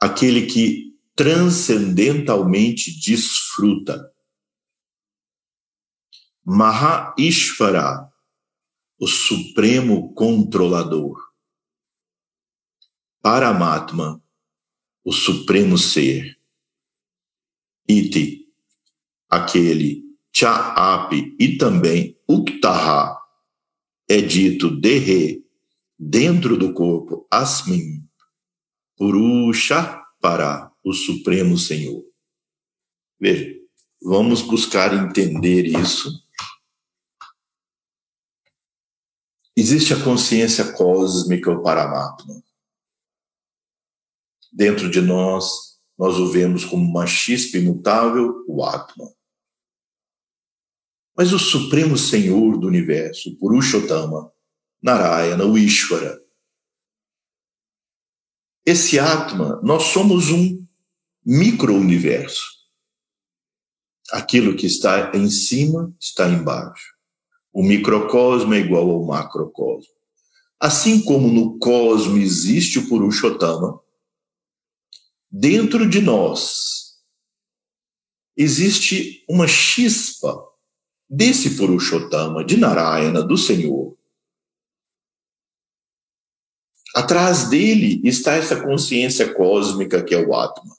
aquele 0.00 0.46
que 0.46 0.96
transcendentalmente 1.16 3.00
desfruta. 3.00 4.14
Maha 6.44 7.12
Ishvara, 7.18 8.08
o 8.96 9.08
supremo 9.08 10.14
controlador. 10.14 11.18
Paramatma, 13.20 14.22
o 15.04 15.12
supremo 15.12 15.76
ser. 15.76 16.40
Iti, 17.88 18.54
aquele. 19.28 20.00
Cha'api 20.32 21.36
e 21.38 21.58
também 21.58 22.16
Uktaha, 22.26 23.20
é 24.08 24.20
dito 24.20 24.70
Dehe, 24.70 25.41
dentro 25.98 26.56
do 26.56 26.72
corpo, 26.72 27.26
Asmin, 27.30 28.06
Purusha 28.96 30.02
para 30.20 30.72
o 30.84 30.92
Supremo 30.92 31.56
Senhor. 31.56 32.04
Veja, 33.20 33.54
vamos 34.02 34.42
buscar 34.42 34.92
entender 34.94 35.66
isso 35.66 36.22
Existe 39.54 39.92
a 39.92 40.02
consciência 40.02 40.72
cósmica, 40.72 41.50
o 41.50 41.62
Paramatma. 41.62 42.42
Dentro 44.50 44.90
de 44.90 45.02
nós, 45.02 45.78
nós 45.98 46.16
o 46.16 46.30
vemos 46.32 46.64
como 46.64 46.82
uma 46.82 47.06
chispa 47.06 47.58
imutável, 47.58 48.44
o 48.48 48.64
Atma. 48.64 49.14
Mas 51.14 51.34
o 51.34 51.38
Supremo 51.38 51.98
Senhor 51.98 52.58
do 52.58 52.66
Universo, 52.66 53.36
Purushottama, 53.36 54.32
Narayana, 54.82 55.44
o 55.44 55.56
Ishvara, 55.56 56.20
esse 58.64 58.98
Atma, 58.98 59.60
nós 59.62 59.84
somos 59.84 60.30
um 60.30 60.64
micro-universo. 61.24 62.44
Aquilo 64.10 64.56
que 64.56 64.66
está 64.66 65.10
em 65.14 65.28
cima 65.28 65.94
está 65.98 66.28
embaixo. 66.28 66.94
O 67.52 67.62
microcosmo 67.62 68.54
é 68.54 68.58
igual 68.58 68.88
ao 68.90 69.04
macrocosmo. 69.04 69.92
Assim 70.60 71.02
como 71.02 71.28
no 71.28 71.58
cosmo 71.58 72.16
existe 72.18 72.78
o 72.78 72.88
Purushottama, 72.88 73.80
dentro 75.30 75.88
de 75.88 76.00
nós 76.00 77.00
existe 78.36 79.24
uma 79.28 79.48
chispa 79.48 80.40
desse 81.10 81.56
Purushottama, 81.56 82.44
de 82.44 82.56
Narayana, 82.56 83.22
do 83.22 83.36
Senhor. 83.36 83.96
Atrás 86.94 87.48
dele 87.48 88.00
está 88.04 88.34
essa 88.34 88.60
consciência 88.60 89.32
cósmica 89.32 90.02
que 90.02 90.14
é 90.14 90.18
o 90.18 90.34
Atma. 90.34 90.76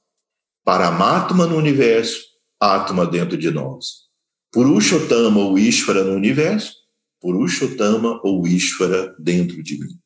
Paramatma 0.63 1.47
no 1.47 1.57
universo, 1.57 2.21
Atma 2.59 3.05
dentro 3.05 3.37
de 3.37 3.49
nós. 3.49 4.03
Purushottama 4.51 5.39
ou 5.39 5.57
Ishvara 5.57 6.03
no 6.03 6.13
universo, 6.13 6.75
Purushottama 7.19 8.21
ou 8.23 8.47
Ishvara 8.47 9.15
dentro 9.17 9.63
de 9.63 9.79
mim, 9.79 9.99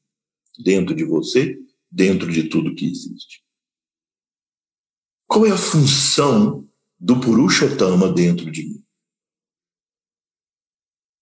dentro 0.63 0.95
de 0.95 1.03
você, 1.03 1.57
dentro 1.91 2.31
de 2.31 2.43
tudo 2.43 2.73
que 2.73 2.85
existe. 2.85 3.43
Qual 5.27 5.45
é 5.45 5.51
a 5.51 5.57
função 5.57 6.65
do 6.97 7.19
Purushottama 7.19 8.11
dentro 8.11 8.49
de 8.49 8.63
mim? 8.63 8.83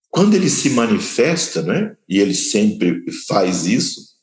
Quando 0.10 0.36
ele 0.36 0.50
se 0.50 0.70
manifesta, 0.70 1.62
né, 1.64 1.98
e 2.08 2.20
ele 2.20 2.36
sempre 2.36 3.12
faz 3.28 3.66
isso, 3.66 4.15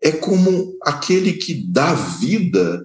é 0.00 0.12
como 0.12 0.78
aquele 0.82 1.32
que 1.34 1.54
dá 1.70 1.94
vida 1.94 2.84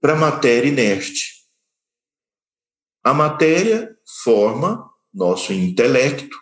para 0.00 0.14
a 0.14 0.16
matéria 0.16 0.68
inerte. 0.68 1.46
A 3.02 3.14
matéria 3.14 3.96
forma 4.24 4.88
nosso 5.12 5.52
intelecto. 5.52 6.36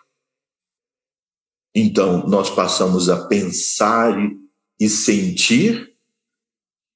Então, 1.73 2.27
nós 2.27 2.49
passamos 2.49 3.09
a 3.09 3.27
pensar 3.27 4.15
e 4.79 4.89
sentir, 4.89 5.95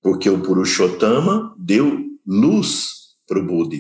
porque 0.01 0.29
o 0.29 0.41
Purushottama 0.41 1.55
deu 1.57 1.99
luz 2.25 3.17
para 3.27 3.39
o 3.39 3.45
Buda. 3.45 3.77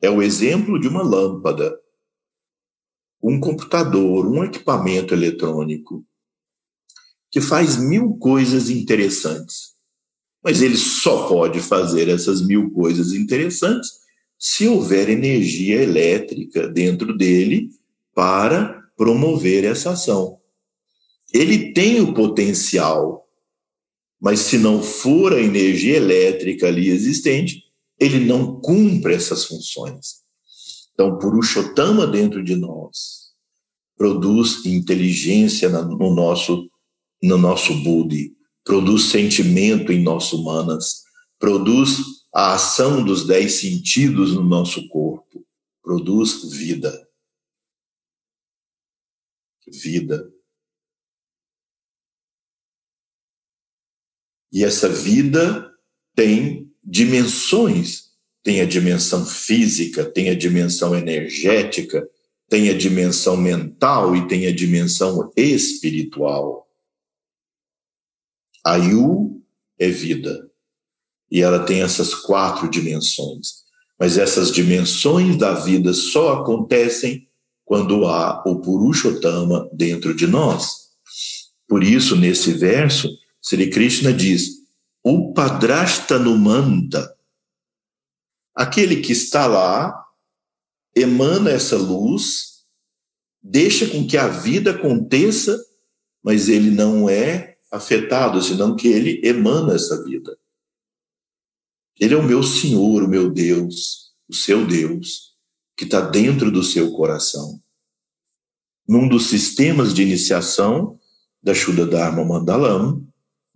É 0.00 0.08
o 0.08 0.22
exemplo 0.22 0.78
de 0.80 0.88
uma 0.88 1.02
lâmpada, 1.02 1.78
um 3.22 3.38
computador, 3.38 4.26
um 4.26 4.44
equipamento 4.44 5.12
eletrônico 5.12 6.07
que 7.30 7.40
faz 7.40 7.76
mil 7.76 8.14
coisas 8.14 8.70
interessantes. 8.70 9.74
Mas 10.42 10.62
ele 10.62 10.76
só 10.76 11.28
pode 11.28 11.60
fazer 11.60 12.08
essas 12.08 12.40
mil 12.40 12.70
coisas 12.70 13.12
interessantes 13.12 13.90
se 14.38 14.68
houver 14.68 15.08
energia 15.08 15.82
elétrica 15.82 16.68
dentro 16.68 17.16
dele 17.16 17.70
para 18.14 18.82
promover 18.96 19.64
essa 19.64 19.90
ação. 19.90 20.38
Ele 21.32 21.72
tem 21.72 22.00
o 22.00 22.14
potencial, 22.14 23.28
mas 24.20 24.40
se 24.40 24.58
não 24.58 24.82
for 24.82 25.32
a 25.32 25.40
energia 25.40 25.96
elétrica 25.96 26.68
ali 26.68 26.88
existente, 26.88 27.64
ele 27.98 28.24
não 28.24 28.60
cumpre 28.60 29.14
essas 29.14 29.44
funções. 29.44 30.22
Então, 30.94 31.18
Purushottama 31.18 32.06
dentro 32.06 32.42
de 32.42 32.56
nós 32.56 33.28
produz 33.96 34.64
inteligência 34.64 35.68
no 35.68 36.14
nosso 36.14 36.70
no 37.22 37.36
nosso 37.38 37.74
Budi, 37.82 38.36
produz 38.64 39.04
sentimento 39.04 39.92
em 39.92 40.02
nosso 40.02 40.42
manas, 40.44 41.02
produz 41.38 41.98
a 42.34 42.54
ação 42.54 43.04
dos 43.04 43.26
dez 43.26 43.54
sentidos 43.60 44.34
no 44.34 44.42
nosso 44.42 44.88
corpo, 44.88 45.46
produz 45.82 46.52
vida. 46.52 47.08
Vida. 49.66 50.32
E 54.52 54.64
essa 54.64 54.88
vida 54.88 55.72
tem 56.14 56.72
dimensões. 56.82 58.08
Tem 58.42 58.60
a 58.60 58.64
dimensão 58.64 59.26
física, 59.26 60.04
tem 60.04 60.30
a 60.30 60.34
dimensão 60.34 60.96
energética, 60.96 62.08
tem 62.48 62.70
a 62.70 62.74
dimensão 62.76 63.36
mental 63.36 64.16
e 64.16 64.26
tem 64.26 64.46
a 64.46 64.54
dimensão 64.54 65.30
espiritual. 65.36 66.67
A 68.68 68.76
Yu 68.76 69.42
é 69.78 69.88
vida. 69.88 70.46
E 71.30 71.40
ela 71.40 71.64
tem 71.64 71.80
essas 71.80 72.14
quatro 72.14 72.68
dimensões. 72.68 73.64
Mas 73.98 74.18
essas 74.18 74.52
dimensões 74.52 75.38
da 75.38 75.54
vida 75.54 75.94
só 75.94 76.34
acontecem 76.34 77.26
quando 77.64 78.06
há 78.06 78.42
o 78.46 78.60
Purushottama 78.60 79.70
dentro 79.72 80.14
de 80.14 80.26
nós. 80.26 80.88
Por 81.66 81.82
isso, 81.82 82.14
nesse 82.14 82.52
verso, 82.52 83.08
Sri 83.40 83.70
Krishna 83.70 84.12
diz: 84.12 84.50
o 85.02 85.32
Padrastanumanda, 85.32 87.16
aquele 88.54 88.96
que 89.00 89.12
está 89.12 89.46
lá, 89.46 89.94
emana 90.94 91.50
essa 91.50 91.78
luz, 91.78 92.64
deixa 93.42 93.88
com 93.88 94.06
que 94.06 94.18
a 94.18 94.28
vida 94.28 94.72
aconteça, 94.72 95.58
mas 96.22 96.50
ele 96.50 96.70
não 96.70 97.08
é 97.08 97.57
afetado, 97.70 98.42
senão 98.42 98.74
que 98.74 98.88
ele 98.88 99.20
emana 99.24 99.74
essa 99.74 100.02
vida. 100.04 100.36
Ele 101.98 102.14
é 102.14 102.16
o 102.16 102.22
meu 102.22 102.42
Senhor, 102.42 103.02
o 103.02 103.08
meu 103.08 103.30
Deus, 103.30 104.12
o 104.28 104.34
seu 104.34 104.66
Deus, 104.66 105.34
que 105.76 105.84
está 105.84 106.00
dentro 106.00 106.50
do 106.50 106.62
seu 106.62 106.92
coração. 106.92 107.60
Num 108.86 109.08
dos 109.08 109.26
sistemas 109.26 109.92
de 109.92 110.02
iniciação 110.02 110.98
da 111.42 111.54
Shuddha 111.54 111.86
Dharma 111.86 112.24
Mandalam, 112.24 113.06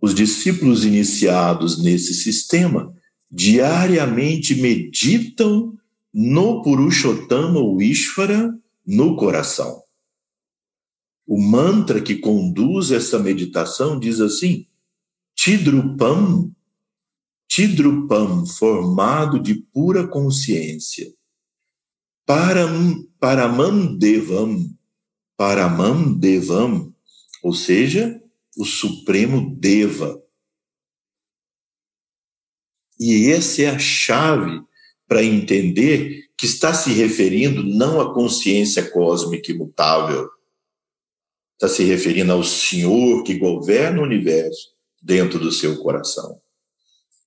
os 0.01 0.13
discípulos 0.13 0.85
iniciados 0.85 1.81
nesse 1.81 2.13
sistema 2.13 2.93
diariamente 3.31 4.55
meditam 4.55 5.77
no 6.13 6.61
Purushottama 6.61 7.59
Ishvara 7.81 8.53
no 8.85 9.15
coração. 9.15 9.82
O 11.25 11.41
mantra 11.41 12.01
que 12.01 12.15
conduz 12.15 12.91
essa 12.91 13.17
meditação 13.17 13.99
diz 13.99 14.19
assim: 14.19 14.67
Tidrupam, 15.35 16.51
Tidrupam, 17.47 18.45
formado 18.45 19.39
de 19.39 19.55
pura 19.55 20.07
consciência. 20.07 21.13
Param, 22.25 23.05
Paramandevam, 23.19 24.73
Paramandevam, 25.37 26.93
ou 27.43 27.53
seja, 27.53 28.21
o 28.57 28.65
Supremo 28.65 29.55
Deva. 29.55 30.21
E 32.99 33.29
essa 33.29 33.63
é 33.63 33.69
a 33.69 33.79
chave 33.79 34.61
para 35.07 35.23
entender 35.23 36.29
que 36.37 36.45
está 36.45 36.73
se 36.73 36.91
referindo 36.91 37.63
não 37.63 37.99
à 37.99 38.13
consciência 38.13 38.89
cósmica 38.91 39.51
imutável, 39.51 40.29
está 41.53 41.67
se 41.67 41.83
referindo 41.83 42.31
ao 42.31 42.43
Senhor 42.43 43.23
que 43.23 43.37
governa 43.37 44.01
o 44.01 44.03
universo 44.03 44.69
dentro 45.01 45.39
do 45.39 45.51
seu 45.51 45.77
coração. 45.77 46.39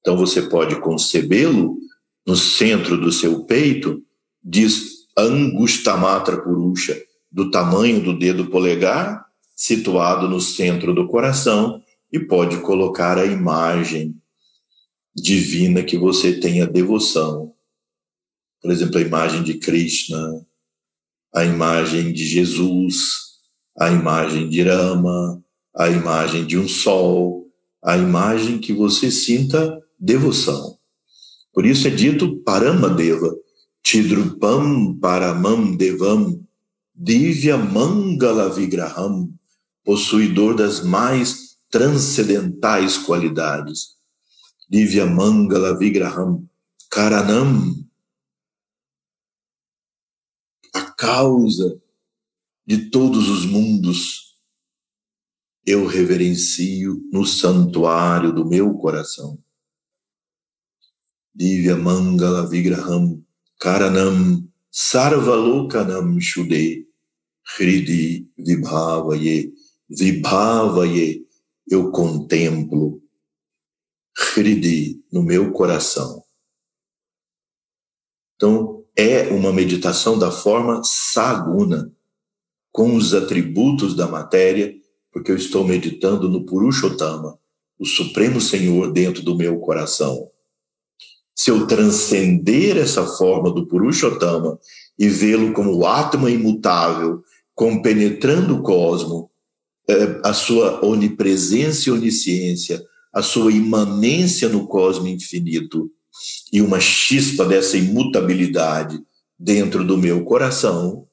Então 0.00 0.16
você 0.16 0.42
pode 0.42 0.80
concebê-lo 0.80 1.78
no 2.26 2.36
centro 2.36 3.00
do 3.00 3.12
seu 3.12 3.44
peito, 3.44 4.02
diz 4.42 5.06
Angustamatra 5.16 6.42
Purusha, 6.42 7.00
do 7.30 7.50
tamanho 7.50 8.02
do 8.02 8.18
dedo 8.18 8.50
polegar, 8.50 9.24
situado 9.54 10.28
no 10.28 10.40
centro 10.40 10.94
do 10.94 11.06
coração, 11.06 11.82
e 12.12 12.20
pode 12.20 12.60
colocar 12.60 13.18
a 13.18 13.26
imagem 13.26 14.14
divina 15.14 15.82
que 15.82 15.96
você 15.96 16.38
tenha 16.38 16.66
devoção. 16.66 17.54
Por 18.60 18.70
exemplo, 18.70 18.98
a 18.98 19.02
imagem 19.02 19.42
de 19.42 19.54
Krishna, 19.54 20.46
a 21.34 21.44
imagem 21.44 22.12
de 22.12 22.24
Jesus, 22.24 23.25
a 23.78 23.90
imagem 23.90 24.48
de 24.48 24.62
Rama, 24.62 25.42
a 25.74 25.88
imagem 25.90 26.46
de 26.46 26.58
um 26.58 26.66
sol, 26.66 27.46
a 27.82 27.96
imagem 27.96 28.58
que 28.58 28.72
você 28.72 29.10
sinta 29.10 29.82
devoção. 29.98 30.78
Por 31.52 31.66
isso 31.66 31.86
é 31.86 31.90
dito 31.90 32.38
Paramadeva, 32.38 33.34
Tidrupam 33.82 34.98
Paramam 34.98 35.76
Devam, 35.76 36.44
Divya 36.94 37.56
Mangala 37.58 38.48
Vigraham, 38.48 39.30
possuidor 39.84 40.54
das 40.54 40.82
mais 40.82 41.56
transcendentais 41.70 42.96
qualidades. 42.96 43.96
Divya 44.68 45.06
Mangala 45.06 45.78
Vigraham, 45.78 46.48
Karanam, 46.90 47.74
a 50.74 50.82
causa 50.92 51.80
de 52.66 52.90
todos 52.90 53.28
os 53.28 53.46
mundos, 53.46 54.36
eu 55.64 55.86
reverencio 55.86 57.00
no 57.12 57.24
santuário 57.24 58.32
do 58.32 58.44
meu 58.44 58.74
coração. 58.74 59.38
Divya 61.34 61.76
Mangala 61.76 62.48
Vigraham 62.48 63.22
Karanam 63.60 64.48
Sarvalokanam 64.70 66.20
Shude 66.20 66.88
Hridi 67.56 68.28
Vibhavaye 68.38 69.52
Vibhavaye 69.88 71.26
eu 71.68 71.90
contemplo 71.90 73.02
Hridi 74.16 75.04
no 75.12 75.22
meu 75.22 75.52
coração. 75.52 76.24
Então, 78.34 78.86
é 78.96 79.28
uma 79.28 79.52
meditação 79.52 80.18
da 80.18 80.30
forma 80.30 80.82
saguna, 80.84 81.92
com 82.76 82.94
os 82.94 83.14
atributos 83.14 83.96
da 83.96 84.06
matéria, 84.06 84.76
porque 85.10 85.32
eu 85.32 85.36
estou 85.36 85.66
meditando 85.66 86.28
no 86.28 86.44
Purushottama, 86.44 87.38
o 87.78 87.86
Supremo 87.86 88.38
Senhor 88.38 88.92
dentro 88.92 89.22
do 89.22 89.34
meu 89.34 89.58
coração. 89.60 90.28
Se 91.34 91.50
eu 91.50 91.66
transcender 91.66 92.76
essa 92.76 93.06
forma 93.06 93.50
do 93.50 93.66
Purushottama 93.66 94.58
e 94.98 95.08
vê-lo 95.08 95.54
como 95.54 95.74
o 95.74 95.86
Atma 95.86 96.30
imutável, 96.30 97.22
compenetrando 97.54 98.56
o 98.56 98.62
cosmo, 98.62 99.30
é, 99.88 100.20
a 100.22 100.34
sua 100.34 100.84
onipresença 100.84 101.88
e 101.88 101.92
onisciência, 101.92 102.84
a 103.10 103.22
sua 103.22 103.52
imanência 103.52 104.50
no 104.50 104.66
cosmo 104.66 105.08
infinito 105.08 105.90
e 106.52 106.60
uma 106.60 106.78
chispa 106.78 107.46
dessa 107.46 107.78
imutabilidade 107.78 109.02
dentro 109.38 109.82
do 109.82 109.96
meu 109.96 110.24
coração, 110.24 111.05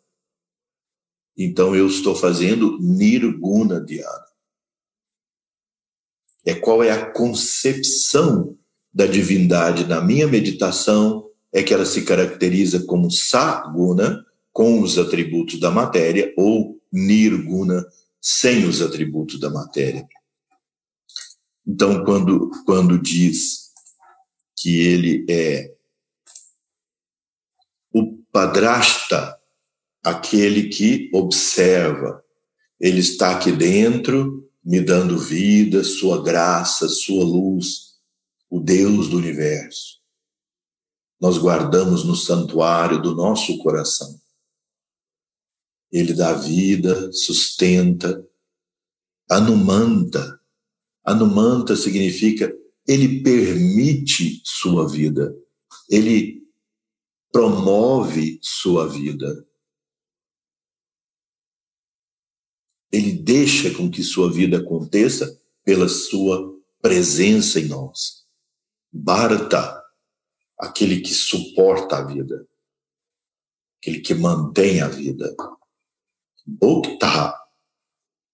então 1.38 1.75
eu 1.75 1.88
estou 1.88 2.15
fazendo 2.15 2.77
nirguna 2.79 3.79
dhyana. 3.79 4.25
É 6.45 6.53
qual 6.53 6.84
é 6.84 6.91
a 6.91 7.11
concepção 7.11 8.57
da 8.93 9.07
divindade 9.07 9.86
na 9.86 10.01
minha 10.01 10.27
meditação, 10.27 11.27
é 11.51 11.63
que 11.63 11.73
ela 11.73 11.86
se 11.86 12.03
caracteriza 12.03 12.86
como 12.86 13.09
saguna, 13.09 14.23
com 14.51 14.81
os 14.81 14.99
atributos 14.99 15.59
da 15.59 15.71
matéria, 15.71 16.31
ou 16.38 16.79
nirguna, 16.91 17.84
sem 18.21 18.65
os 18.65 18.81
atributos 18.81 19.39
da 19.39 19.49
matéria. 19.49 20.07
Então, 21.65 22.03
quando, 22.03 22.51
quando 22.65 23.01
diz 23.01 23.71
que 24.55 24.79
ele 24.79 25.25
é 25.29 25.73
o 27.91 28.17
padrasta, 28.31 29.39
aquele 30.04 30.70
que 30.70 31.10
observa, 31.14 32.24
ele 32.80 32.99
está 32.99 33.32
aqui 33.32 33.51
dentro, 33.51 34.49
me 34.64 34.82
dando 34.82 35.18
vida, 35.18 35.84
sua 35.84 36.22
graça, 36.22 36.88
sua 36.89 37.24
luz, 37.24 37.93
o 38.49 38.60
Deus 38.60 39.08
do 39.08 39.18
universo. 39.18 40.01
Nós 41.20 41.38
guardamos 41.38 42.04
no 42.04 42.16
santuário 42.16 43.01
do 43.01 43.16
nosso 43.16 43.58
coração. 43.60 44.20
Ele 45.91 46.14
dá 46.14 46.34
vida, 46.34 47.12
sustenta, 47.14 48.28
anumanta. 49.30 50.39
Anumanta 51.04 51.76
significa 51.76 52.54
ele 52.88 53.22
permite 53.22 54.41
sua 54.43 54.88
vida, 54.88 55.36
ele 55.89 56.43
promove 57.32 58.39
sua 58.41 58.88
vida. 58.88 59.45
Ele 62.94 63.12
deixa 63.12 63.74
com 63.74 63.89
que 63.89 64.04
sua 64.04 64.32
vida 64.32 64.60
aconteça 64.60 65.41
pela 65.64 65.89
sua 65.89 66.54
presença 66.80 67.60
em 67.60 67.66
nós. 67.66 68.24
Bharata, 68.91 69.84
aquele 70.60 71.02
que 71.02 71.12
suporta 71.12 71.98
a 71.98 72.06
vida, 72.06 72.48
aquele 73.82 74.00
que 74.00 74.14
mantém 74.14 74.80
a 74.80 74.88
vida. 74.88 75.36
Bhokta, 76.46 77.36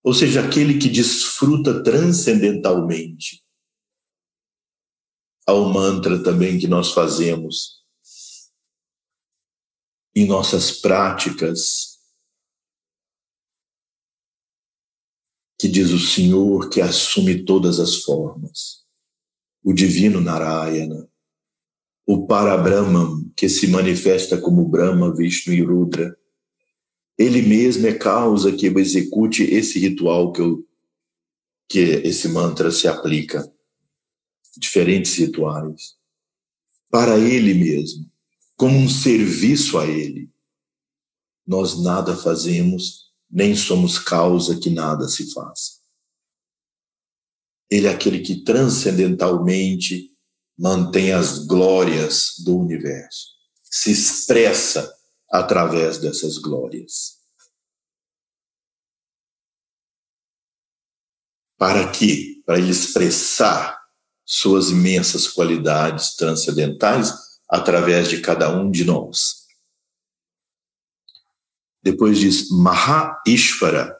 ou 0.03 0.14
seja, 0.14 0.45
aquele 0.45 0.78
que 0.78 0.89
desfruta 0.89 1.82
transcendentalmente. 1.82 3.41
Há 5.47 5.53
um 5.53 5.72
mantra 5.72 6.22
também 6.22 6.60
que 6.60 6.68
nós 6.68 6.91
fazemos 6.91 7.80
em 10.16 10.28
nossas 10.28 10.72
práticas, 10.72 11.88
que 15.60 15.68
diz 15.68 15.91
o 15.91 15.99
Senhor 15.99 16.70
que 16.70 16.80
assume 16.80 17.43
todas 17.43 17.82
as 17.82 17.97
formas, 17.97 18.86
o 19.62 19.74
divino 19.74 20.22
Narayana, 20.22 21.10
o 22.07 22.26
Parabrahman, 22.26 23.30
que 23.36 23.49
se 23.49 23.68
manifesta 23.68 24.39
como 24.39 24.68
Brahma, 24.68 25.14
Vishnu 25.14 25.53
e 25.53 25.62
Rudra, 25.62 26.18
ele 27.18 27.41
mesmo 27.41 27.86
é 27.86 27.93
causa 27.93 28.53
que 28.53 28.68
eu 28.68 28.80
execute 28.80 29.43
esse 29.43 29.78
ritual 29.78 30.32
que, 30.32 30.41
eu, 30.41 30.66
que 31.68 31.80
esse 31.80 32.30
mantra 32.30 32.72
se 32.72 32.88
aplica. 32.88 33.45
Diferentes 34.57 35.14
rituais. 35.16 35.95
Para 36.89 37.20
ele 37.20 37.53
mesmo, 37.53 38.10
como 38.55 38.78
um 38.78 38.88
serviço 38.88 39.78
a 39.78 39.86
ele. 39.86 40.32
Nós 41.45 41.84
nada 41.84 42.16
fazemos, 42.16 43.09
nem 43.30 43.55
somos 43.55 43.99
causa 43.99 44.59
que 44.59 44.69
nada 44.69 45.07
se 45.07 45.32
faça. 45.34 45.80
Ele 47.69 47.88
é 47.88 47.91
aquele 47.91 48.19
que 48.21 48.43
transcendentalmente 48.43 50.09
mantém 50.57 51.13
as 51.13 51.45
glórias 51.45 52.34
do 52.43 52.57
universo, 52.57 53.27
se 53.63 53.91
expressa 53.91 54.91
através 55.32 55.99
dessas 55.99 56.38
glórias. 56.38 57.19
Para 61.57 61.91
quê? 61.91 62.41
Para 62.45 62.57
ele 62.57 62.71
expressar 62.71 63.80
suas 64.25 64.69
imensas 64.69 65.27
qualidades 65.27 66.15
transcendentais 66.15 67.13
através 67.49 68.07
de 68.09 68.21
cada 68.21 68.49
um 68.49 68.69
de 68.69 68.86
nós. 68.86 69.38
Depois 71.82 72.19
diz 72.19 72.49
Maha 72.49 73.21
Ishvara, 73.25 73.97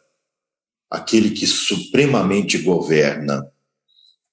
aquele 0.90 1.32
que 1.32 1.48
supremamente 1.48 2.58
governa, 2.60 3.50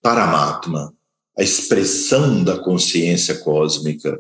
Paramatma, 0.03 0.95
a 1.39 1.43
expressão 1.43 2.43
da 2.43 2.59
consciência 2.59 3.39
cósmica, 3.41 4.19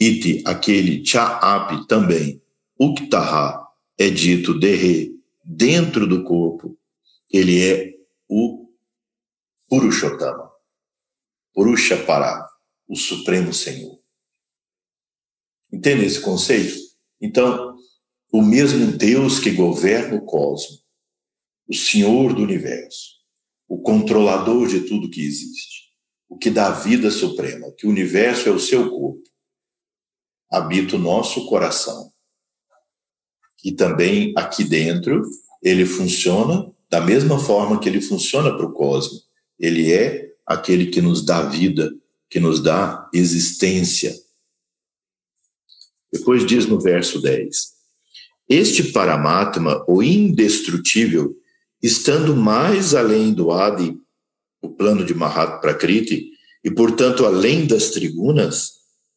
Iti, 0.00 0.42
aquele 0.46 1.04
Cha'api 1.04 1.86
também, 1.86 2.42
Uktaha, 2.78 3.66
é 3.98 4.08
dito 4.10 4.58
Dehe, 4.58 5.18
dentro 5.44 6.06
do 6.06 6.22
corpo, 6.22 6.78
ele 7.30 7.64
é 7.64 7.94
o 8.28 8.68
Purushottama, 9.68 10.50
Purusha 11.52 11.96
Para, 12.04 12.48
o 12.86 12.96
Supremo 12.96 13.52
Senhor. 13.52 13.98
Entende 15.72 16.04
esse 16.04 16.20
conceito? 16.20 16.76
Então, 17.20 17.67
o 18.32 18.42
mesmo 18.42 18.92
Deus 18.92 19.38
que 19.38 19.50
governa 19.50 20.16
o 20.16 20.24
cosmos, 20.24 20.84
o 21.66 21.74
Senhor 21.74 22.34
do 22.34 22.42
universo, 22.42 23.18
o 23.66 23.80
controlador 23.80 24.68
de 24.68 24.80
tudo 24.80 25.10
que 25.10 25.22
existe, 25.22 25.92
o 26.28 26.36
que 26.36 26.50
dá 26.50 26.70
vida 26.70 27.10
suprema, 27.10 27.72
que 27.76 27.86
o 27.86 27.90
universo 27.90 28.48
é 28.48 28.52
o 28.52 28.58
seu 28.58 28.90
corpo, 28.90 29.22
habita 30.50 30.96
o 30.96 30.98
nosso 30.98 31.46
coração. 31.46 32.12
E 33.64 33.72
também 33.72 34.32
aqui 34.36 34.64
dentro, 34.64 35.22
ele 35.62 35.84
funciona 35.84 36.72
da 36.88 37.00
mesma 37.00 37.38
forma 37.38 37.78
que 37.80 37.88
ele 37.88 38.00
funciona 38.00 38.56
para 38.56 38.66
o 38.66 38.72
cosmos. 38.72 39.28
Ele 39.58 39.92
é 39.92 40.32
aquele 40.46 40.86
que 40.86 41.02
nos 41.02 41.24
dá 41.24 41.42
vida, 41.42 41.90
que 42.30 42.40
nos 42.40 42.62
dá 42.62 43.08
existência. 43.12 44.14
Depois 46.12 46.46
diz 46.46 46.66
no 46.66 46.80
verso 46.80 47.20
10: 47.20 47.77
Este 48.48 48.92
Paramatma, 48.92 49.84
o 49.86 50.02
indestrutível, 50.02 51.36
estando 51.82 52.34
mais 52.34 52.94
além 52.94 53.34
do 53.34 53.52
Adi, 53.52 53.94
o 54.62 54.70
plano 54.70 55.04
de 55.04 55.14
Mahat 55.14 55.60
Prakriti, 55.60 56.30
e 56.64 56.70
portanto 56.70 57.26
além 57.26 57.66
das 57.66 57.90
trigunas, 57.90 58.72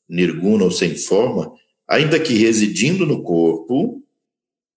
nirguna 0.07 0.65
ou 0.65 0.71
sem 0.71 0.97
forma, 0.97 1.51
ainda 1.87 2.19
que 2.19 2.33
residindo 2.33 3.05
no 3.05 3.23
corpo, 3.23 4.03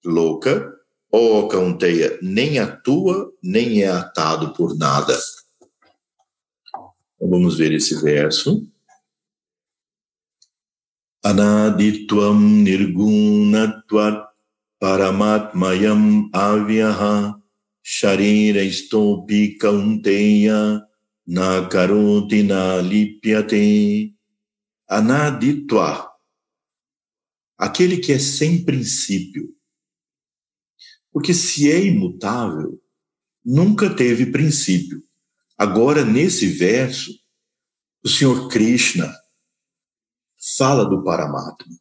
louca, 0.05 0.73
ou 1.11 1.49
Kaunteya, 1.49 2.19
nem 2.23 2.59
atua, 2.59 3.33
nem 3.43 3.83
é 3.83 3.89
atado 3.89 4.53
por 4.53 4.77
nada. 4.77 5.19
Então 7.17 7.29
vamos 7.29 7.57
ver 7.57 7.73
esse 7.73 8.01
verso. 8.01 8.67
Anaditvam 11.23 12.39
nirgunatvat 12.39 14.34
paramatmayam 14.85 16.29
avyaha 16.31 17.41
istopi 18.69 19.57
kaunteya 19.57 20.87
na 21.27 21.67
karoti 21.71 22.43
na 22.43 22.83
lipyate 22.83 24.15
anaditva, 24.87 26.13
aquele 27.57 27.97
que 27.97 28.13
é 28.13 28.19
sem 28.19 28.63
princípio. 28.63 29.57
Porque 31.11 31.33
se 31.33 31.73
é 31.73 31.83
imutável, 31.83 32.79
nunca 33.43 33.89
teve 33.89 34.27
princípio. 34.27 35.03
Agora, 35.57 36.05
nesse 36.05 36.47
verso, 36.47 37.11
o 38.05 38.09
Senhor 38.11 38.49
Krishna 38.49 39.11
fala 40.59 40.85
do 40.85 41.03
Paramatma. 41.03 41.75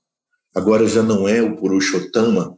Agora 0.55 0.87
já 0.87 1.03
não 1.03 1.27
é 1.27 1.41
o 1.41 1.57
Purushottama 1.57 2.57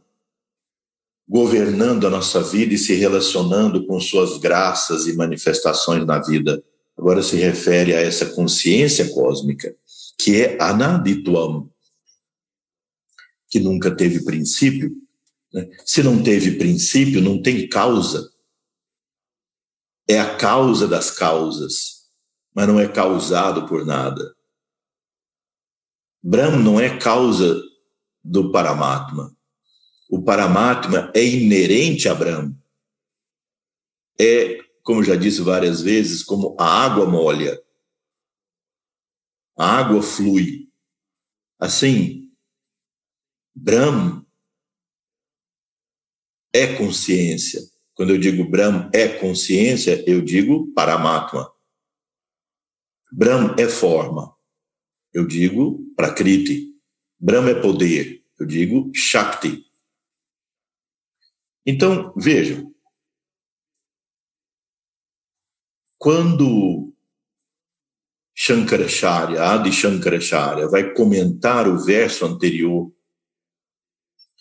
governando 1.28 2.06
a 2.06 2.10
nossa 2.10 2.42
vida 2.42 2.74
e 2.74 2.78
se 2.78 2.94
relacionando 2.94 3.84
com 3.86 3.98
suas 3.98 4.38
graças 4.38 5.06
e 5.06 5.16
manifestações 5.16 6.06
na 6.06 6.20
vida. 6.20 6.62
Agora 6.96 7.22
se 7.22 7.36
refere 7.36 7.94
a 7.94 8.00
essa 8.00 8.26
consciência 8.26 9.12
cósmica 9.12 9.74
que 10.18 10.40
é 10.40 10.56
anadituam, 10.62 11.70
que 13.50 13.58
nunca 13.58 13.94
teve 13.94 14.24
princípio. 14.24 14.90
Né? 15.52 15.68
Se 15.84 16.02
não 16.02 16.22
teve 16.22 16.52
princípio, 16.52 17.20
não 17.20 17.42
tem 17.42 17.68
causa. 17.68 18.30
É 20.08 20.18
a 20.20 20.36
causa 20.36 20.86
das 20.86 21.10
causas. 21.10 21.96
mas 22.54 22.66
não 22.66 22.80
é 22.80 22.88
causado 22.88 23.66
por 23.66 23.84
nada. 23.84 24.34
Brahma 26.22 26.56
não 26.56 26.80
é 26.80 26.98
causa 26.98 27.62
do 28.24 28.50
Paramatma. 28.50 29.35
O 30.08 30.22
Paramatma 30.22 31.12
é 31.14 31.24
inerente 31.24 32.08
a 32.08 32.14
Brahma. 32.14 32.56
É, 34.20 34.58
como 34.82 35.02
já 35.02 35.16
disse 35.16 35.42
várias 35.42 35.80
vezes, 35.80 36.22
como 36.22 36.56
a 36.58 36.64
água 36.64 37.06
molha. 37.06 37.60
A 39.56 39.78
água 39.78 40.02
flui. 40.02 40.70
Assim, 41.58 42.30
Brahma 43.54 44.24
é 46.54 46.76
consciência. 46.76 47.60
Quando 47.94 48.10
eu 48.10 48.18
digo 48.18 48.48
Brahma 48.48 48.90
é 48.94 49.08
consciência, 49.08 50.04
eu 50.06 50.20
digo 50.20 50.72
Paramatma. 50.72 51.50
Brahma 53.10 53.56
é 53.58 53.68
forma. 53.68 54.36
Eu 55.12 55.26
digo 55.26 55.82
Prakriti. 55.96 56.74
Brahma 57.18 57.50
é 57.50 57.60
poder. 57.60 58.22
Eu 58.38 58.46
digo 58.46 58.90
Shakti. 58.94 59.65
Então, 61.66 62.14
vejam. 62.16 62.72
Quando 65.98 66.94
Shankaracharya, 68.32 69.42
Adi 69.42 69.72
Shankaracharya, 69.72 70.68
vai 70.68 70.94
comentar 70.94 71.66
o 71.66 71.82
verso 71.82 72.24
anterior, 72.24 72.94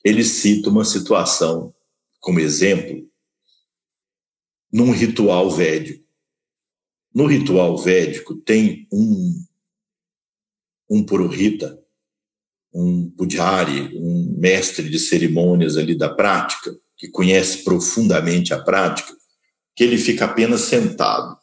ele 0.03 0.23
cita 0.23 0.69
uma 0.69 0.85
situação 0.85 1.73
como 2.19 2.39
exemplo 2.39 3.09
num 4.71 4.91
ritual 4.91 5.49
védico. 5.49 6.05
No 7.13 7.25
ritual 7.25 7.77
védico 7.77 8.35
tem 8.35 8.87
um 8.91 9.43
um 10.87 11.03
purohita, 11.03 11.81
um 12.71 13.09
pujari, 13.09 13.97
um 13.97 14.37
mestre 14.37 14.87
de 14.87 14.99
cerimônias 14.99 15.77
ali 15.77 15.97
da 15.97 16.13
prática, 16.13 16.79
que 17.05 17.11
conhece 17.11 17.63
profundamente 17.63 18.53
a 18.53 18.63
prática, 18.63 19.15
que 19.75 19.83
ele 19.83 19.97
fica 19.97 20.25
apenas 20.25 20.61
sentado, 20.61 21.37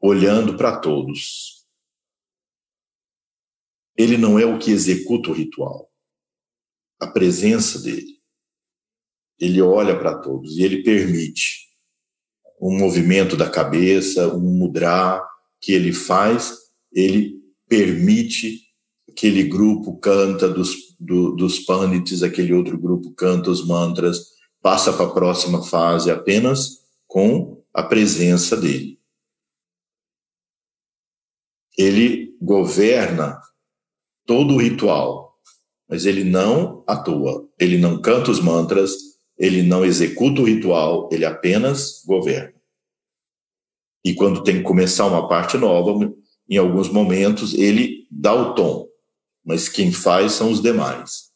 olhando 0.00 0.56
para 0.56 0.78
todos. 0.78 1.66
Ele 3.96 4.16
não 4.16 4.38
é 4.38 4.46
o 4.46 4.58
que 4.58 4.70
executa 4.70 5.30
o 5.30 5.32
ritual. 5.32 5.90
A 7.00 7.06
presença 7.06 7.80
dele. 7.80 8.20
Ele 9.40 9.60
olha 9.60 9.98
para 9.98 10.18
todos 10.18 10.56
e 10.56 10.62
ele 10.62 10.84
permite 10.84 11.68
um 12.60 12.78
movimento 12.78 13.36
da 13.36 13.50
cabeça, 13.50 14.32
um 14.32 14.40
mudra 14.40 15.20
que 15.60 15.72
ele 15.72 15.92
faz, 15.92 16.56
ele 16.92 17.42
permite 17.66 18.71
aquele 19.08 19.44
grupo 19.44 19.96
canta 19.98 20.48
dos, 20.48 20.96
do, 20.98 21.32
dos 21.32 21.60
panites, 21.60 22.22
aquele 22.22 22.52
outro 22.52 22.78
grupo 22.78 23.12
canta 23.12 23.50
os 23.50 23.66
mantras, 23.66 24.32
passa 24.60 24.92
para 24.92 25.06
a 25.06 25.12
próxima 25.12 25.62
fase 25.62 26.10
apenas 26.10 26.82
com 27.06 27.62
a 27.74 27.82
presença 27.82 28.56
dele. 28.56 28.98
Ele 31.76 32.36
governa 32.40 33.40
todo 34.26 34.54
o 34.54 34.58
ritual, 34.58 35.38
mas 35.88 36.06
ele 36.06 36.24
não 36.24 36.84
atua, 36.86 37.48
ele 37.58 37.78
não 37.78 38.00
canta 38.00 38.30
os 38.30 38.40
mantras, 38.40 38.92
ele 39.38 39.62
não 39.62 39.84
executa 39.84 40.40
o 40.40 40.44
ritual, 40.44 41.08
ele 41.12 41.24
apenas 41.24 42.02
governa. 42.06 42.54
E 44.04 44.14
quando 44.14 44.42
tem 44.42 44.58
que 44.58 44.62
começar 44.62 45.06
uma 45.06 45.28
parte 45.28 45.56
nova, 45.56 46.12
em 46.48 46.56
alguns 46.56 46.88
momentos 46.88 47.54
ele 47.54 48.06
dá 48.10 48.34
o 48.34 48.54
tom, 48.54 48.91
mas 49.44 49.68
quem 49.68 49.92
faz 49.92 50.32
são 50.32 50.50
os 50.50 50.60
demais. 50.60 51.30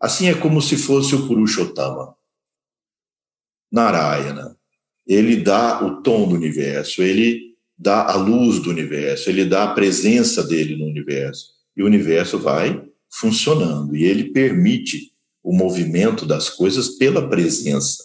Assim 0.00 0.28
é 0.28 0.34
como 0.34 0.60
se 0.60 0.76
fosse 0.76 1.14
o 1.14 1.26
Purushottama. 1.26 2.14
Narayana. 3.70 4.56
Ele 5.06 5.36
dá 5.36 5.84
o 5.84 6.02
tom 6.02 6.28
do 6.28 6.34
universo, 6.34 7.02
ele 7.02 7.56
dá 7.76 8.06
a 8.06 8.14
luz 8.14 8.60
do 8.60 8.70
universo, 8.70 9.28
ele 9.28 9.44
dá 9.44 9.64
a 9.64 9.74
presença 9.74 10.44
dele 10.44 10.76
no 10.76 10.86
universo. 10.86 11.52
E 11.76 11.82
o 11.82 11.86
universo 11.86 12.38
vai 12.38 12.88
funcionando 13.10 13.96
e 13.96 14.04
ele 14.04 14.32
permite 14.32 15.12
o 15.42 15.52
movimento 15.52 16.24
das 16.24 16.48
coisas 16.48 16.90
pela 16.90 17.28
presença. 17.28 18.04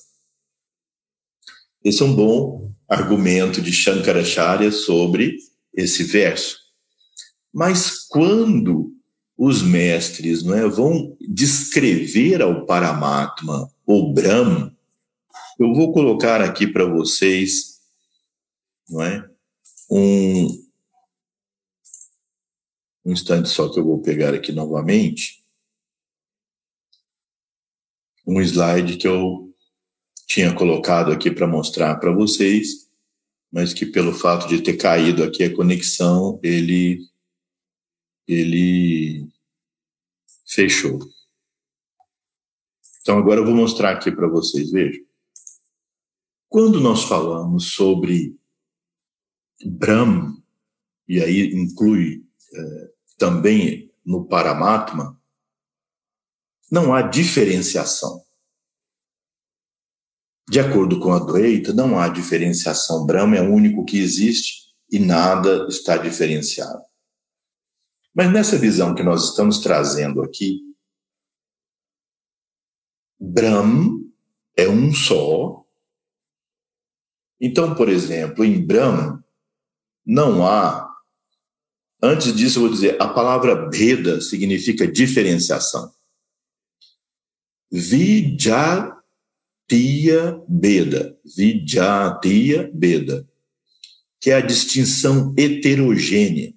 Esse 1.84 2.02
é 2.02 2.06
um 2.06 2.16
bom 2.16 2.74
argumento 2.90 3.62
de 3.62 3.72
Shankaracharya 3.72 4.72
sobre 4.72 5.38
esse 5.74 6.04
verso. 6.04 6.58
Mas 7.54 7.97
quando 8.10 8.96
os 9.38 9.62
mestres 9.62 10.44
não 10.44 10.56
é, 10.56 10.68
vão 10.68 11.16
descrever 11.22 12.42
ao 12.42 12.66
Paramatma, 12.66 13.72
o 13.86 14.12
Brahma, 14.12 14.76
eu 15.60 15.74
vou 15.74 15.94
colocar 15.94 16.42
aqui 16.42 16.68
para 16.68 16.86
vocês 16.86 17.80
não 18.90 19.02
é, 19.02 19.30
um, 19.90 20.48
um 23.06 23.12
instante 23.12 23.50
só 23.50 23.70
que 23.70 23.80
eu 23.80 23.84
vou 23.84 24.02
pegar 24.02 24.34
aqui 24.34 24.52
novamente 24.52 25.44
um 28.26 28.42
slide 28.42 28.98
que 28.98 29.08
eu 29.08 29.54
tinha 30.26 30.54
colocado 30.54 31.12
aqui 31.12 31.32
para 31.32 31.48
mostrar 31.48 31.96
para 31.96 32.12
vocês 32.12 32.88
mas 33.52 33.74
que 33.74 33.86
pelo 33.86 34.14
fato 34.14 34.48
de 34.48 34.62
ter 34.62 34.78
caído 34.78 35.24
aqui 35.24 35.44
a 35.44 35.56
conexão, 35.56 36.40
ele 36.44 37.00
ele 38.28 39.30
fechou. 40.46 41.00
Então 43.02 43.18
agora 43.18 43.40
eu 43.40 43.46
vou 43.46 43.56
mostrar 43.56 43.92
aqui 43.92 44.12
para 44.12 44.28
vocês, 44.28 44.72
vejam. 44.72 45.02
Quando 46.50 46.80
nós 46.80 47.04
falamos 47.04 47.72
sobre 47.74 48.38
Brahma, 49.66 50.38
e 51.08 51.22
aí 51.22 51.54
inclui 51.54 52.26
é, 52.54 52.92
também 53.18 53.94
no 54.06 54.26
Paramatma, 54.26 55.20
não 56.72 56.94
há 56.94 57.02
diferenciação. 57.02 58.22
De 60.50 60.60
acordo 60.60 61.00
com 61.00 61.12
a 61.12 61.20
Dweita, 61.20 61.74
não 61.74 62.00
há 62.00 62.08
diferenciação. 62.08 63.06
Brahma 63.06 63.36
é 63.36 63.42
o 63.42 63.54
único 63.54 63.84
que 63.84 64.00
existe 64.00 64.74
e 64.90 64.98
nada 65.00 65.68
está 65.68 65.98
diferenciado. 65.98 66.87
Mas 68.18 68.34
nessa 68.34 68.58
visão 68.58 68.96
que 68.96 69.04
nós 69.04 69.26
estamos 69.26 69.60
trazendo 69.60 70.24
aqui, 70.24 70.76
Brahma 73.20 74.02
é 74.56 74.68
um 74.68 74.92
só. 74.92 75.64
Então, 77.40 77.76
por 77.76 77.88
exemplo, 77.90 78.44
em 78.44 78.60
Brahma 78.66 79.24
não 80.04 80.48
há. 80.48 80.92
Antes 82.02 82.36
disso, 82.36 82.58
eu 82.58 82.64
vou 82.64 82.72
dizer, 82.72 83.00
a 83.00 83.08
palavra 83.08 83.70
Beda 83.70 84.20
significa 84.20 84.92
diferenciação. 84.92 85.94
Vidya 87.72 88.98
tia 89.68 90.44
beda, 90.48 91.20
vidyatia 91.24 92.72
beda, 92.74 93.30
que 94.20 94.32
é 94.32 94.36
a 94.36 94.42
distinção 94.42 95.36
heterogênea. 95.38 96.57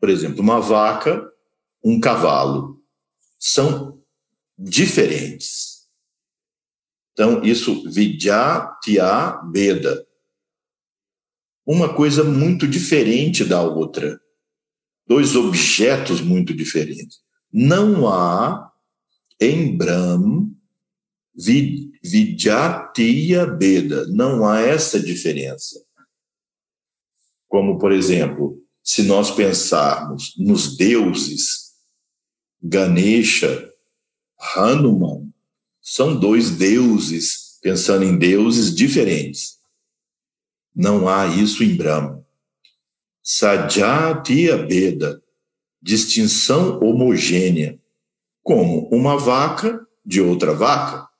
Por 0.00 0.08
exemplo, 0.08 0.40
uma 0.40 0.60
vaca, 0.60 1.30
um 1.84 2.00
cavalo, 2.00 2.82
são 3.38 4.02
diferentes. 4.58 5.88
Então, 7.12 7.42
isso, 7.44 7.88
vidyatia 7.90 9.38
beda, 9.52 10.06
uma 11.66 11.94
coisa 11.94 12.24
muito 12.24 12.66
diferente 12.66 13.44
da 13.44 13.62
outra, 13.62 14.20
dois 15.06 15.36
objetos 15.36 16.20
muito 16.20 16.54
diferentes. 16.54 17.20
Não 17.52 18.08
há 18.08 18.72
em 19.40 19.76
Brahma 19.76 20.50
Vidyatiya 22.02 23.46
Beda. 23.46 24.06
Não 24.08 24.46
há 24.46 24.60
essa 24.60 25.00
diferença. 25.00 25.82
Como, 27.48 27.78
por 27.78 27.92
exemplo, 27.92 28.59
se 28.82 29.02
nós 29.02 29.30
pensarmos 29.30 30.34
nos 30.38 30.76
deuses, 30.76 31.70
Ganesha, 32.62 33.70
Hanuman, 34.54 35.28
são 35.80 36.18
dois 36.18 36.50
deuses, 36.50 37.58
pensando 37.62 38.04
em 38.04 38.18
deuses 38.18 38.74
diferentes. 38.74 39.58
Não 40.74 41.08
há 41.08 41.26
isso 41.26 41.64
em 41.64 41.76
Brahma. 41.76 42.24
Sajatiya 43.22 44.56
Beda, 44.56 45.22
distinção 45.80 46.80
homogênea, 46.80 47.78
como 48.42 48.88
uma 48.88 49.18
vaca 49.18 49.86
de 50.04 50.20
outra 50.20 50.54
vaca 50.54 51.10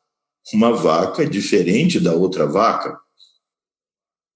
uma 0.53 0.73
vaca 0.73 1.27
diferente 1.27 2.01
da 2.01 2.13
outra 2.13 2.47
vaca, 2.47 2.99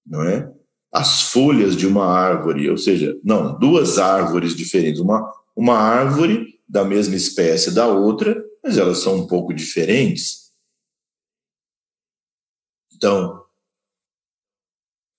não 0.07 0.23
é? 0.23 0.54
As 0.95 1.23
folhas 1.23 1.77
de 1.77 1.89
uma 1.89 2.07
árvore, 2.07 2.71
ou 2.71 2.79
seja, 2.79 3.19
não, 3.25 3.59
duas 3.59 3.99
árvores 3.99 4.55
diferentes, 4.55 5.01
uma, 5.01 5.29
uma 5.57 5.77
árvore 5.77 6.61
da 6.69 6.85
mesma 6.85 7.17
espécie 7.17 7.73
da 7.73 7.89
outra, 7.89 8.41
mas 8.63 8.79
elas 8.79 8.99
são 8.99 9.17
um 9.17 9.27
pouco 9.27 9.53
diferentes. 9.53 10.53
Então, 12.95 13.45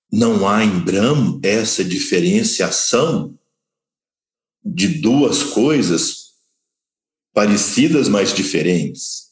não 0.10 0.48
há 0.48 0.64
em 0.64 0.80
Brahma 0.80 1.42
essa 1.44 1.84
diferenciação 1.84 3.38
de 4.64 5.02
duas 5.02 5.44
coisas 5.44 6.36
parecidas, 7.34 8.08
mas 8.08 8.34
diferentes. 8.34 9.26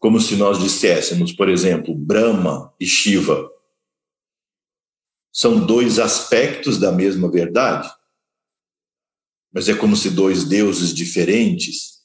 Como 0.00 0.20
se 0.20 0.34
nós 0.34 0.58
disséssemos, 0.58 1.32
por 1.32 1.48
exemplo, 1.48 1.94
Brahma 1.94 2.74
e 2.80 2.86
Shiva 2.86 3.53
são 5.34 5.66
dois 5.66 5.98
aspectos 5.98 6.78
da 6.78 6.92
mesma 6.92 7.28
verdade. 7.28 7.90
Mas 9.52 9.68
é 9.68 9.74
como 9.74 9.96
se 9.96 10.10
dois 10.10 10.44
deuses 10.44 10.94
diferentes. 10.94 12.04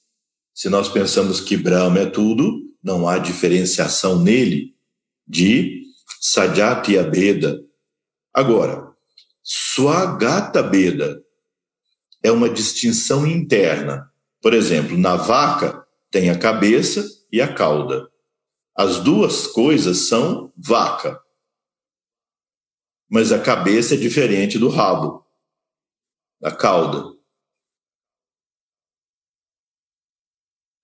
Se 0.51 0.67
nós 0.67 0.89
pensamos 0.89 1.39
que 1.39 1.55
Brahma 1.55 1.99
é 1.99 2.05
tudo, 2.07 2.59
não 2.83 3.07
há 3.07 3.19
diferenciação 3.19 4.19
nele 4.19 4.75
de 5.27 5.83
Sadyati 6.19 6.97
Abeda. 6.97 7.63
Agora, 8.33 8.91
Swagata 9.43 10.63
Beda 10.63 11.23
é 12.23 12.31
uma 12.31 12.49
distinção 12.49 13.27
interna. 13.27 14.11
Por 14.41 14.55
exemplo, 14.55 14.97
na 14.97 15.15
vaca 15.15 15.85
tem 16.09 16.31
a 16.31 16.37
cabeça 16.37 17.07
e 17.31 17.39
a 17.41 17.53
cauda. 17.53 18.09
As 18.75 18.97
duas 18.97 19.45
coisas 19.45 20.07
são 20.07 20.51
vaca. 20.57 21.21
Mas 23.09 23.31
a 23.31 23.41
cabeça 23.41 23.95
é 23.95 23.97
diferente 23.97 24.59
do 24.59 24.69
rabo, 24.69 25.25
da 26.39 26.51
cauda. 26.51 27.17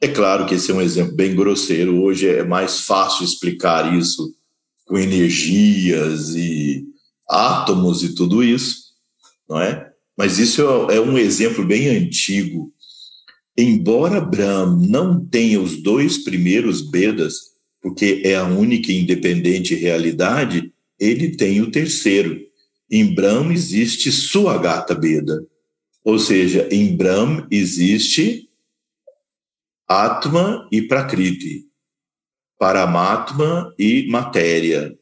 É 0.02 0.08
claro 0.08 0.46
que 0.46 0.56
esse 0.56 0.72
é 0.72 0.74
um 0.74 0.82
exemplo 0.82 1.16
bem 1.16 1.36
grosseiro. 1.36 2.02
Hoje 2.02 2.28
é 2.28 2.44
mais 2.44 2.82
fácil 2.82 3.24
explicar 3.24 3.98
isso 3.98 4.36
com 4.86 4.98
energias 4.98 6.36
e 6.36 6.86
átomos 7.28 8.04
e 8.04 8.14
tudo 8.14 8.44
isso, 8.44 8.94
não 9.50 9.60
é? 9.60 9.92
Mas 10.18 10.38
isso 10.38 10.62
é 10.92 11.00
um 11.00 11.18
exemplo 11.18 11.66
bem 11.66 11.88
antigo. 11.90 12.72
Embora 13.58 14.22
Brahma 14.22 14.86
não 14.88 15.26
tenha 15.26 15.60
os 15.62 15.82
dois 15.82 16.24
primeiros 16.24 16.82
Bedas, 16.82 17.36
porque 17.82 18.22
é 18.26 18.36
a 18.36 18.46
única 18.46 18.92
independente 18.92 19.76
realidade, 19.76 20.74
ele 21.00 21.36
tem 21.36 21.62
o 21.62 21.72
terceiro. 21.72 22.40
Em 22.90 23.14
Brahma 23.14 23.54
existe 23.54 24.12
sua 24.12 24.58
gata 24.58 24.94
Beda. 24.94 25.46
Ou 26.04 26.20
seja, 26.20 26.68
em 26.72 26.96
Brahma 26.96 27.48
existe 27.50 28.50
Atma 29.88 30.68
e 30.72 30.82
Prakriti, 30.82 31.66
Paramatma 32.58 33.74
e 33.78 34.08
matéria. 34.08 34.98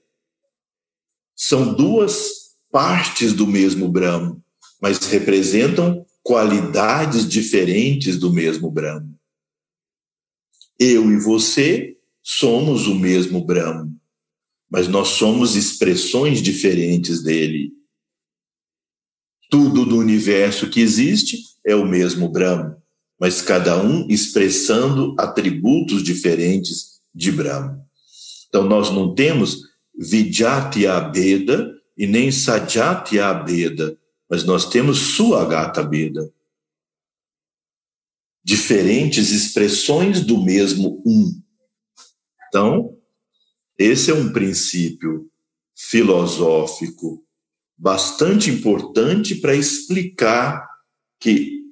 São 1.35 1.73
duas 1.73 2.55
partes 2.71 3.33
do 3.33 3.45
mesmo 3.45 3.89
Brahma 3.89 4.43
mas 4.83 4.97
representam 5.07 6.05
qualidades 6.21 7.25
diferentes 7.25 8.19
do 8.19 8.33
mesmo 8.33 8.69
Brahma. 8.69 9.09
Eu 10.77 11.09
e 11.09 11.17
você 11.17 11.95
somos 12.21 12.85
o 12.85 12.93
mesmo 12.93 13.45
Brahma, 13.45 13.89
mas 14.73 14.87
nós 14.87 15.09
somos 15.09 15.55
expressões 15.55 16.41
diferentes 16.41 17.21
dele. 17.21 17.71
Tudo 19.47 19.85
do 19.85 19.99
universo 19.99 20.67
que 20.67 20.81
existe 20.81 21.37
é 21.63 21.75
o 21.75 21.85
mesmo 21.85 22.27
Brahma, 22.27 22.81
mas 23.19 23.39
cada 23.39 23.79
um 23.79 24.07
expressando 24.09 25.15
atributos 25.19 26.01
diferentes 26.01 26.99
de 27.13 27.31
Brahma. 27.31 27.85
Então 28.47 28.63
nós 28.63 28.89
não 28.89 29.13
temos 29.13 29.59
Vidyati 29.95 30.87
Abeda 30.87 31.71
e 31.95 32.07
nem 32.07 32.31
Sadyati 32.31 33.19
Abeda, 33.19 33.95
mas 34.27 34.43
nós 34.43 34.67
temos 34.67 34.97
sua 34.97 35.45
gata 35.45 35.87
vida. 35.87 36.33
Diferentes 38.43 39.29
expressões 39.29 40.21
do 40.21 40.43
mesmo 40.43 40.99
um. 41.05 41.39
Então, 42.47 42.92
esse 43.83 44.11
é 44.11 44.13
um 44.13 44.31
princípio 44.31 45.29
filosófico 45.75 47.23
bastante 47.77 48.49
importante 48.49 49.35
para 49.35 49.55
explicar 49.55 50.65
que 51.19 51.63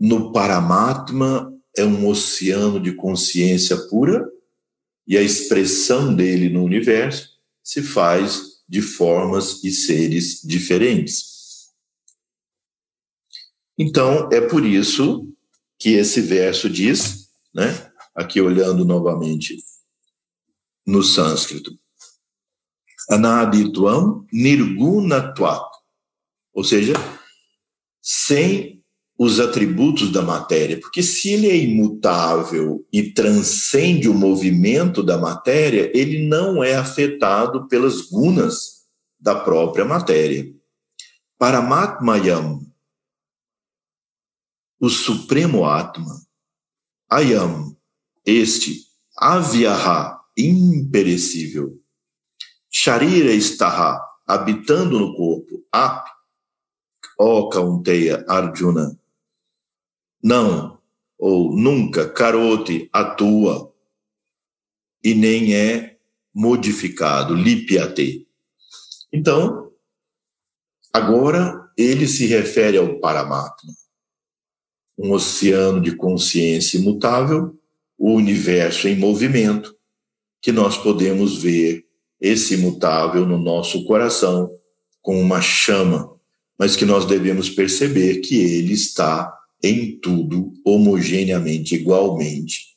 no 0.00 0.32
Paramatma 0.32 1.52
é 1.76 1.84
um 1.84 2.08
oceano 2.08 2.80
de 2.80 2.94
consciência 2.94 3.76
pura 3.88 4.26
e 5.06 5.18
a 5.18 5.22
expressão 5.22 6.14
dele 6.14 6.48
no 6.48 6.64
universo 6.64 7.38
se 7.62 7.82
faz 7.82 8.62
de 8.66 8.80
formas 8.80 9.62
e 9.62 9.70
seres 9.70 10.40
diferentes. 10.42 11.70
Então, 13.76 14.28
é 14.32 14.40
por 14.40 14.64
isso 14.64 15.28
que 15.78 15.90
esse 15.90 16.20
verso 16.20 16.70
diz, 16.70 17.28
né, 17.54 17.92
aqui 18.14 18.40
olhando 18.40 18.84
novamente 18.84 19.62
no 20.86 21.02
sânscrito, 21.02 21.76
Anadituam 23.10 24.26
nirgunatvat, 24.32 25.64
ou 26.54 26.62
seja, 26.62 26.94
sem 28.00 28.82
os 29.18 29.38
atributos 29.38 30.10
da 30.10 30.22
matéria, 30.22 30.80
porque 30.80 31.02
se 31.02 31.30
ele 31.30 31.48
é 31.48 31.56
imutável 31.56 32.84
e 32.92 33.12
transcende 33.12 34.08
o 34.08 34.14
movimento 34.14 35.02
da 35.02 35.18
matéria, 35.18 35.90
ele 35.94 36.26
não 36.26 36.62
é 36.62 36.74
afetado 36.74 37.68
pelas 37.68 38.02
gunas 38.02 38.82
da 39.20 39.34
própria 39.34 39.84
matéria. 39.84 40.52
Paramatmayam 41.38 42.66
o 44.80 44.88
Supremo 44.88 45.64
Atma, 45.64 46.20
Ayam, 47.08 47.76
este, 48.26 48.80
Avyaha, 49.16 50.11
imperecível, 50.36 51.78
Sharira 52.70 53.32
Staha, 53.34 54.00
habitando 54.26 54.98
no 54.98 55.14
corpo, 55.14 55.64
Ap, 55.70 56.06
ó 57.18 57.48
Kaunteya 57.48 58.24
Arjuna, 58.28 58.98
não, 60.22 60.78
ou 61.18 61.54
nunca, 61.56 62.08
Karote, 62.08 62.88
atua, 62.92 63.72
e 65.04 65.14
nem 65.14 65.54
é 65.54 65.98
modificado, 66.32 67.34
lipiate. 67.34 68.26
Então, 69.12 69.72
agora 70.92 71.70
ele 71.76 72.06
se 72.06 72.26
refere 72.26 72.78
ao 72.78 73.00
Paramatma 73.00 73.72
um 74.96 75.12
oceano 75.12 75.80
de 75.80 75.96
consciência 75.96 76.78
imutável, 76.78 77.58
o 77.98 78.14
universo 78.14 78.88
em 78.88 78.96
movimento, 78.96 79.76
que 80.42 80.52
nós 80.52 80.76
podemos 80.76 81.38
ver 81.40 81.86
esse 82.20 82.54
imutável 82.54 83.24
no 83.24 83.38
nosso 83.38 83.84
coração 83.84 84.50
com 85.00 85.18
uma 85.18 85.40
chama, 85.40 86.14
mas 86.58 86.76
que 86.76 86.84
nós 86.84 87.06
devemos 87.06 87.48
perceber 87.48 88.20
que 88.20 88.36
ele 88.36 88.74
está 88.74 89.32
em 89.62 89.98
tudo 89.98 90.52
homogeneamente, 90.64 91.74
igualmente. 91.74 92.72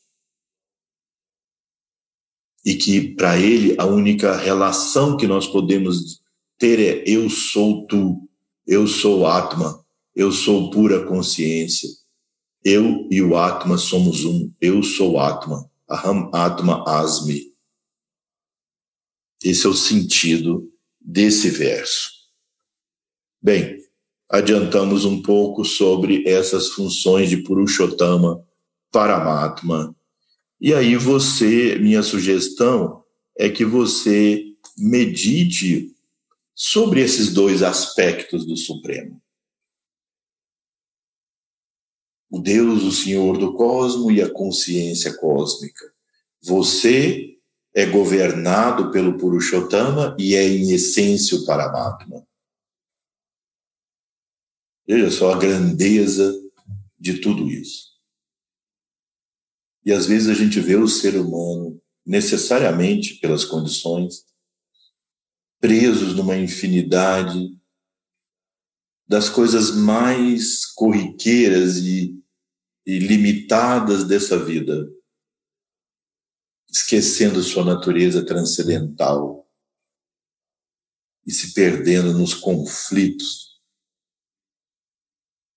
E 2.63 2.75
que 2.75 3.15
para 3.15 3.37
ele 3.37 3.75
a 3.77 3.85
única 3.85 4.37
relação 4.37 5.17
que 5.17 5.27
nós 5.27 5.45
podemos 5.45 6.21
ter 6.57 6.79
é 6.79 7.03
eu 7.05 7.29
sou 7.29 7.85
tu, 7.85 8.29
eu 8.65 8.87
sou 8.87 9.27
Atma, 9.27 9.83
eu 10.15 10.31
sou 10.31 10.69
pura 10.69 11.05
consciência 11.05 11.89
eu 12.65 13.07
e 13.11 13.21
o 13.21 13.37
Atma 13.37 13.77
somos 13.77 14.25
um. 14.25 14.51
Eu 14.59 14.81
sou 14.81 15.19
Atma. 15.19 15.69
Aham 15.87 16.31
Atma 16.33 16.83
Asmi. 16.87 17.53
Esse 19.45 19.65
é 19.65 19.69
o 19.69 19.73
sentido 19.73 20.71
desse 20.99 21.49
verso. 21.49 22.09
Bem, 23.41 23.77
adiantamos 24.27 25.05
um 25.05 25.21
pouco 25.21 25.63
sobre 25.63 26.27
essas 26.27 26.69
funções 26.69 27.29
de 27.29 27.37
Purushottama, 27.37 28.43
Paramatma. 28.91 29.95
E 30.59 30.73
aí 30.73 30.95
você, 30.95 31.77
minha 31.77 32.01
sugestão 32.01 33.03
é 33.37 33.49
que 33.49 33.63
você 33.63 34.43
medite 34.77 35.93
sobre 36.55 37.01
esses 37.01 37.31
dois 37.31 37.61
aspectos 37.61 38.45
do 38.45 38.57
Supremo 38.57 39.21
o 42.35 42.39
Deus, 42.39 42.83
o 42.83 42.91
Senhor 42.91 43.37
do 43.37 43.53
cosmo 43.53 44.11
e 44.11 44.21
a 44.21 44.29
consciência 44.29 45.15
cósmica. 45.15 45.85
Você 46.41 47.34
é 47.75 47.85
governado 47.85 48.89
pelo 48.89 49.17
Purushottama 49.17 50.15
e 50.17 50.33
é 50.33 50.47
em 50.47 50.71
essência 50.71 51.37
o 51.37 51.45
Paramatma. 51.45 52.25
Veja 54.87 55.11
só 55.11 55.33
a 55.33 55.37
grandeza 55.37 56.33
de 56.97 57.19
tudo 57.19 57.51
isso. 57.51 57.95
E 59.83 59.91
às 59.91 60.05
vezes 60.05 60.29
a 60.29 60.33
gente 60.33 60.57
vê 60.61 60.77
o 60.77 60.87
ser 60.87 61.17
humano, 61.17 61.81
necessariamente 62.05 63.15
pelas 63.15 63.43
condições, 63.43 64.25
presos 65.59 66.15
numa 66.15 66.37
infinidade 66.37 67.59
das 69.05 69.27
coisas 69.27 69.75
mais 69.75 70.65
corriqueiras 70.65 71.77
e, 71.77 72.17
e 72.85 72.99
limitadas 72.99 74.05
dessa 74.05 74.43
vida 74.43 74.94
esquecendo 76.75 77.41
sua 77.41 77.63
natureza 77.63 78.25
transcendental 78.25 79.49
e 81.25 81.31
se 81.31 81.53
perdendo 81.53 82.11
nos 82.13 82.33
conflitos. 82.33 83.61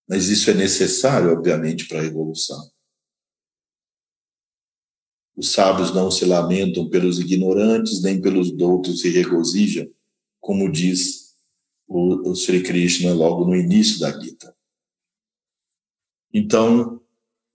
Mas 0.09 0.29
isso 0.29 0.49
é 0.49 0.55
necessário, 0.55 1.33
obviamente, 1.33 1.89
para 1.89 2.03
a 2.03 2.05
evolução. 2.05 2.71
Os 5.37 5.51
sábios 5.51 5.93
não 5.93 6.09
se 6.09 6.25
lamentam 6.25 6.89
pelos 6.89 7.19
ignorantes, 7.19 8.01
nem 8.01 8.21
pelos 8.21 8.53
doutos 8.53 9.01
se 9.01 9.11
regozijam, 9.11 9.93
como 10.41 10.71
diz 10.71 11.37
o, 11.87 12.33
Sri 12.35 12.63
Krishna 12.63 13.13
logo 13.13 13.45
no 13.45 13.57
início 13.57 13.99
da 13.99 14.19
Gita. 14.19 14.57
Então, 16.33 17.03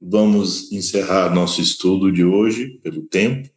vamos 0.01 0.69
encerrar 0.71 1.33
nosso 1.33 1.61
estudo 1.61 2.11
de 2.11 2.25
hoje, 2.25 2.77
pelo 2.79 3.03
tempo. 3.03 3.52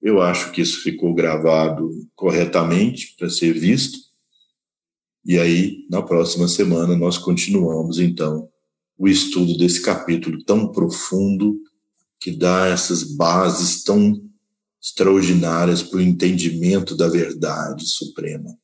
Eu 0.00 0.22
acho 0.22 0.52
que 0.52 0.62
isso 0.62 0.82
ficou 0.82 1.14
gravado 1.14 1.90
corretamente 2.14 3.14
para 3.18 3.28
ser 3.28 3.52
visto. 3.52 3.98
E 5.24 5.38
aí, 5.38 5.86
na 5.90 6.02
próxima 6.02 6.48
semana, 6.48 6.96
nós 6.96 7.18
continuamos, 7.18 7.98
então, 7.98 8.48
o 8.96 9.06
estudo 9.08 9.56
desse 9.56 9.82
capítulo 9.82 10.42
tão 10.44 10.72
profundo, 10.72 11.60
que 12.18 12.30
dá 12.30 12.66
essas 12.66 13.02
bases 13.02 13.82
tão 13.82 14.22
extraordinárias 14.82 15.82
para 15.82 15.98
o 15.98 16.02
entendimento 16.02 16.96
da 16.96 17.08
verdade 17.08 17.86
suprema. 17.86 18.56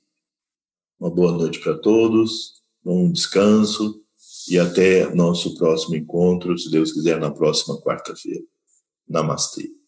Uma 0.98 1.08
boa 1.08 1.30
noite 1.32 1.60
para 1.60 1.78
todos, 1.78 2.60
bom 2.82 3.12
descanso 3.12 4.02
e 4.48 4.58
até 4.58 5.14
nosso 5.14 5.56
próximo 5.56 5.94
encontro, 5.94 6.58
se 6.58 6.68
Deus 6.68 6.92
quiser, 6.92 7.20
na 7.20 7.30
próxima 7.30 7.80
quarta-feira. 7.80 8.42
Namastê. 9.08 9.79